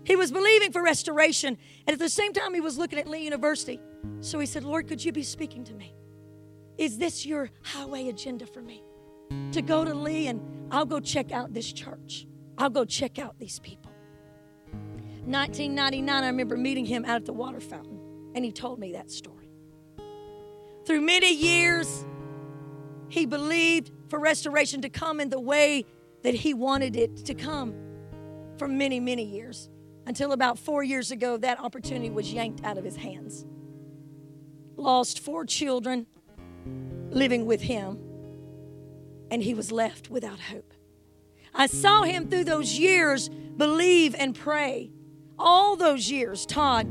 He 0.04 0.16
was 0.16 0.32
believing 0.32 0.72
for 0.72 0.84
restoration. 0.84 1.58
And 1.88 1.94
at 1.94 2.00
the 2.00 2.10
same 2.10 2.34
time, 2.34 2.54
he 2.54 2.62
was 2.62 2.78
looking 2.78 3.00
at 3.00 3.08
Lee 3.08 3.24
University. 3.24 3.80
So 4.20 4.40
he 4.40 4.46
said, 4.46 4.64
Lord, 4.64 4.88
could 4.88 5.04
you 5.04 5.12
be 5.12 5.24
speaking 5.24 5.64
to 5.66 5.74
me? 5.74 5.94
Is 6.78 6.98
this 6.98 7.26
your 7.26 7.52
highway 7.64 8.10
agenda 8.10 8.46
for 8.46 8.62
me? 8.62 8.84
To 9.52 9.62
go 9.62 9.86
to 9.86 9.94
Lee 9.94 10.28
and 10.28 10.42
I'll 10.72 10.86
go 10.86 11.00
check 11.00 11.32
out 11.32 11.54
this 11.54 11.72
church. 11.72 12.28
I'll 12.58 12.70
go 12.70 12.84
check 12.84 13.20
out 13.20 13.38
these 13.40 13.60
people. 13.60 13.91
1999, 15.26 16.24
I 16.24 16.28
remember 16.28 16.58
meeting 16.58 16.86
him 16.86 17.06
out 17.06 17.18
at 17.18 17.26
the 17.26 17.34
water 17.34 17.60
fountain, 17.60 18.00
and 18.34 18.44
he 18.44 18.52
told 18.52 18.80
me 18.80 18.94
that 18.94 19.12
story. 19.12 19.50
Through 20.86 21.02
many 21.02 21.32
years, 21.34 22.06
he 23.08 23.26
believed 23.26 23.92
for 24.10 24.20
restoration 24.20 24.82
to 24.82 24.90
come 24.90 25.20
in 25.20 25.30
the 25.30 25.40
way 25.40 25.86
that 26.24 26.34
he 26.34 26.54
wanted 26.54 26.96
it 26.96 27.18
to 27.26 27.36
come 27.36 27.74
for 28.58 28.68
many, 28.68 29.00
many 29.00 29.24
years. 29.24 29.70
Until 30.08 30.32
about 30.32 30.58
four 30.58 30.84
years 30.84 31.12
ago, 31.12 31.38
that 31.38 31.60
opportunity 31.60 32.10
was 32.10 32.34
yanked 32.34 32.64
out 32.64 32.78
of 32.78 32.84
his 32.84 32.96
hands. 32.96 33.46
Lost 34.76 35.20
four 35.20 35.46
children 35.46 36.08
living 37.12 37.46
with 37.46 37.62
him, 37.62 38.00
and 39.30 39.44
he 39.44 39.54
was 39.54 39.72
left 39.72 40.10
without 40.10 40.40
hope. 40.40 40.74
I 41.54 41.68
saw 41.68 42.04
him 42.04 42.28
through 42.28 42.46
those 42.46 42.80
years 42.80 43.30
believe 43.30 44.16
and 44.16 44.34
pray. 44.34 44.92
All 45.44 45.76
those 45.76 46.12
years, 46.12 46.46
Todd 46.46 46.88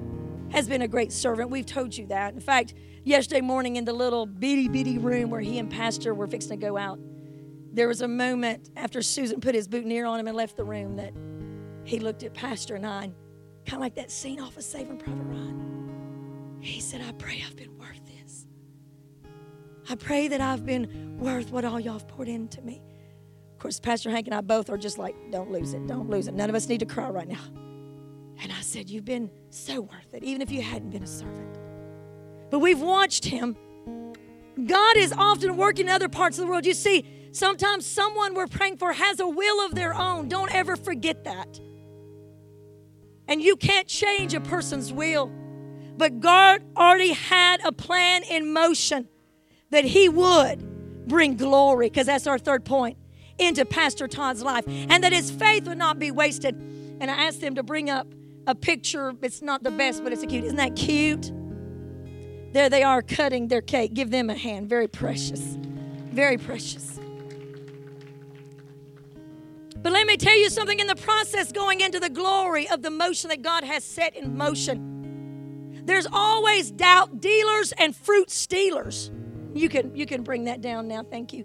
has 0.51 0.69
been 0.69 0.83
a 0.83 0.89
great 0.89 1.13
servant. 1.13 1.51
We've 1.51 1.65
told 1.65 1.97
you 1.97 2.07
that. 2.09 2.35
In 2.35 2.41
fact, 2.41 2.75
yesterday 3.05 3.41
morning 3.41 3.77
in 3.77 3.85
the 3.85 3.93
little 3.93 4.27
bitty 4.27 4.69
bitty 4.69 4.99
room 4.99 5.31
where 5.31 5.41
he 5.41 5.61
and 5.61 5.71
Pastor 5.71 6.15
were 6.15 6.27
fixing 6.27 6.51
to 6.51 6.57
go 6.57 6.77
out, 6.77 6.99
there 7.73 7.87
was 7.87 8.01
a 8.01 8.09
moment 8.09 8.71
after 8.75 9.03
Susan 9.03 9.41
put 9.41 9.55
his 9.55 9.69
boutonniere 9.69 10.05
on 10.05 10.19
him 10.19 10.27
and 10.27 10.37
left 10.37 10.57
the 10.57 10.65
room 10.65 10.97
that 10.97 11.13
he 11.85 12.01
looked 12.01 12.25
at 12.25 12.35
Pastor 12.35 12.75
and 12.75 12.85
I, 12.85 13.13
kind 13.67 13.75
of 13.75 13.81
like 13.81 13.95
that 13.95 14.11
scene 14.11 14.41
off 14.41 14.57
of 14.57 14.65
Saving 14.65 14.99
Private 14.99 15.23
Ryan. 15.23 16.59
He 16.61 16.81
said, 16.81 17.03
I 17.03 17.13
pray 17.13 17.45
I've 17.47 17.55
been 17.55 17.79
worth 17.79 18.05
this. 18.05 18.47
I 19.89 19.95
pray 19.95 20.27
that 20.27 20.41
I've 20.41 20.67
been 20.67 21.19
worth 21.21 21.53
what 21.53 21.65
all 21.65 21.79
y'all 21.79 21.93
have 21.93 22.09
poured 22.09 22.29
into 22.29 22.61
me. 22.63 22.83
Of 23.53 23.59
course, 23.61 23.79
Pastor 23.79 24.11
Hank 24.11 24.27
and 24.27 24.35
I 24.35 24.41
both 24.41 24.71
are 24.71 24.77
just 24.77 24.99
like, 24.99 25.15
don't 25.31 25.53
lose 25.53 25.73
it, 25.73 25.87
don't 25.87 26.11
lose 26.11 26.27
it. 26.27 26.35
None 26.35 26.51
of 26.51 26.57
us 26.57 26.69
need 26.69 26.81
to 26.81 26.87
cry 26.87 27.09
right 27.09 27.29
now. 27.29 27.39
Said, 28.71 28.89
You've 28.89 29.05
been 29.05 29.33
so 29.49 29.81
worth 29.81 30.15
it, 30.15 30.23
even 30.23 30.43
if 30.43 30.53
you 30.53 30.63
hadn't 30.63 30.91
been 30.91 31.03
a 31.03 31.07
servant. 31.07 31.59
But 32.51 32.61
we've 32.61 32.81
watched 32.81 33.25
him. 33.25 33.57
God 34.65 34.97
is 34.97 35.13
often 35.13 35.57
working 35.57 35.87
in 35.87 35.91
other 35.91 36.09
parts 36.09 36.39
of 36.39 36.45
the 36.45 36.51
world. 36.51 36.65
You 36.65 36.75
see, 36.75 37.05
sometimes 37.33 37.85
someone 37.85 38.35
we're 38.35 38.47
praying 38.47 38.77
for 38.77 38.93
has 38.93 39.19
a 39.19 39.27
will 39.27 39.67
of 39.67 39.75
their 39.75 39.93
own. 39.93 40.29
Don't 40.29 40.55
ever 40.55 40.77
forget 40.77 41.25
that. 41.25 41.59
And 43.27 43.43
you 43.43 43.57
can't 43.57 43.89
change 43.89 44.35
a 44.35 44.41
person's 44.41 44.93
will. 44.93 45.33
But 45.97 46.21
God 46.21 46.63
already 46.77 47.13
had 47.13 47.61
a 47.65 47.73
plan 47.73 48.23
in 48.23 48.53
motion 48.53 49.09
that 49.71 49.85
He 49.85 50.09
would 50.09 51.09
bring 51.09 51.37
glory, 51.37 51.89
because 51.89 52.07
that's 52.07 52.29
our 52.29 52.39
third 52.39 52.65
point, 52.65 52.99
into 53.37 53.65
Pastor 53.65 54.07
Todd's 54.07 54.45
life, 54.45 54.65
and 54.69 55.03
that 55.03 55.13
his 55.13 55.29
faith 55.29 55.67
would 55.67 55.79
not 55.79 55.99
be 55.99 56.13
wasted. 56.13 56.55
And 57.01 57.11
I 57.11 57.25
asked 57.25 57.41
them 57.41 57.57
to 57.57 57.65
bring 57.65 57.91
up 57.91 58.07
a 58.47 58.55
picture. 58.55 59.15
It's 59.23 59.43
not 59.43 59.63
the 59.63 59.71
best, 59.71 60.03
but 60.03 60.13
it's 60.13 60.23
a 60.23 60.27
cute. 60.27 60.45
Isn't 60.45 60.57
that 60.57 60.77
cute? 60.77 61.33
There 62.53 62.69
they 62.69 62.83
are 62.83 63.03
cutting 63.03 63.49
their 63.49 63.63
cake. 63.63 63.95
Give 63.95 64.11
them 64.11 64.31
a 64.31 64.35
hand. 64.35 64.69
Very 64.69 64.89
precious. 64.89 65.41
Very 66.13 66.37
precious. 66.37 66.99
But 69.83 69.93
let 69.93 70.07
me 70.07 70.17
tell 70.17 70.37
you 70.37 70.51
something 70.51 70.79
in 70.79 70.87
the 70.87 70.97
process 70.97 71.53
going 71.53 71.81
into 71.81 72.01
the 72.01 72.11
glory 72.11 72.69
of 72.69 72.83
the 72.83 72.91
motion 72.91 73.31
that 73.31 73.41
God 73.43 73.65
has 73.65 73.83
set 73.83 74.15
in 74.15 74.37
motion. 74.37 75.83
There's 75.87 76.07
always 76.13 76.71
doubt 76.71 77.21
dealers 77.21 77.73
and 77.73 77.97
fruit 77.97 78.31
stealers. 78.31 79.11
You 79.55 79.69
can 79.69 79.95
you 79.97 80.07
can 80.07 80.23
bring 80.23 80.45
that 80.45 80.61
down 80.61 80.87
now. 80.87 81.03
Thank 81.03 81.33
you. 81.33 81.45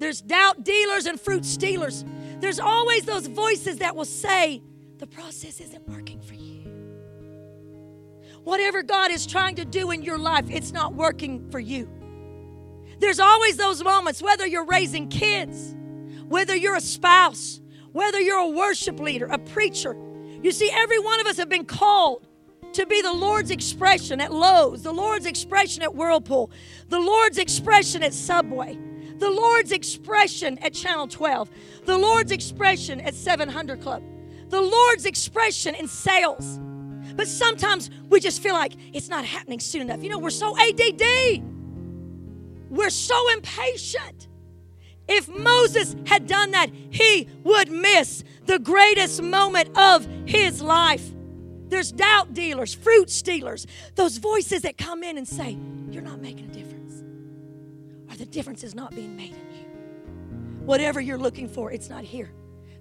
There's 0.00 0.20
doubt 0.20 0.64
dealers 0.64 1.06
and 1.06 1.20
fruit 1.20 1.44
stealers. 1.44 2.04
There's 2.40 2.58
always 2.58 3.04
those 3.04 3.26
voices 3.26 3.78
that 3.78 3.94
will 3.94 4.04
say 4.04 4.62
the 5.00 5.06
process 5.06 5.60
isn't 5.60 5.88
working 5.88 6.20
for 6.20 6.34
you. 6.34 6.60
Whatever 8.44 8.82
God 8.82 9.10
is 9.10 9.26
trying 9.26 9.54
to 9.56 9.64
do 9.64 9.90
in 9.92 10.02
your 10.02 10.18
life, 10.18 10.44
it's 10.50 10.72
not 10.72 10.94
working 10.94 11.50
for 11.50 11.58
you. 11.58 11.88
There's 12.98 13.18
always 13.18 13.56
those 13.56 13.82
moments, 13.82 14.22
whether 14.22 14.46
you're 14.46 14.66
raising 14.66 15.08
kids, 15.08 15.74
whether 16.28 16.54
you're 16.54 16.76
a 16.76 16.82
spouse, 16.82 17.62
whether 17.92 18.20
you're 18.20 18.38
a 18.40 18.50
worship 18.50 19.00
leader, 19.00 19.24
a 19.26 19.38
preacher. 19.38 19.96
You 20.42 20.52
see, 20.52 20.70
every 20.70 20.98
one 20.98 21.18
of 21.18 21.26
us 21.26 21.38
have 21.38 21.48
been 21.48 21.64
called 21.64 22.26
to 22.74 22.84
be 22.84 23.00
the 23.00 23.12
Lord's 23.12 23.50
expression 23.50 24.20
at 24.20 24.32
Lowe's, 24.32 24.82
the 24.82 24.92
Lord's 24.92 25.24
expression 25.24 25.82
at 25.82 25.94
Whirlpool, 25.94 26.50
the 26.88 27.00
Lord's 27.00 27.38
expression 27.38 28.02
at 28.02 28.12
Subway, 28.12 28.78
the 29.16 29.30
Lord's 29.30 29.72
expression 29.72 30.58
at 30.58 30.74
Channel 30.74 31.08
12, 31.08 31.50
the 31.86 31.96
Lord's 31.96 32.32
expression 32.32 33.00
at 33.00 33.14
700 33.14 33.80
Club, 33.80 34.02
the 34.50 34.60
Lord's 34.60 35.06
expression 35.06 35.74
in 35.74 35.88
sales. 35.88 36.58
But 37.14 37.28
sometimes 37.28 37.90
we 38.08 38.20
just 38.20 38.42
feel 38.42 38.54
like 38.54 38.74
it's 38.92 39.08
not 39.08 39.24
happening 39.24 39.60
soon 39.60 39.82
enough. 39.82 40.02
You 40.02 40.10
know, 40.10 40.18
we're 40.18 40.30
so 40.30 40.56
ADD, 40.58 41.42
we're 42.68 42.90
so 42.90 43.32
impatient. 43.32 44.28
If 45.08 45.28
Moses 45.28 45.96
had 46.06 46.28
done 46.28 46.52
that, 46.52 46.70
he 46.90 47.28
would 47.42 47.70
miss 47.70 48.22
the 48.46 48.60
greatest 48.60 49.20
moment 49.22 49.76
of 49.76 50.06
his 50.24 50.62
life. 50.62 51.04
There's 51.68 51.90
doubt 51.90 52.32
dealers, 52.32 52.74
fruit 52.74 53.10
stealers, 53.10 53.66
those 53.96 54.18
voices 54.18 54.62
that 54.62 54.78
come 54.78 55.02
in 55.02 55.18
and 55.18 55.26
say, 55.26 55.58
You're 55.90 56.02
not 56.02 56.20
making 56.20 56.46
a 56.46 56.52
difference, 56.52 57.02
or 58.08 58.16
the 58.16 58.26
difference 58.26 58.62
is 58.62 58.74
not 58.74 58.94
being 58.94 59.16
made 59.16 59.32
in 59.32 59.56
you. 59.56 60.64
Whatever 60.64 61.00
you're 61.00 61.18
looking 61.18 61.48
for, 61.48 61.72
it's 61.72 61.88
not 61.88 62.04
here. 62.04 62.30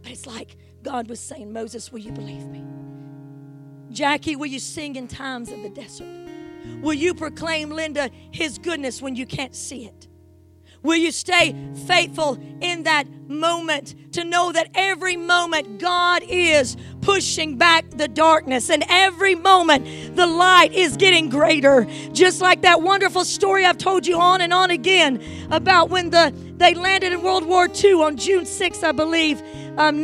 But 0.04 0.12
it's 0.12 0.28
like 0.28 0.56
God 0.84 1.08
was 1.10 1.20
saying, 1.20 1.52
Moses, 1.54 1.92
will 1.92 2.00
you 2.00 2.12
believe 2.12 2.46
me? 2.48 2.64
Jackie, 3.92 4.36
will 4.36 4.48
you 4.48 4.60
sing 4.60 4.96
in 4.96 5.08
times 5.08 5.52
of 5.52 5.62
the 5.62 5.70
desert? 5.70 6.08
Will 6.82 6.94
you 6.94 7.14
proclaim, 7.14 7.70
Linda, 7.70 8.10
his 8.32 8.58
goodness 8.58 9.02
when 9.02 9.16
you 9.16 9.26
can't 9.26 9.56
see 9.56 9.86
it? 9.86 10.09
Will 10.82 10.96
you 10.96 11.12
stay 11.12 11.56
faithful 11.88 12.40
in 12.62 12.84
that 12.84 13.06
moment 13.28 13.96
to 14.14 14.24
know 14.24 14.52
that 14.52 14.70
every 14.74 15.18
moment 15.18 15.80
God 15.80 16.24
is 16.28 16.78
pushing 17.02 17.58
back 17.58 17.90
the 17.92 18.08
darkness 18.08 18.70
and 18.70 18.84
every 18.90 19.36
moment 19.36 20.16
the 20.16 20.26
light 20.26 20.74
is 20.74 20.96
getting 20.96 21.30
greater? 21.30 21.86
Just 22.14 22.42
like 22.42 22.62
that 22.62 22.82
wonderful 22.82 23.26
story 23.26 23.66
I've 23.66 23.78
told 23.78 24.08
you 24.08 24.20
on 24.20 24.42
and 24.42 24.54
on 24.54 24.72
again 24.72 25.22
about 25.52 25.90
when 25.90 26.12
the 26.12 26.34
they 26.60 26.74
landed 26.74 27.14
in 27.14 27.22
World 27.22 27.46
War 27.46 27.70
II 27.74 27.94
on 27.94 28.18
June 28.18 28.44
6th, 28.44 28.84
I 28.84 28.92
believe, 28.92 29.42
um, 29.78 30.04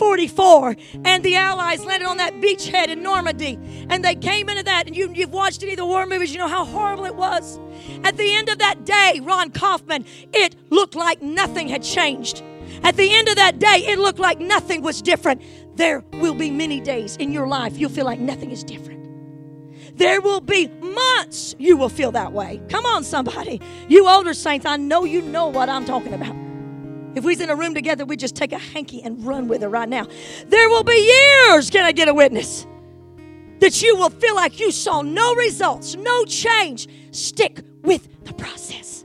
1944, 0.00 0.76
and 1.04 1.24
the 1.24 1.36
Allies 1.36 1.84
landed 1.84 2.06
on 2.06 2.18
that 2.18 2.34
beachhead 2.34 2.88
in 2.88 3.02
Normandy, 3.02 3.58
and 3.90 4.04
they 4.04 4.14
came 4.14 4.48
into 4.48 4.62
that, 4.62 4.86
and 4.86 4.96
you, 4.96 5.12
you've 5.12 5.32
watched 5.32 5.62
any 5.62 5.72
of 5.72 5.78
the 5.78 5.86
war 5.86 6.06
movies, 6.06 6.32
you 6.32 6.38
know 6.38 6.48
how 6.48 6.64
horrible 6.64 7.04
it 7.04 7.14
was. 7.14 7.58
At 8.04 8.16
the 8.16 8.32
end 8.34 8.48
of 8.48 8.58
that 8.58 8.84
day, 8.84 9.20
Ron 9.22 9.50
Kaufman, 9.50 10.04
it 10.32 10.54
looked 10.70 10.94
like 10.94 11.20
nothing 11.20 11.68
had 11.68 11.82
changed. 11.82 12.42
At 12.82 12.96
the 12.96 13.12
end 13.12 13.28
of 13.28 13.36
that 13.36 13.58
day, 13.58 13.84
it 13.86 13.98
looked 13.98 14.18
like 14.18 14.38
nothing 14.38 14.82
was 14.82 15.02
different. 15.02 15.42
There 15.76 16.04
will 16.12 16.34
be 16.34 16.50
many 16.50 16.80
days 16.80 17.16
in 17.16 17.32
your 17.32 17.46
life 17.46 17.76
you'll 17.76 17.90
feel 17.90 18.04
like 18.04 18.20
nothing 18.20 18.50
is 18.50 18.62
different. 18.62 18.98
There 19.96 20.20
will 20.20 20.40
be 20.40 20.68
months 20.68 21.56
you 21.58 21.76
will 21.76 21.88
feel 21.88 22.12
that 22.12 22.32
way. 22.32 22.60
Come 22.68 22.86
on, 22.86 23.02
somebody. 23.02 23.60
You 23.88 24.08
older 24.08 24.34
saints, 24.34 24.64
I 24.64 24.76
know 24.76 25.04
you 25.04 25.22
know 25.22 25.48
what 25.48 25.68
I'm 25.68 25.84
talking 25.84 26.14
about. 26.14 26.47
If 27.14 27.24
we's 27.24 27.40
in 27.40 27.50
a 27.50 27.56
room 27.56 27.74
together, 27.74 28.04
we'd 28.04 28.20
just 28.20 28.36
take 28.36 28.52
a 28.52 28.58
hanky 28.58 29.02
and 29.02 29.24
run 29.26 29.48
with 29.48 29.62
it 29.62 29.68
right 29.68 29.88
now. 29.88 30.06
There 30.46 30.68
will 30.68 30.84
be 30.84 30.92
years, 30.92 31.70
can 31.70 31.84
I 31.84 31.92
get 31.92 32.08
a 32.08 32.14
witness? 32.14 32.66
That 33.60 33.82
you 33.82 33.96
will 33.96 34.10
feel 34.10 34.36
like 34.36 34.60
you 34.60 34.70
saw 34.70 35.02
no 35.02 35.34
results, 35.34 35.96
no 35.96 36.24
change. 36.24 36.88
Stick 37.10 37.60
with 37.82 38.24
the 38.24 38.32
process. 38.34 39.04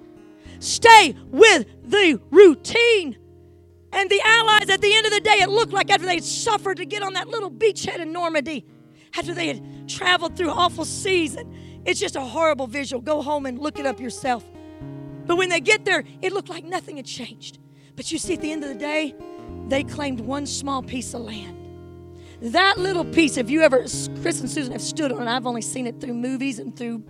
Stay 0.60 1.16
with 1.28 1.66
the 1.90 2.20
routine. 2.30 3.18
And 3.92 4.10
the 4.10 4.22
Allies, 4.24 4.70
at 4.70 4.82
the 4.82 4.94
end 4.94 5.06
of 5.06 5.12
the 5.12 5.20
day, 5.22 5.38
it 5.42 5.50
looked 5.50 5.74
like 5.74 5.92
after 5.92 6.06
they 6.06 6.16
had 6.16 6.24
suffered 6.24 6.78
to 6.78 6.86
get 6.86 7.04
on 7.04 7.14
that 7.14 7.28
little 7.28 7.52
beachhead 7.52 8.00
in 8.00 8.12
Normandy, 8.12 8.66
after 9.16 9.34
they 9.34 9.48
had 9.48 9.90
traveled 9.90 10.36
through 10.36 10.50
awful 10.50 10.86
seas, 10.86 11.36
and 11.36 11.54
it's 11.86 12.00
just 12.00 12.16
a 12.16 12.22
horrible 12.22 12.68
visual. 12.68 13.02
Go 13.02 13.22
home 13.22 13.46
and 13.46 13.60
look 13.60 13.80
it 13.80 13.86
up 13.86 14.00
yourself. 14.00 14.44
But 15.26 15.38
when 15.38 15.50
they 15.50 15.60
get 15.60 15.86
there, 15.86 16.04
it 16.22 16.34
looked 16.34 16.50
like 16.50 16.66
nothing 16.66 16.98
had 16.98 17.06
changed. 17.06 17.60
But 17.96 18.12
you 18.12 18.18
see, 18.18 18.34
at 18.34 18.42
the 18.42 18.52
end 18.52 18.64
of 18.64 18.70
the 18.70 18.76
day, 18.76 19.16
they 19.68 19.84
claimed 19.84 20.20
one 20.20 20.46
small 20.46 20.82
piece 20.82 21.14
of 21.14 21.22
land. 21.22 21.60
That 22.42 22.78
little 22.78 23.06
piece, 23.06 23.38
if 23.38 23.50
you 23.50 23.62
ever, 23.62 23.80
Chris 24.22 24.42
and 24.42 24.50
Susan 24.50 24.74
have 24.74 24.82
stood 24.82 25.12
on 25.12 25.28
I've 25.28 25.48
only 25.48 25.62
seen 25.62 25.88
it 25.88 26.02
through 26.02 26.16
movies 26.16 26.60
and 26.60 26.76
through, 26.76 27.04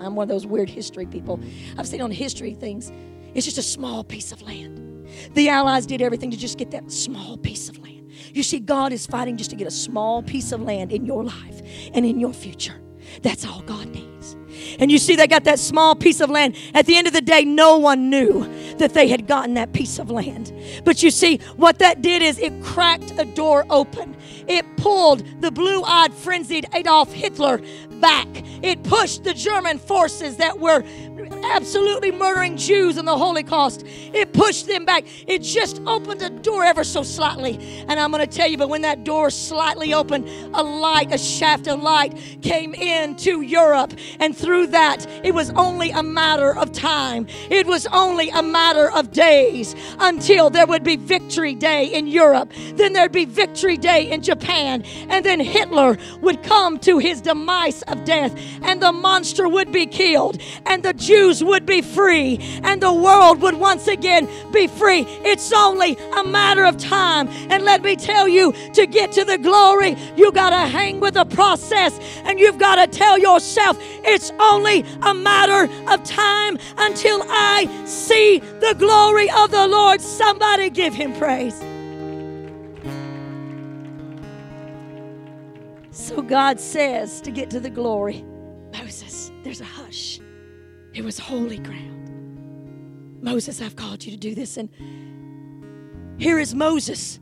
I'm 0.00 0.14
one 0.14 0.24
of 0.24 0.28
those 0.28 0.46
weird 0.46 0.70
history 0.70 1.04
people. 1.04 1.40
I've 1.76 1.86
seen 1.86 2.00
on 2.00 2.10
history 2.10 2.54
things. 2.54 2.90
It's 3.34 3.44
just 3.44 3.58
a 3.58 3.62
small 3.62 4.02
piece 4.02 4.32
of 4.32 4.40
land. 4.40 5.06
The 5.34 5.48
Allies 5.48 5.86
did 5.86 6.00
everything 6.00 6.30
to 6.30 6.36
just 6.36 6.56
get 6.56 6.70
that 6.70 6.90
small 6.90 7.36
piece 7.36 7.68
of 7.68 7.78
land. 7.78 8.10
You 8.32 8.42
see, 8.42 8.60
God 8.60 8.92
is 8.92 9.06
fighting 9.06 9.36
just 9.36 9.50
to 9.50 9.56
get 9.56 9.66
a 9.66 9.70
small 9.70 10.22
piece 10.22 10.52
of 10.52 10.62
land 10.62 10.92
in 10.92 11.04
your 11.04 11.24
life 11.24 11.62
and 11.92 12.06
in 12.06 12.18
your 12.18 12.32
future. 12.32 12.80
That's 13.22 13.46
all 13.46 13.62
God 13.62 13.88
needs. 13.88 14.07
And 14.78 14.90
you 14.90 14.98
see, 14.98 15.16
they 15.16 15.26
got 15.26 15.44
that 15.44 15.58
small 15.58 15.94
piece 15.94 16.20
of 16.20 16.30
land. 16.30 16.56
At 16.74 16.86
the 16.86 16.96
end 16.96 17.06
of 17.06 17.12
the 17.12 17.20
day, 17.20 17.44
no 17.44 17.78
one 17.78 18.10
knew 18.10 18.46
that 18.78 18.94
they 18.94 19.08
had 19.08 19.26
gotten 19.26 19.54
that 19.54 19.72
piece 19.72 19.98
of 19.98 20.10
land. 20.10 20.52
But 20.84 21.02
you 21.02 21.10
see, 21.10 21.38
what 21.56 21.78
that 21.78 22.02
did 22.02 22.22
is 22.22 22.38
it 22.38 22.62
cracked 22.62 23.12
a 23.18 23.24
door 23.24 23.66
open. 23.70 24.16
It 24.46 24.64
pulled 24.76 25.24
the 25.40 25.50
blue 25.50 25.82
eyed, 25.82 26.14
frenzied 26.14 26.66
Adolf 26.72 27.12
Hitler 27.12 27.60
back. 28.00 28.26
It 28.62 28.82
pushed 28.82 29.24
the 29.24 29.34
German 29.34 29.78
forces 29.78 30.36
that 30.38 30.58
were 30.58 30.82
absolutely 31.44 32.10
murdering 32.10 32.56
Jews 32.56 32.96
in 32.96 33.04
the 33.04 33.16
Holocaust. 33.16 33.84
It 33.86 34.32
pushed 34.32 34.66
them 34.66 34.84
back. 34.84 35.04
It 35.26 35.42
just 35.42 35.80
opened 35.86 36.22
a 36.22 36.30
door 36.30 36.64
ever 36.64 36.84
so 36.84 37.02
slightly. 37.02 37.84
And 37.88 38.00
I'm 38.00 38.10
going 38.10 38.26
to 38.26 38.32
tell 38.32 38.48
you, 38.48 38.56
but 38.56 38.68
when 38.68 38.82
that 38.82 39.04
door 39.04 39.30
slightly 39.30 39.94
opened, 39.94 40.28
a 40.54 40.62
light, 40.62 41.12
a 41.12 41.18
shaft 41.18 41.66
of 41.66 41.82
light 41.82 42.38
came 42.42 42.74
into 42.74 43.42
Europe. 43.42 43.92
And 44.20 44.36
through 44.36 44.47
that, 44.48 45.06
it 45.24 45.34
was 45.34 45.50
only 45.50 45.90
a 45.90 46.02
matter 46.02 46.56
of 46.56 46.72
time. 46.72 47.26
It 47.50 47.66
was 47.66 47.86
only 47.86 48.30
a 48.30 48.42
matter 48.42 48.90
of 48.90 49.12
days 49.12 49.74
until 49.98 50.50
there 50.50 50.66
would 50.66 50.84
be 50.84 50.96
Victory 50.96 51.54
Day 51.54 51.86
in 51.86 52.06
Europe. 52.06 52.52
Then 52.74 52.92
there'd 52.92 53.12
be 53.12 53.24
Victory 53.24 53.76
Day 53.76 54.10
in 54.10 54.22
Japan. 54.22 54.82
And 55.08 55.24
then 55.24 55.40
Hitler 55.40 55.98
would 56.20 56.42
come 56.42 56.78
to 56.80 56.98
his 56.98 57.20
demise 57.20 57.82
of 57.82 58.04
death. 58.04 58.38
And 58.62 58.82
the 58.82 58.92
monster 58.92 59.48
would 59.48 59.72
be 59.72 59.86
killed. 59.86 60.40
And 60.66 60.82
the 60.82 60.94
Jews 60.94 61.42
would 61.42 61.66
be 61.66 61.82
free 61.82 62.38
and 62.62 62.80
the 62.82 62.92
world 62.92 63.40
would 63.42 63.54
once 63.54 63.88
again 63.88 64.28
be 64.52 64.66
free. 64.66 65.04
It's 65.24 65.52
only 65.52 65.96
a 66.16 66.24
matter 66.24 66.64
of 66.64 66.76
time. 66.76 67.28
And 67.50 67.64
let 67.64 67.82
me 67.82 67.96
tell 67.96 68.28
you, 68.28 68.52
to 68.74 68.86
get 68.86 69.12
to 69.12 69.24
the 69.24 69.38
glory, 69.38 69.96
you 70.16 70.32
got 70.32 70.50
to 70.50 70.70
hang 70.70 71.00
with 71.00 71.14
the 71.14 71.24
process 71.24 71.98
and 72.24 72.38
you've 72.38 72.58
got 72.58 72.76
to 72.76 72.86
tell 72.86 73.18
yourself, 73.18 73.76
it's 74.04 74.30
only 74.38 74.84
a 75.02 75.14
matter 75.14 75.72
of 75.90 76.02
time 76.04 76.58
until 76.76 77.22
I 77.28 77.66
see 77.84 78.38
the 78.38 78.74
glory 78.78 79.30
of 79.30 79.50
the 79.50 79.66
Lord. 79.66 80.00
Somebody 80.00 80.70
give 80.70 80.94
him 80.94 81.14
praise. 81.14 81.58
So 85.90 86.22
God 86.22 86.60
says 86.60 87.20
to 87.22 87.30
get 87.30 87.50
to 87.50 87.60
the 87.60 87.70
glory, 87.70 88.24
Moses, 88.72 89.30
there's 89.42 89.60
a 89.60 89.64
hush. 89.64 90.20
It 90.94 91.04
was 91.04 91.18
holy 91.18 91.58
ground. 91.58 91.98
Moses, 93.20 93.60
I've 93.60 93.76
called 93.76 94.04
you 94.04 94.12
to 94.12 94.16
do 94.16 94.34
this. 94.34 94.56
And 94.56 94.68
here 96.18 96.38
is 96.38 96.54
Moses. 96.54 97.20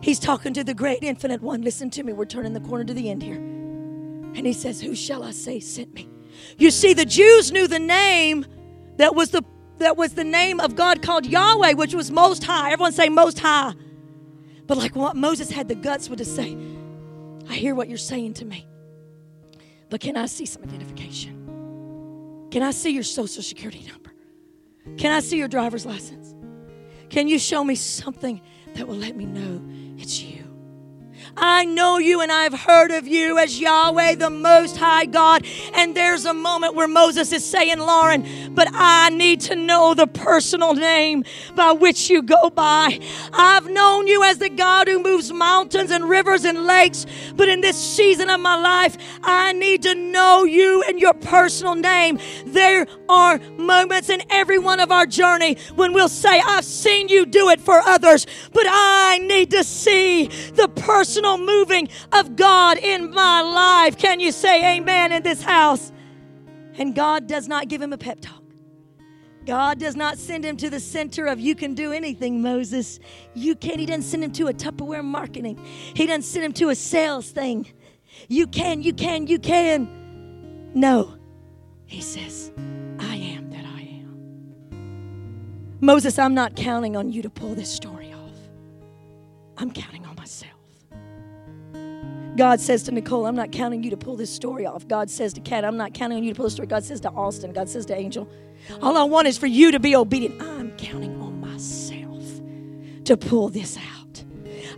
He's 0.00 0.18
talking 0.18 0.54
to 0.54 0.64
the 0.64 0.74
great 0.74 1.02
infinite 1.02 1.42
one. 1.42 1.62
Listen 1.62 1.90
to 1.90 2.02
me. 2.02 2.12
We're 2.12 2.24
turning 2.24 2.52
the 2.52 2.60
corner 2.60 2.84
to 2.84 2.94
the 2.94 3.10
end 3.10 3.22
here. 3.22 3.36
And 3.36 4.46
he 4.46 4.52
says, 4.52 4.80
Who 4.80 4.94
shall 4.94 5.22
I 5.22 5.32
say 5.32 5.60
sent 5.60 5.92
me? 5.94 6.08
You 6.58 6.70
see, 6.70 6.94
the 6.94 7.04
Jews 7.04 7.52
knew 7.52 7.66
the 7.66 7.78
name 7.78 8.46
that 8.96 9.14
was 9.14 9.30
the 9.30 9.44
that 9.78 9.96
was 9.96 10.12
the 10.12 10.24
name 10.24 10.60
of 10.60 10.76
God 10.76 11.00
called 11.00 11.24
Yahweh, 11.24 11.72
which 11.72 11.94
was 11.94 12.10
most 12.10 12.44
high. 12.44 12.70
Everyone 12.72 12.92
say 12.92 13.08
most 13.08 13.38
high. 13.38 13.72
But 14.66 14.76
like 14.76 14.94
what 14.94 15.16
Moses 15.16 15.50
had 15.50 15.68
the 15.68 15.74
guts 15.74 16.08
would 16.10 16.18
to 16.18 16.24
say, 16.24 16.56
I 17.48 17.54
hear 17.54 17.74
what 17.74 17.88
you're 17.88 17.98
saying 17.98 18.34
to 18.34 18.44
me. 18.44 18.66
But 19.88 20.00
can 20.00 20.16
I 20.16 20.26
see 20.26 20.46
some 20.46 20.62
identification? 20.62 22.48
Can 22.50 22.62
I 22.62 22.70
see 22.72 22.90
your 22.90 23.02
social 23.02 23.42
security 23.42 23.84
number? 23.90 24.12
Can 24.98 25.12
I 25.12 25.20
see 25.20 25.38
your 25.38 25.48
driver's 25.48 25.86
license? 25.86 26.34
Can 27.08 27.26
you 27.26 27.38
show 27.38 27.64
me 27.64 27.74
something 27.74 28.40
that 28.74 28.86
will 28.86 28.96
let 28.96 29.16
me 29.16 29.24
know 29.24 29.62
it's 29.98 30.22
you? 30.22 30.49
I 31.36 31.64
know 31.64 31.98
you 31.98 32.20
and 32.20 32.30
I've 32.32 32.52
heard 32.52 32.90
of 32.90 33.06
you 33.06 33.38
as 33.38 33.60
Yahweh, 33.60 34.16
the 34.16 34.30
Most 34.30 34.76
High 34.76 35.06
God. 35.06 35.46
And 35.74 35.96
there's 35.96 36.24
a 36.24 36.34
moment 36.34 36.74
where 36.74 36.88
Moses 36.88 37.32
is 37.32 37.44
saying, 37.44 37.78
Lauren, 37.78 38.54
but 38.54 38.68
I 38.72 39.10
need 39.10 39.40
to 39.42 39.56
know 39.56 39.94
the 39.94 40.06
personal 40.06 40.74
name 40.74 41.24
by 41.54 41.72
which 41.72 42.10
you 42.10 42.22
go 42.22 42.50
by. 42.50 42.98
I've 43.32 43.68
known 43.68 44.06
you 44.06 44.24
as 44.24 44.38
the 44.38 44.48
God 44.48 44.88
who 44.88 45.02
moves 45.02 45.32
mountains 45.32 45.90
and 45.90 46.08
rivers 46.08 46.44
and 46.44 46.66
lakes, 46.66 47.06
but 47.36 47.48
in 47.48 47.60
this 47.60 47.76
season 47.76 48.30
of 48.30 48.40
my 48.40 48.56
life, 48.56 48.96
I 49.22 49.52
need 49.52 49.82
to 49.82 49.94
know 49.94 50.44
you 50.44 50.82
and 50.88 50.98
your 50.98 51.14
personal 51.14 51.74
name. 51.74 52.18
There 52.46 52.86
are 53.08 53.38
moments 53.56 54.08
in 54.08 54.22
every 54.30 54.58
one 54.58 54.80
of 54.80 54.90
our 54.90 55.06
journey 55.06 55.56
when 55.74 55.92
we'll 55.92 56.08
say, 56.08 56.40
I've 56.40 56.64
seen 56.64 57.08
you 57.08 57.26
do 57.26 57.48
it 57.50 57.60
for 57.60 57.80
others, 57.86 58.26
but 58.52 58.64
I 58.66 59.18
need 59.22 59.50
to 59.50 59.64
see 59.64 60.26
the 60.54 60.68
personal 60.68 61.19
moving 61.22 61.88
of 62.12 62.36
God 62.36 62.78
in 62.78 63.10
my 63.10 63.40
life. 63.40 63.96
Can 63.96 64.20
you 64.20 64.32
say 64.32 64.76
amen 64.76 65.12
in 65.12 65.22
this 65.22 65.42
house? 65.42 65.92
And 66.74 66.94
God 66.94 67.26
does 67.26 67.48
not 67.48 67.68
give 67.68 67.82
him 67.82 67.92
a 67.92 67.98
pep 67.98 68.20
talk. 68.20 68.42
God 69.46 69.78
does 69.78 69.96
not 69.96 70.18
send 70.18 70.44
him 70.44 70.56
to 70.58 70.70
the 70.70 70.80
center 70.80 71.26
of 71.26 71.40
you 71.40 71.54
can 71.54 71.74
do 71.74 71.92
anything, 71.92 72.42
Moses. 72.42 73.00
You 73.34 73.56
can't. 73.56 73.80
He 73.80 73.86
doesn't 73.86 74.02
send 74.02 74.22
him 74.22 74.32
to 74.32 74.48
a 74.48 74.52
Tupperware 74.52 75.04
marketing. 75.04 75.58
He 75.94 76.06
doesn't 76.06 76.22
send 76.22 76.44
him 76.44 76.52
to 76.54 76.68
a 76.68 76.74
sales 76.74 77.30
thing. 77.30 77.66
You 78.28 78.46
can, 78.46 78.82
you 78.82 78.92
can, 78.92 79.26
you 79.26 79.38
can. 79.38 80.70
No. 80.74 81.16
He 81.86 82.00
says, 82.00 82.52
I 82.98 83.16
am 83.16 83.50
that 83.50 83.64
I 83.64 83.80
am. 83.80 85.78
Moses, 85.80 86.18
I'm 86.18 86.34
not 86.34 86.54
counting 86.54 86.96
on 86.96 87.10
you 87.10 87.22
to 87.22 87.30
pull 87.30 87.54
this 87.54 87.72
story 87.72 88.12
off. 88.12 88.36
I'm 89.56 89.72
counting 89.72 90.06
on. 90.06 90.09
God 92.36 92.60
says 92.60 92.82
to 92.84 92.92
Nicole, 92.92 93.26
I'm 93.26 93.36
not 93.36 93.52
counting 93.52 93.82
you 93.82 93.90
to 93.90 93.96
pull 93.96 94.16
this 94.16 94.30
story 94.30 94.66
off. 94.66 94.86
God 94.86 95.10
says 95.10 95.32
to 95.34 95.40
Kat, 95.40 95.64
I'm 95.64 95.76
not 95.76 95.94
counting 95.94 96.18
on 96.18 96.24
you 96.24 96.32
to 96.32 96.36
pull 96.36 96.46
this 96.46 96.54
story. 96.54 96.68
God 96.68 96.84
says 96.84 97.00
to 97.00 97.10
Austin, 97.10 97.52
God 97.52 97.68
says 97.68 97.86
to 97.86 97.96
Angel, 97.96 98.28
all 98.82 98.96
I 98.96 99.04
want 99.04 99.26
is 99.26 99.36
for 99.36 99.46
you 99.46 99.72
to 99.72 99.80
be 99.80 99.96
obedient. 99.96 100.40
I'm 100.40 100.70
counting 100.76 101.20
on 101.20 101.40
myself 101.40 102.22
to 103.04 103.16
pull 103.16 103.48
this 103.48 103.76
out. 103.76 104.00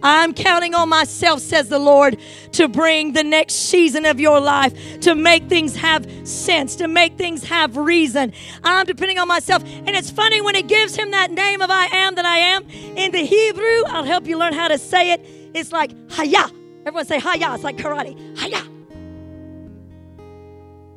I'm 0.02 0.34
counting 0.34 0.74
on 0.74 0.88
myself, 0.88 1.40
says 1.40 1.68
the 1.68 1.78
Lord, 1.78 2.18
to 2.52 2.66
bring 2.66 3.12
the 3.12 3.22
next 3.22 3.54
season 3.54 4.04
of 4.04 4.18
your 4.18 4.40
life, 4.40 5.00
to 5.00 5.14
make 5.14 5.48
things 5.48 5.76
have 5.76 6.06
sense, 6.26 6.74
to 6.76 6.88
make 6.88 7.16
things 7.16 7.44
have 7.44 7.76
reason. 7.76 8.32
I'm 8.64 8.86
depending 8.86 9.18
on 9.18 9.28
myself. 9.28 9.62
And 9.64 9.90
it's 9.90 10.10
funny 10.10 10.40
when 10.40 10.56
it 10.56 10.66
gives 10.66 10.96
him 10.96 11.12
that 11.12 11.30
name 11.30 11.62
of 11.62 11.70
I 11.70 11.86
am 11.86 12.16
that 12.16 12.24
I 12.24 12.38
am. 12.38 12.68
In 12.68 13.12
the 13.12 13.24
Hebrew, 13.24 13.84
I'll 13.86 14.04
help 14.04 14.26
you 14.26 14.38
learn 14.38 14.54
how 14.54 14.68
to 14.68 14.78
say 14.78 15.12
it. 15.12 15.20
It's 15.54 15.70
like 15.70 15.92
Haya. 16.10 16.50
Everyone 16.84 17.06
say 17.06 17.18
Haya. 17.18 17.54
It's 17.54 17.64
like 17.64 17.76
karate. 17.76 18.16
Haya. 18.38 18.62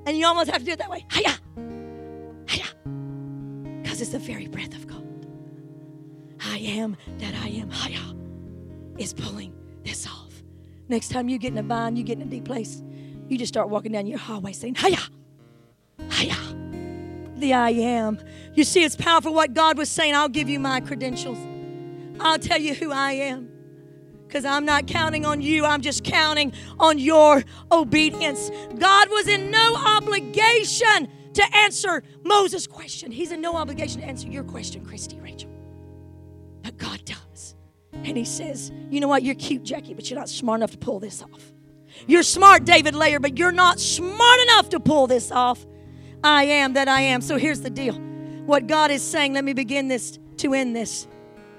And 0.07 0.17
you 0.17 0.25
almost 0.27 0.51
have 0.51 0.59
to 0.59 0.65
do 0.65 0.71
it 0.71 0.79
that 0.79 0.89
way. 0.89 1.05
Haya. 1.09 1.36
Haya. 2.47 2.65
Because 3.81 4.01
it's 4.01 4.11
the 4.11 4.19
very 4.19 4.47
breath 4.47 4.73
of 4.75 4.88
God. 4.88 5.03
I 6.43 6.57
am 6.57 6.95
that 7.19 7.33
I 7.36 7.49
am. 7.49 7.69
Haya 7.69 8.15
is 8.97 9.13
pulling 9.13 9.53
this 9.83 10.07
off. 10.07 10.43
Next 10.88 11.09
time 11.09 11.29
you 11.29 11.38
get 11.38 11.51
in 11.51 11.57
a 11.57 11.63
bind, 11.63 11.97
you 11.97 12.03
get 12.03 12.19
in 12.19 12.27
a 12.27 12.29
deep 12.29 12.45
place, 12.45 12.83
you 13.27 13.38
just 13.38 13.53
start 13.53 13.69
walking 13.69 13.91
down 13.91 14.05
your 14.05 14.19
hallway 14.19 14.53
saying, 14.53 14.75
Hiya, 14.75 14.99
Hiya, 16.11 16.36
the 17.38 17.53
I 17.53 17.71
am. 17.71 18.19
You 18.53 18.63
see, 18.63 18.83
it's 18.83 18.95
powerful 18.95 19.33
what 19.33 19.53
God 19.53 19.77
was 19.77 19.89
saying. 19.89 20.13
I'll 20.15 20.29
give 20.29 20.47
you 20.47 20.59
my 20.59 20.79
credentials, 20.79 21.39
I'll 22.19 22.39
tell 22.39 22.59
you 22.59 22.75
who 22.75 22.91
I 22.91 23.13
am. 23.13 23.49
Because 24.28 24.45
I'm 24.45 24.65
not 24.65 24.88
counting 24.88 25.26
on 25.26 25.41
you, 25.41 25.65
I'm 25.65 25.82
just 25.82 26.03
counting 26.03 26.53
on 26.80 26.99
your 26.99 27.43
obedience. 27.71 28.49
God 28.78 29.09
was 29.09 29.28
in 29.28 29.51
no 29.51 29.76
obligation 29.76 31.09
to 31.34 31.55
answer 31.55 32.03
Moses' 32.23 32.67
question. 32.67 33.11
He's 33.11 33.32
in 33.32 33.41
no 33.41 33.55
obligation 33.55 34.01
to 34.01 34.07
answer 34.07 34.28
your 34.28 34.43
question, 34.43 34.86
Christy 34.86 35.19
Rachel. 35.19 35.49
But 36.63 36.78
God 36.78 37.03
does. 37.05 37.55
And 37.93 38.17
he 38.17 38.26
says, 38.26 38.71
You 38.89 38.99
know 38.99 39.07
what? 39.07 39.23
You're 39.23 39.36
cute, 39.36 39.63
Jackie, 39.63 39.93
but 39.93 40.09
you're 40.09 40.19
not 40.19 40.30
smart 40.30 40.59
enough 40.59 40.71
to 40.71 40.78
pull 40.78 40.99
this 40.99 41.21
off. 41.21 41.53
You're 42.07 42.23
smart, 42.23 42.65
David 42.65 42.95
Layer, 42.95 43.19
but 43.19 43.38
you're 43.38 43.51
not 43.51 43.80
smart 43.80 44.39
enough 44.41 44.69
to 44.69 44.80
pull 44.80 45.07
this 45.07 45.32
off. 45.32 45.65
I 46.23 46.43
am 46.45 46.73
that 46.73 46.88
I 46.88 47.01
am. 47.01 47.21
So 47.21 47.38
here's 47.38 47.61
the 47.61 47.69
deal. 47.69 47.95
What 48.45 48.67
God 48.67 48.91
is 48.91 49.01
saying, 49.01 49.34
let 49.34 49.43
me 49.43 49.53
begin 49.53 49.88
this 49.88 50.19
to 50.38 50.53
end 50.53 50.76
this. 50.76 51.07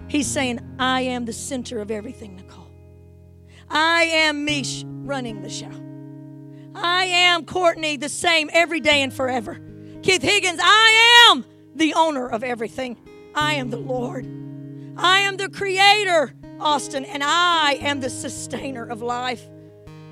He's 0.09 0.27
saying, 0.27 0.61
I 0.79 1.03
am 1.03 1.25
the 1.25 1.33
center 1.33 1.81
of 1.81 1.91
everything, 1.91 2.37
Nicole. 2.37 2.71
I 3.69 4.05
am 4.05 4.45
Mish 4.45 4.85
running 4.87 5.43
the 5.43 5.51
show. 5.51 5.71
I 6.75 7.05
am 7.05 7.45
Courtney 7.47 7.97
the 7.97 8.09
same 8.09 8.51
every 8.53 8.81
day 8.81 9.03
and 9.03 9.13
forever. 9.13 9.59
Keith 10.03 10.23
Higgins, 10.23 10.61
I 10.63 11.31
am 11.31 11.45
the 11.75 11.95
owner 11.95 12.29
of 12.29 12.45
everything. 12.45 12.97
I 13.35 13.55
am 13.55 13.71
the 13.71 13.79
Lord. 13.79 14.27
I 14.97 15.21
am 15.21 15.37
the 15.37 15.49
creator, 15.49 16.33
Austin, 16.61 17.05
and 17.05 17.23
I 17.25 17.79
am 17.81 18.01
the 18.01 18.11
sustainer 18.11 18.87
of 18.87 19.03
life. 19.03 19.49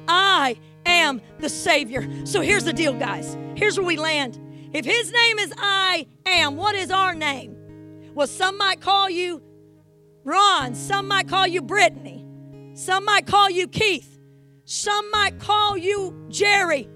I 0.09 0.59
am 0.85 1.21
the 1.39 1.49
Savior. 1.49 2.27
So 2.27 2.41
here's 2.41 2.65
the 2.65 2.73
deal, 2.73 2.95
guys. 2.95 3.37
Here's 3.55 3.79
where 3.79 3.87
we 3.87 3.97
land. 3.97 4.41
If 4.73 4.85
His 4.85 5.13
name 5.13 5.39
is 5.39 5.53
I 5.57 6.07
am, 6.27 6.57
what 6.57 6.75
is 6.75 6.91
our 6.91 7.15
name? 7.15 7.57
Well, 8.15 8.27
some 8.27 8.59
might 8.59 8.81
call 8.81 9.09
you 9.09 9.43
Ron, 10.25 10.75
some 10.75 11.07
might 11.07 11.29
call 11.29 11.47
you 11.47 11.61
Brittany, 11.61 12.25
some 12.75 13.05
might 13.05 13.27
call 13.27 13.51
you 13.51 13.69
Keith, 13.69 14.19
some 14.65 15.11
might 15.11 15.39
call 15.39 15.77
you 15.77 16.27
Jerry. 16.31 16.89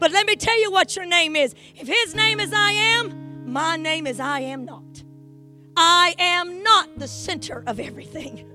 But 0.00 0.10
let 0.10 0.26
me 0.26 0.34
tell 0.34 0.60
you 0.60 0.72
what 0.72 0.96
your 0.96 1.06
name 1.06 1.36
is. 1.36 1.54
If 1.76 1.86
His 1.86 2.16
name 2.16 2.40
is 2.40 2.52
I 2.52 2.72
am, 2.72 3.52
my 3.52 3.76
name 3.76 4.08
is 4.08 4.18
I 4.18 4.40
am 4.40 4.64
not. 4.64 5.04
I 5.76 6.16
am 6.18 6.62
not 6.64 6.98
the 6.98 7.06
center 7.06 7.62
of 7.66 7.78
everything. 7.78 8.48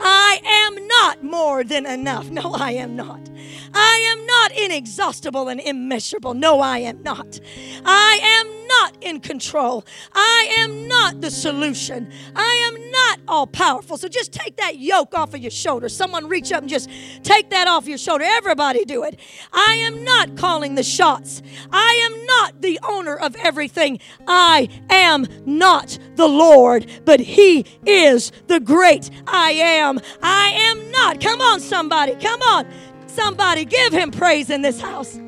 I 0.00 0.40
am 0.44 0.86
not 0.86 1.24
more 1.24 1.64
than 1.64 1.86
enough. 1.86 2.30
No, 2.30 2.54
I 2.54 2.72
am 2.72 2.96
not. 2.96 3.28
I 3.74 4.16
am 4.16 4.26
not 4.26 4.52
inexhaustible 4.52 5.48
and 5.48 5.60
immeasurable. 5.60 6.34
No, 6.34 6.60
I 6.60 6.78
am 6.78 7.02
not. 7.02 7.40
I 7.84 8.20
am 8.22 8.65
not 8.66 8.96
in 9.00 9.20
control. 9.20 9.84
I 10.12 10.54
am 10.58 10.88
not 10.88 11.20
the 11.20 11.30
solution. 11.30 12.10
I 12.34 12.70
am 12.72 12.90
not 12.90 13.20
all 13.28 13.46
powerful. 13.46 13.96
So 13.96 14.08
just 14.08 14.32
take 14.32 14.56
that 14.56 14.78
yoke 14.78 15.14
off 15.14 15.34
of 15.34 15.40
your 15.40 15.50
shoulder. 15.50 15.88
Someone 15.88 16.28
reach 16.28 16.52
up 16.52 16.60
and 16.60 16.68
just 16.68 16.88
take 17.22 17.50
that 17.50 17.68
off 17.68 17.86
your 17.86 17.98
shoulder. 17.98 18.24
Everybody 18.26 18.84
do 18.84 19.02
it. 19.02 19.18
I 19.52 19.74
am 19.76 20.04
not 20.04 20.36
calling 20.36 20.74
the 20.74 20.82
shots. 20.82 21.42
I 21.72 22.02
am 22.04 22.26
not 22.26 22.62
the 22.62 22.78
owner 22.82 23.16
of 23.16 23.36
everything. 23.36 24.00
I 24.26 24.68
am 24.90 25.26
not 25.44 25.98
the 26.16 26.28
Lord, 26.28 26.86
but 27.04 27.20
He 27.20 27.64
is 27.84 28.32
the 28.46 28.60
great 28.60 29.10
I 29.26 29.52
am. 29.52 30.00
I 30.22 30.48
am 30.50 30.90
not. 30.90 31.20
Come 31.20 31.40
on, 31.40 31.60
somebody. 31.60 32.14
Come 32.16 32.42
on. 32.42 32.66
Somebody 33.06 33.64
give 33.64 33.92
Him 33.92 34.10
praise 34.10 34.50
in 34.50 34.62
this 34.62 34.80
house. 34.80 35.18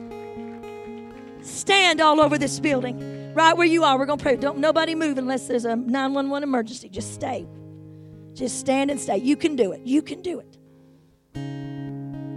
Stand 1.43 2.01
all 2.01 2.21
over 2.21 2.39
this 2.39 2.61
building 2.61 3.18
right 3.39 3.57
where 3.57 3.67
you 3.67 3.85
are. 3.85 3.99
We're 3.99 4.07
going 4.07 4.19
to 4.19 4.23
pray. 4.23 4.37
Don't 4.37 4.59
nobody 4.59 4.95
move 4.95 5.17
unless 5.17 5.47
there's 5.47 5.65
a 5.65 5.77
911 5.77 6.43
emergency. 6.43 6.89
Just 6.89 7.15
stay. 7.15 7.47
Just 8.35 8.59
stand 8.59 8.91
and 8.91 9.01
stay. 9.01 9.19
You 9.19 9.37
can 9.37 9.57
do 9.57 9.73
it. 9.73 9.81
You 9.85 10.03
can 10.03 10.23
do 10.23 10.41
it. 10.41 10.59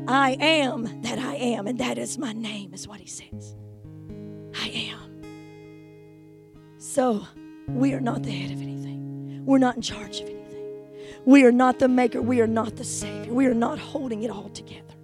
I 0.08 0.38
am 0.40 1.02
that 1.04 1.20
I 1.20 1.36
am, 1.36 1.68
and 1.68 1.80
that 1.80 1.98
is 1.98 2.18
my 2.18 2.34
name, 2.34 2.74
is 2.74 2.88
what 2.88 3.00
he 3.00 3.08
says. 3.08 3.56
I 4.60 4.70
am. 4.70 5.00
So 6.78 7.26
we 7.68 7.94
are 7.94 8.02
not 8.02 8.24
the 8.24 8.32
head 8.32 8.52
of 8.52 8.62
anything. 8.62 9.46
We're 9.46 9.60
not 9.60 9.76
in 9.76 9.82
charge 9.82 10.20
of 10.20 10.28
anything. 10.28 10.42
We 11.26 11.46
are 11.46 11.52
not 11.52 11.80
the 11.80 11.88
maker. 11.88 12.22
We 12.22 12.42
are 12.42 12.48
not 12.48 12.76
the 12.76 12.84
savior. 12.84 13.34
We 13.34 13.46
are 13.46 13.54
not 13.54 13.80
holding 13.80 14.24
it 14.24 14.32
all 14.32 14.50
together. 14.50 14.96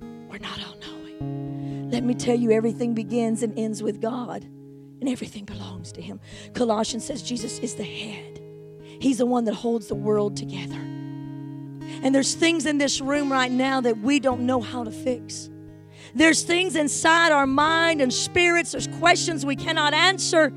We're 0.00 0.38
not 0.38 0.58
all 0.66 0.76
knowing. 0.80 1.90
Let 1.90 2.02
me 2.02 2.14
tell 2.14 2.36
you, 2.36 2.50
everything 2.50 2.94
begins 2.94 3.42
and 3.42 3.56
ends 3.58 3.82
with 3.82 4.00
God 4.00 4.46
and 5.00 5.08
everything 5.08 5.44
belongs 5.44 5.92
to 5.92 6.00
Him. 6.00 6.20
Colossians 6.54 7.04
says 7.04 7.22
Jesus 7.22 7.58
is 7.58 7.74
the 7.74 7.84
head, 7.84 8.40
He's 9.00 9.18
the 9.18 9.26
one 9.26 9.44
that 9.44 9.54
holds 9.54 9.88
the 9.88 9.94
world 9.94 10.36
together. 10.36 10.80
And 12.02 12.14
there's 12.14 12.34
things 12.34 12.66
in 12.66 12.78
this 12.78 13.00
room 13.00 13.30
right 13.30 13.50
now 13.50 13.80
that 13.80 13.98
we 13.98 14.20
don't 14.20 14.46
know 14.46 14.60
how 14.60 14.84
to 14.84 14.90
fix. 14.90 15.50
There's 16.14 16.42
things 16.42 16.76
inside 16.76 17.32
our 17.32 17.46
mind 17.46 18.00
and 18.00 18.12
spirits, 18.12 18.72
there's 18.72 18.88
questions 18.98 19.44
we 19.44 19.56
cannot 19.56 19.94
answer. 19.94 20.52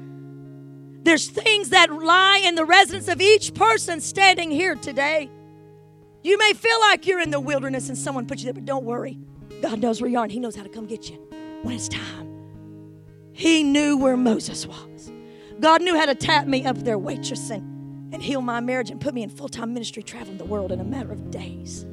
There's 1.02 1.30
things 1.30 1.70
that 1.70 1.92
lie 1.92 2.42
in 2.44 2.56
the 2.56 2.66
residence 2.66 3.08
of 3.08 3.22
each 3.22 3.54
person 3.54 4.02
standing 4.02 4.52
here 4.52 4.76
today. 4.76 5.30
You 6.24 6.38
may 6.38 6.54
feel 6.54 6.80
like 6.82 7.08
you're 7.08 7.22
in 7.22 7.32
the 7.32 7.40
wilderness 7.40 7.88
and 7.88 7.98
someone 7.98 8.28
put 8.28 8.40
you 8.40 8.46
there, 8.46 8.54
but 8.54 8.66
don't 8.66 8.86
worry. 8.86 9.18
God 9.62 9.80
knows 9.80 10.02
where 10.02 10.10
you 10.10 10.18
are 10.18 10.24
and 10.24 10.32
He 10.32 10.40
knows 10.40 10.56
how 10.56 10.64
to 10.64 10.70
come 10.70 10.86
get 10.86 11.10
you 11.10 11.18
when 11.64 11.76
it's 11.76 11.88
time. 11.88 12.29
He 13.40 13.64
knew 13.64 13.96
where 13.96 14.18
Moses 14.18 14.68
was. 14.68 15.10
God 15.62 15.82
knew 15.82 15.96
how 15.96 16.06
to 16.06 16.14
tap 16.14 16.46
me 16.46 16.66
up 16.66 16.78
there 16.80 17.00
waitressing 17.00 17.62
and 18.12 18.22
heal 18.22 18.42
my 18.42 18.60
marriage 18.60 18.92
and 18.92 19.00
put 19.00 19.14
me 19.14 19.24
in 19.24 19.30
full 19.30 19.48
time 19.48 19.74
ministry 19.74 20.04
traveling 20.04 20.38
the 20.38 20.44
world 20.44 20.74
in 20.74 20.82
a 20.82 20.84
matter 20.84 21.14
of 21.14 21.32
days. 21.32 21.86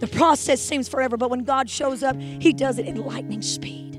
The 0.00 0.08
process 0.08 0.60
seems 0.60 0.90
forever, 0.90 1.16
but 1.16 1.30
when 1.30 1.44
God 1.44 1.70
shows 1.70 2.02
up, 2.02 2.20
He 2.20 2.52
does 2.52 2.76
it 2.76 2.84
in 2.84 2.96
lightning 2.96 3.40
speed. 3.40 3.92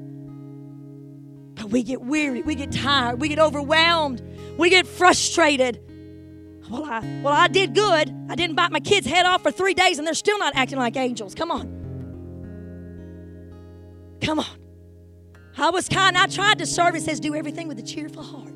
But 1.56 1.72
we 1.72 1.82
get 1.82 2.02
weary, 2.02 2.44
we 2.44 2.54
get 2.54 2.72
tired, 2.72 3.20
we 3.20 3.30
get 3.30 3.40
overwhelmed, 3.40 4.22
we 4.56 4.70
get 4.70 4.86
frustrated. 4.86 5.80
Well, 6.70 6.86
I 6.86 7.00
well, 7.24 7.34
I 7.34 7.48
did 7.48 7.74
good. 7.74 8.16
I 8.30 8.36
didn't 8.36 8.56
bite 8.58 8.72
my 8.72 8.80
kid's 8.80 9.08
head 9.08 9.26
off 9.26 9.42
for 9.42 9.50
three 9.50 9.74
days, 9.74 9.98
and 9.98 10.06
they're 10.06 10.14
still 10.14 10.38
not 10.38 10.56
acting 10.56 10.78
like 10.78 10.98
angels. 10.98 11.34
Come 11.34 11.50
on. 11.50 11.80
Come 14.22 14.38
on. 14.38 14.63
I 15.58 15.70
was 15.70 15.88
kind. 15.88 16.18
I 16.18 16.28
tried 16.28 16.60
to 16.60 16.66
serve. 16.66 16.96
It 16.96 17.04
says, 17.04 17.20
do 17.20 17.36
everything 17.36 17.68
with 17.68 17.80
a 17.80 17.84
cheerful 17.84 18.24
heart. 18.24 18.54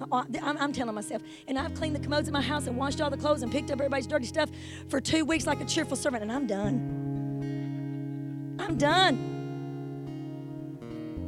Uh, 0.00 0.06
uh, 0.12 0.24
I'm, 0.42 0.58
I'm, 0.58 0.72
telling 0.72 0.94
myself. 0.94 1.22
And 1.46 1.58
I've 1.58 1.74
cleaned 1.74 1.94
the 1.94 2.00
commodes 2.00 2.28
in 2.28 2.32
my 2.32 2.40
house 2.40 2.66
and 2.66 2.76
washed 2.76 3.00
all 3.00 3.10
the 3.10 3.16
clothes 3.16 3.42
and 3.42 3.52
picked 3.52 3.70
up 3.70 3.80
everybody's 3.80 4.06
dirty 4.06 4.26
stuff 4.26 4.50
for 4.88 5.00
two 5.00 5.24
weeks 5.24 5.46
like 5.46 5.60
a 5.60 5.64
cheerful 5.64 5.96
servant, 5.96 6.22
and 6.22 6.32
I'm 6.32 6.46
done. 6.46 8.56
I'm 8.58 8.76
done. 8.76 9.38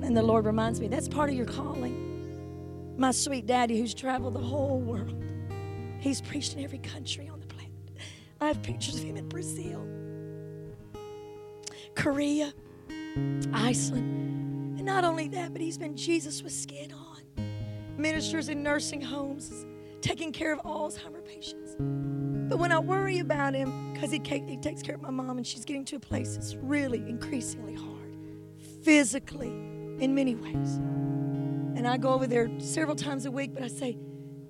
And 0.03 0.17
the 0.17 0.23
Lord 0.23 0.47
reminds 0.47 0.81
me 0.81 0.89
that's 0.89 1.09
part 1.09 1.31
of 1.31 1.37
your 1.37 1.47
calling. 1.47 2.97
My 2.97 3.11
sweet 3.11 3.47
daddy, 3.47 3.79
who's 3.79 3.95
traveled 3.95 4.35
the 4.35 4.41
whole 4.41 4.81
world, 4.81 5.23
he's 6.01 6.21
preached 6.21 6.55
in 6.55 6.65
every 6.65 6.79
country 6.79 7.29
on 7.29 7.41
the 7.41 7.47
planet. 7.47 7.73
I 8.41 8.49
have 8.49 8.63
pictures 8.63 8.97
of 8.97 9.05
him 9.05 9.17
in 9.17 9.29
Brazil, 9.29 9.87
Korea, 11.95 12.53
Iceland. 13.53 14.33
And 14.83 14.89
not 14.89 15.05
only 15.05 15.29
that, 15.29 15.53
but 15.53 15.63
he's 15.63 15.79
been 15.79 15.97
Jesus 15.97 16.43
with 16.43 16.53
skin 16.53 16.93
on. 16.93 17.23
Ministers 17.97 18.49
in 18.49 18.65
nursing 18.65 19.01
homes, 19.01 19.65
taking 20.01 20.33
care 20.33 20.53
of 20.53 20.59
Alzheimer 20.65 21.25
patients. 21.25 21.77
But 21.79 22.59
when 22.59 22.73
I 22.73 22.81
worry 22.81 23.21
about 23.21 23.55
him, 23.55 23.93
because 23.93 24.11
he, 24.11 24.21
he 24.25 24.57
takes 24.57 24.83
care 24.83 24.97
of 24.97 25.01
my 25.01 25.11
mom 25.11 25.39
and 25.39 25.47
she's 25.47 25.65
getting 25.65 25.85
to 25.85 25.95
a 25.95 26.01
place 26.01 26.35
that's 26.35 26.57
really 26.57 26.99
increasingly 27.09 27.77
hard, 27.77 28.17
physically, 28.83 29.51
in 30.01 30.17
many 30.17 30.35
ways. 30.35 30.79
And 31.77 31.87
I 31.87 31.97
go 31.97 32.13
over 32.13 32.27
there 32.27 32.51
several 32.59 32.97
times 32.97 33.25
a 33.25 33.31
week, 33.31 33.55
but 33.55 33.63
I 33.63 33.69
say, 33.69 33.97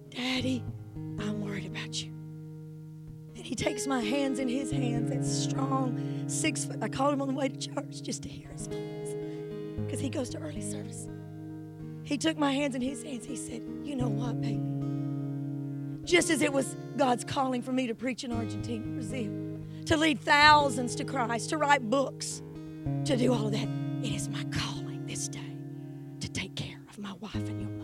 Daddy, 0.09 0.65
I'm 0.97 1.43
worried 1.43 1.67
about 1.67 2.03
you. 2.03 2.11
And 3.37 3.45
he 3.45 3.55
takes 3.55 3.87
my 3.87 4.01
hands 4.01 4.39
in 4.39 4.49
his 4.49 4.71
hands, 4.71 5.11
that 5.11 5.27
strong 5.27 6.25
six 6.27 6.65
foot. 6.65 6.79
I 6.81 6.89
called 6.89 7.13
him 7.13 7.21
on 7.21 7.29
the 7.29 7.35
way 7.35 7.51
to 7.51 7.57
church 7.59 8.01
just 8.01 8.23
to 8.23 8.31
hear 8.31 8.49
his 8.49 8.69
voice 8.69 8.92
because 9.85 10.01
he 10.01 10.09
goes 10.09 10.29
to 10.31 10.39
early 10.39 10.61
service. 10.61 11.09
He 12.05 12.19
took 12.19 12.37
my 12.37 12.53
hands 12.53 12.75
in 12.75 12.83
his 12.83 13.03
hands. 13.03 13.25
He 13.25 13.37
said, 13.37 13.63
You 13.83 13.97
know 13.97 14.09
what, 14.09 14.41
baby? 14.41 14.63
Just 16.05 16.31
as 16.31 16.43
it 16.43 16.53
was 16.53 16.77
God's 16.97 17.25
calling 17.25 17.63
for 17.63 17.73
me 17.73 17.87
to 17.87 17.95
preach 17.95 18.25
in 18.25 18.33
Argentina, 18.33 18.85
Brazil, 18.87 19.31
to 19.87 19.97
lead 19.97 20.21
thousands 20.21 20.95
to 20.97 21.05
Christ, 21.05 21.51
to 21.51 21.59
write 21.59 21.89
books, 21.89 22.43
to 23.05 23.17
do 23.17 23.33
all 23.33 23.47
of 23.47 23.53
that, 23.53 23.69
it 24.03 24.13
is 24.13 24.29
my 24.29 24.43
calling 24.45 25.07
this 25.07 25.29
day 25.29 25.57
to 26.21 26.29
take 26.29 26.55
care 26.57 26.81
of 26.91 26.99
my 26.99 27.13
wife 27.21 27.35
and 27.35 27.61
your 27.61 27.71
mother. 27.71 27.83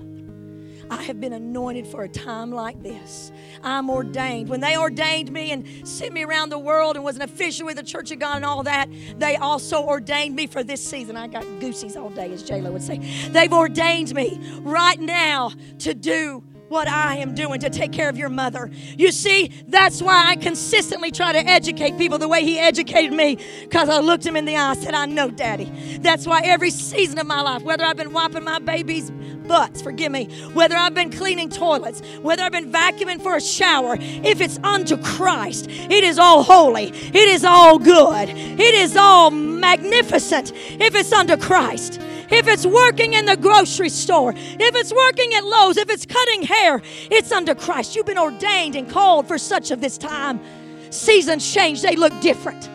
I 0.90 1.02
have 1.02 1.20
been 1.20 1.32
anointed 1.32 1.86
for 1.86 2.02
a 2.04 2.08
time 2.08 2.50
like 2.50 2.82
this. 2.82 3.30
I'm 3.62 3.90
ordained. 3.90 4.48
When 4.48 4.60
they 4.60 4.76
ordained 4.76 5.30
me 5.32 5.52
and 5.52 5.86
sent 5.86 6.12
me 6.12 6.24
around 6.24 6.50
the 6.50 6.58
world 6.58 6.96
and 6.96 7.04
was 7.04 7.16
an 7.16 7.22
official 7.22 7.66
with 7.66 7.76
the 7.76 7.82
Church 7.82 8.10
of 8.10 8.18
God 8.18 8.36
and 8.36 8.44
all 8.44 8.62
that, 8.64 8.88
they 9.18 9.36
also 9.36 9.84
ordained 9.84 10.36
me 10.36 10.46
for 10.46 10.62
this 10.62 10.82
season. 10.84 11.16
I 11.16 11.26
got 11.26 11.44
goosies 11.60 11.96
all 11.96 12.10
day, 12.10 12.32
as 12.32 12.42
JLo 12.42 12.72
would 12.72 12.82
say. 12.82 12.98
They've 13.30 13.52
ordained 13.52 14.14
me 14.14 14.38
right 14.60 15.00
now 15.00 15.52
to 15.80 15.94
do 15.94 16.42
what 16.68 16.88
I 16.88 17.16
am 17.16 17.34
doing 17.34 17.60
to 17.60 17.70
take 17.70 17.92
care 17.92 18.08
of 18.08 18.16
your 18.16 18.28
mother. 18.28 18.70
You 18.96 19.10
see, 19.12 19.50
that's 19.68 20.02
why 20.02 20.26
I 20.26 20.36
consistently 20.36 21.10
try 21.10 21.32
to 21.32 21.38
educate 21.38 21.96
people 21.98 22.18
the 22.18 22.28
way 22.28 22.42
he 22.42 22.58
educated 22.58 23.12
me 23.12 23.38
because 23.62 23.88
I 23.88 24.00
looked 24.00 24.26
him 24.26 24.36
in 24.36 24.44
the 24.44 24.56
eye 24.56 24.72
and 24.72 24.78
said, 24.78 24.94
I 24.94 25.06
know, 25.06 25.30
Daddy. 25.30 25.98
That's 26.00 26.26
why 26.26 26.42
every 26.42 26.70
season 26.70 27.18
of 27.18 27.26
my 27.26 27.40
life, 27.40 27.62
whether 27.62 27.84
I've 27.84 27.96
been 27.96 28.12
wiping 28.12 28.44
my 28.44 28.58
baby's 28.58 29.10
butts, 29.10 29.80
forgive 29.80 30.12
me, 30.12 30.26
whether 30.52 30.76
I've 30.76 30.94
been 30.94 31.10
cleaning 31.10 31.48
toilets, 31.48 32.02
whether 32.20 32.42
I've 32.42 32.52
been 32.52 32.70
vacuuming 32.70 33.22
for 33.22 33.36
a 33.36 33.40
shower, 33.40 33.96
if 33.98 34.40
it's 34.40 34.58
unto 34.62 34.96
Christ, 34.98 35.66
it 35.68 36.04
is 36.04 36.18
all 36.18 36.42
holy, 36.42 36.88
it 36.88 37.14
is 37.14 37.44
all 37.44 37.78
good, 37.78 38.28
it 38.28 38.74
is 38.74 38.96
all 38.96 39.30
magnificent 39.30 40.52
if 40.54 40.94
it's 40.94 41.12
unto 41.12 41.36
Christ. 41.36 42.00
If 42.30 42.46
it's 42.46 42.66
working 42.66 43.14
in 43.14 43.24
the 43.26 43.36
grocery 43.36 43.88
store, 43.88 44.34
if 44.36 44.74
it's 44.74 44.92
working 44.92 45.34
at 45.34 45.44
Lowe's, 45.44 45.76
if 45.76 45.90
it's 45.90 46.06
cutting 46.06 46.42
hair, 46.42 46.82
it's 47.10 47.32
under 47.32 47.54
Christ. 47.54 47.96
You've 47.96 48.06
been 48.06 48.18
ordained 48.18 48.76
and 48.76 48.88
called 48.88 49.26
for 49.26 49.38
such 49.38 49.70
of 49.70 49.80
this 49.80 49.98
time. 49.98 50.40
Seasons 50.90 51.52
change, 51.52 51.82
they 51.82 51.96
look 51.96 52.18
different 52.20 52.68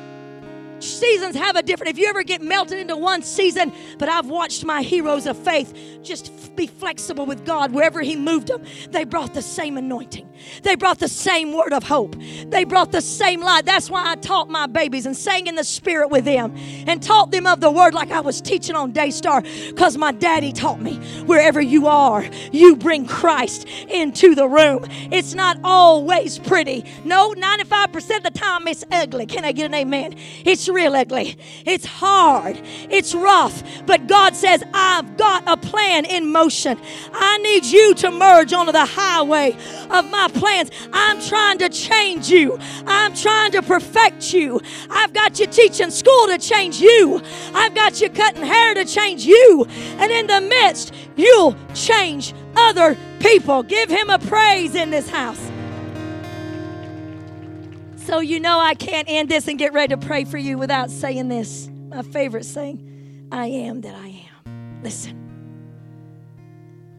seasons 1.04 1.36
have 1.36 1.58
a 1.58 1.62
different. 1.62 1.91
If 1.91 1.97
you 1.97 2.08
ever 2.08 2.24
get 2.24 2.41
melted 2.41 2.80
into 2.80 2.95
one 2.95 3.24
season, 3.24 3.74
but 3.97 4.08
I've 4.08 4.28
watched 4.28 4.64
my 4.64 4.82
heroes 4.82 5.28
of 5.28 5.38
faith 5.38 5.99
just 6.01 6.56
be 6.56 6.68
flexible 6.68 7.26
with 7.26 7.45
God 7.45 7.74
wherever 7.74 8.01
He 8.01 8.16
moved 8.16 8.47
them. 8.47 8.64
They 8.89 9.04
brought 9.04 9.34
the 9.34 9.41
same 9.41 9.78
anointing. 9.78 10.30
They 10.62 10.76
brought 10.76 10.99
the 10.99 11.08
same 11.08 11.54
word 11.54 11.74
of 11.74 11.84
hope. 11.84 12.16
They 12.47 12.64
brought 12.64 12.91
the 12.91 13.01
same 13.01 13.41
light. 13.41 13.66
That's 13.66 13.89
why 13.89 14.12
I 14.12 14.16
taught 14.16 14.49
my 14.49 14.68
babies 14.68 15.06
and 15.06 15.16
sang 15.16 15.47
in 15.47 15.56
the 15.56 15.64
spirit 15.64 16.10
with 16.10 16.26
them 16.26 16.56
and 16.88 17.01
taught 17.01 17.32
them 17.32 17.47
of 17.47 17.60
the 17.60 17.72
word 17.72 17.93
like 17.93 18.12
I 18.12 18.22
was 18.22 18.41
teaching 18.41 18.76
on 18.76 18.91
Daystar 18.91 19.41
because 19.41 19.97
my 19.97 20.12
daddy 20.12 20.51
taught 20.51 20.82
me 20.82 20.95
wherever 21.26 21.62
you 21.62 21.88
are, 21.88 22.26
you 22.51 22.76
bring 22.76 23.06
Christ 23.06 23.68
into 23.89 24.36
the 24.36 24.47
room. 24.47 24.86
It's 25.12 25.34
not 25.34 25.58
always 25.64 26.39
pretty. 26.39 26.86
No, 27.04 27.34
95% 27.34 28.18
of 28.18 28.24
the 28.24 28.32
time 28.32 28.68
it's 28.68 28.84
ugly. 28.91 29.26
Can 29.26 29.43
I 29.45 29.51
get 29.51 29.66
an 29.66 29.74
amen? 29.74 30.16
It's 30.45 30.70
real 30.70 30.93
ugly. 30.96 31.38
It's 31.66 31.86
hard. 31.86 32.60
It's 32.89 33.14
rough. 33.14 33.64
But 33.86 34.08
God 34.08 34.36
says, 34.36 34.64
I've 34.74 35.18
got 35.18 35.44
a 35.48 35.58
plan 35.58 36.06
in 36.06 36.32
motion. 36.32 36.80
I 37.14 37.38
need 37.39 37.66
you 37.66 37.94
to 37.96 38.12
merge 38.12 38.54
onto 38.54 38.72
the 38.72 38.86
highway 38.86 39.56
of 39.89 40.10
my 40.10 40.30
plans. 40.34 40.72
I'm 40.91 41.22
trying 41.22 41.58
to 41.60 41.70
change 41.70 42.30
you. 42.30 42.58
I'm 42.86 43.14
trying 43.14 43.52
to 43.54 43.62
perfect 43.62 44.34
you. 44.34 44.62
I've 44.89 45.14
got 45.14 45.39
you 45.39 45.48
teaching 45.48 45.91
school 45.91 46.28
to 46.28 46.38
change 46.38 46.80
you. 46.80 47.22
I've 47.54 47.76
got 47.76 48.02
you 48.02 48.10
cutting 48.10 48.44
hair 48.44 48.74
to 48.74 48.86
change 48.86 49.26
you. 49.26 49.66
And 49.98 50.12
in 50.12 50.28
the 50.28 50.41
midst, 50.41 50.94
you'll 51.16 51.56
change 51.74 52.34
other 52.56 52.98
people. 53.20 53.64
Give 53.64 53.89
him 53.89 54.10
a 54.10 54.20
praise 54.20 54.76
in 54.76 54.89
this 54.89 55.10
house. 55.10 55.53
So, 58.04 58.20
you 58.20 58.41
know, 58.41 58.60
I 58.60 58.74
can't 58.74 59.08
end 59.10 59.30
this 59.30 59.47
and 59.47 59.58
get 59.58 59.72
ready 59.72 59.95
to 59.95 59.97
pray 59.97 60.26
for 60.26 60.38
you 60.38 60.58
without 60.58 60.91
saying 60.91 61.30
this. 61.30 61.70
My 61.88 62.01
favorite 62.01 62.43
saying 62.43 63.30
I 63.32 63.47
am 63.47 63.80
that 63.82 63.95
I 63.95 64.08
am. 64.45 64.82
Listen. 64.84 65.20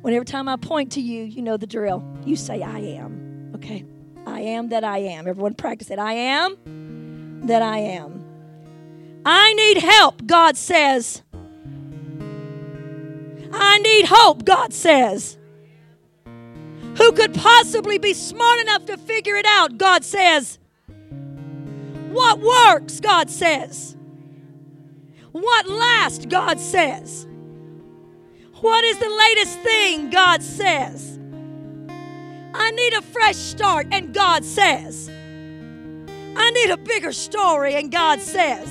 Whenever 0.00 0.24
time 0.24 0.48
I 0.48 0.56
point 0.56 0.92
to 0.92 1.02
you, 1.02 1.24
you 1.24 1.42
know 1.42 1.58
the 1.58 1.66
drill. 1.66 2.02
You 2.24 2.36
say, 2.36 2.62
I 2.62 2.78
am. 2.78 3.52
Okay? 3.54 3.84
I 4.26 4.40
am 4.40 4.70
that 4.70 4.82
I 4.82 4.98
am. 4.98 5.28
Everyone 5.28 5.52
practice 5.52 5.90
it. 5.90 5.98
I 5.98 6.14
am 6.14 7.46
that 7.46 7.60
I 7.60 7.78
am. 7.78 8.24
I 9.26 9.52
need 9.52 9.78
help, 9.78 10.26
God 10.26 10.56
says. 10.56 11.22
I 13.52 13.78
need 13.78 14.06
hope, 14.08 14.46
God 14.46 14.72
says. 14.72 15.36
Who 16.96 17.12
could 17.12 17.34
possibly 17.34 17.98
be 17.98 18.14
smart 18.14 18.60
enough 18.60 18.86
to 18.86 18.96
figure 18.96 19.36
it 19.36 19.46
out? 19.46 19.76
God 19.76 20.02
says. 20.02 20.58
What 22.14 22.38
works, 22.38 23.00
God 23.00 23.28
says. 23.28 23.96
What 25.32 25.68
lasts, 25.68 26.26
God 26.26 26.60
says. 26.60 27.26
What 28.60 28.84
is 28.84 28.98
the 28.98 29.08
latest 29.08 29.58
thing, 29.58 30.10
God 30.10 30.40
says. 30.40 31.18
I 32.54 32.70
need 32.70 32.92
a 32.92 33.02
fresh 33.02 33.34
start, 33.34 33.88
and 33.90 34.14
God 34.14 34.44
says. 34.44 35.10
I 36.36 36.50
need 36.52 36.70
a 36.70 36.76
bigger 36.76 37.12
story, 37.12 37.74
and 37.74 37.90
God 37.90 38.20
says. 38.20 38.68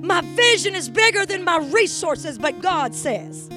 My 0.00 0.22
vision 0.22 0.74
is 0.74 0.88
bigger 0.88 1.26
than 1.26 1.44
my 1.44 1.58
resources, 1.58 2.38
but 2.38 2.62
God 2.62 2.94
says. 2.94 3.50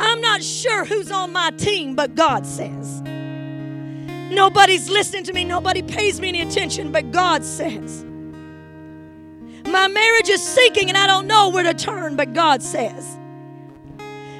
I'm 0.00 0.20
not 0.22 0.42
sure 0.42 0.86
who's 0.86 1.12
on 1.12 1.30
my 1.32 1.50
team, 1.50 1.94
but 1.94 2.14
God 2.14 2.46
says. 2.46 3.02
Nobody's 4.30 4.88
listening 4.90 5.24
to 5.24 5.32
me. 5.32 5.44
Nobody 5.44 5.82
pays 5.82 6.20
me 6.20 6.28
any 6.28 6.42
attention, 6.42 6.90
but 6.92 7.12
God 7.12 7.44
says. 7.44 8.04
My 9.64 9.88
marriage 9.88 10.28
is 10.28 10.42
sinking 10.42 10.88
and 10.88 10.98
I 10.98 11.06
don't 11.06 11.26
know 11.26 11.48
where 11.50 11.64
to 11.64 11.74
turn, 11.74 12.16
but 12.16 12.32
God 12.32 12.62
says. 12.62 13.18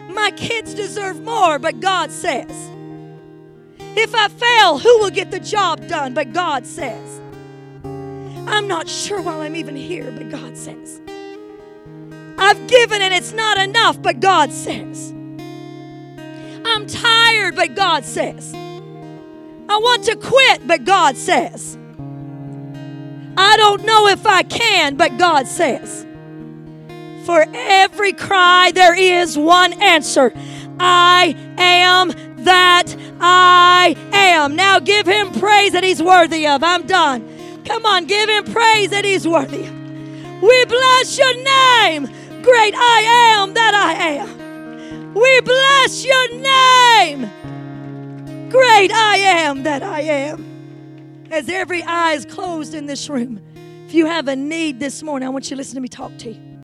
My 0.08 0.32
kids 0.36 0.74
deserve 0.74 1.20
more, 1.22 1.58
but 1.58 1.80
God 1.80 2.10
says. 2.10 2.50
If 3.78 4.14
I 4.14 4.28
fail, 4.28 4.78
who 4.78 4.98
will 4.98 5.10
get 5.10 5.30
the 5.30 5.40
job 5.40 5.88
done? 5.88 6.14
But 6.14 6.32
God 6.32 6.66
says. 6.66 7.20
I'm 7.84 8.68
not 8.68 8.88
sure 8.88 9.20
why 9.20 9.44
I'm 9.44 9.56
even 9.56 9.76
here, 9.76 10.10
but 10.10 10.30
God 10.30 10.56
says. 10.56 11.00
I've 12.38 12.66
given 12.66 13.02
and 13.02 13.14
it's 13.14 13.32
not 13.32 13.58
enough, 13.58 14.00
but 14.00 14.20
God 14.20 14.52
says. 14.52 15.12
I'm 16.64 16.86
tired, 16.86 17.56
but 17.56 17.74
God 17.74 18.04
says. 18.04 18.54
I 19.68 19.78
want 19.78 20.04
to 20.04 20.16
quit, 20.16 20.66
but 20.66 20.84
God 20.84 21.16
says. 21.16 21.76
I 23.36 23.56
don't 23.56 23.84
know 23.84 24.06
if 24.08 24.26
I 24.26 24.42
can, 24.42 24.96
but 24.96 25.18
God 25.18 25.46
says. 25.46 26.06
For 27.24 27.44
every 27.52 28.12
cry, 28.12 28.70
there 28.72 28.94
is 28.94 29.36
one 29.36 29.72
answer 29.82 30.32
I 30.78 31.34
am 31.58 32.12
that 32.44 32.94
I 33.20 33.96
am. 34.12 34.54
Now 34.56 34.78
give 34.78 35.06
him 35.06 35.32
praise 35.32 35.72
that 35.72 35.82
he's 35.82 36.02
worthy 36.02 36.46
of. 36.46 36.62
I'm 36.62 36.86
done. 36.86 37.64
Come 37.64 37.84
on, 37.84 38.06
give 38.06 38.28
him 38.28 38.44
praise 38.44 38.90
that 38.90 39.04
he's 39.04 39.26
worthy 39.26 39.66
of. 39.66 40.42
We 40.42 40.64
bless 40.66 41.18
your 41.18 41.34
name, 41.34 42.04
great 42.42 42.74
I 42.76 43.34
am 43.38 43.54
that 43.54 43.74
I 43.74 43.92
am. 44.18 45.14
We 45.14 45.40
bless 45.40 46.04
your 46.04 46.28
name. 46.38 47.30
Great 48.50 48.92
I 48.92 49.16
am 49.16 49.64
that 49.64 49.82
I 49.82 50.00
am. 50.02 51.26
As 51.32 51.48
every 51.48 51.82
eye 51.82 52.12
is 52.12 52.24
closed 52.24 52.74
in 52.74 52.86
this 52.86 53.08
room, 53.08 53.40
if 53.86 53.94
you 53.94 54.06
have 54.06 54.28
a 54.28 54.36
need 54.36 54.78
this 54.78 55.02
morning, 55.02 55.26
I 55.26 55.30
want 55.30 55.46
you 55.46 55.50
to 55.50 55.56
listen 55.56 55.74
to 55.74 55.80
me 55.80 55.88
talk 55.88 56.16
to 56.18 56.32
you. 56.32 56.45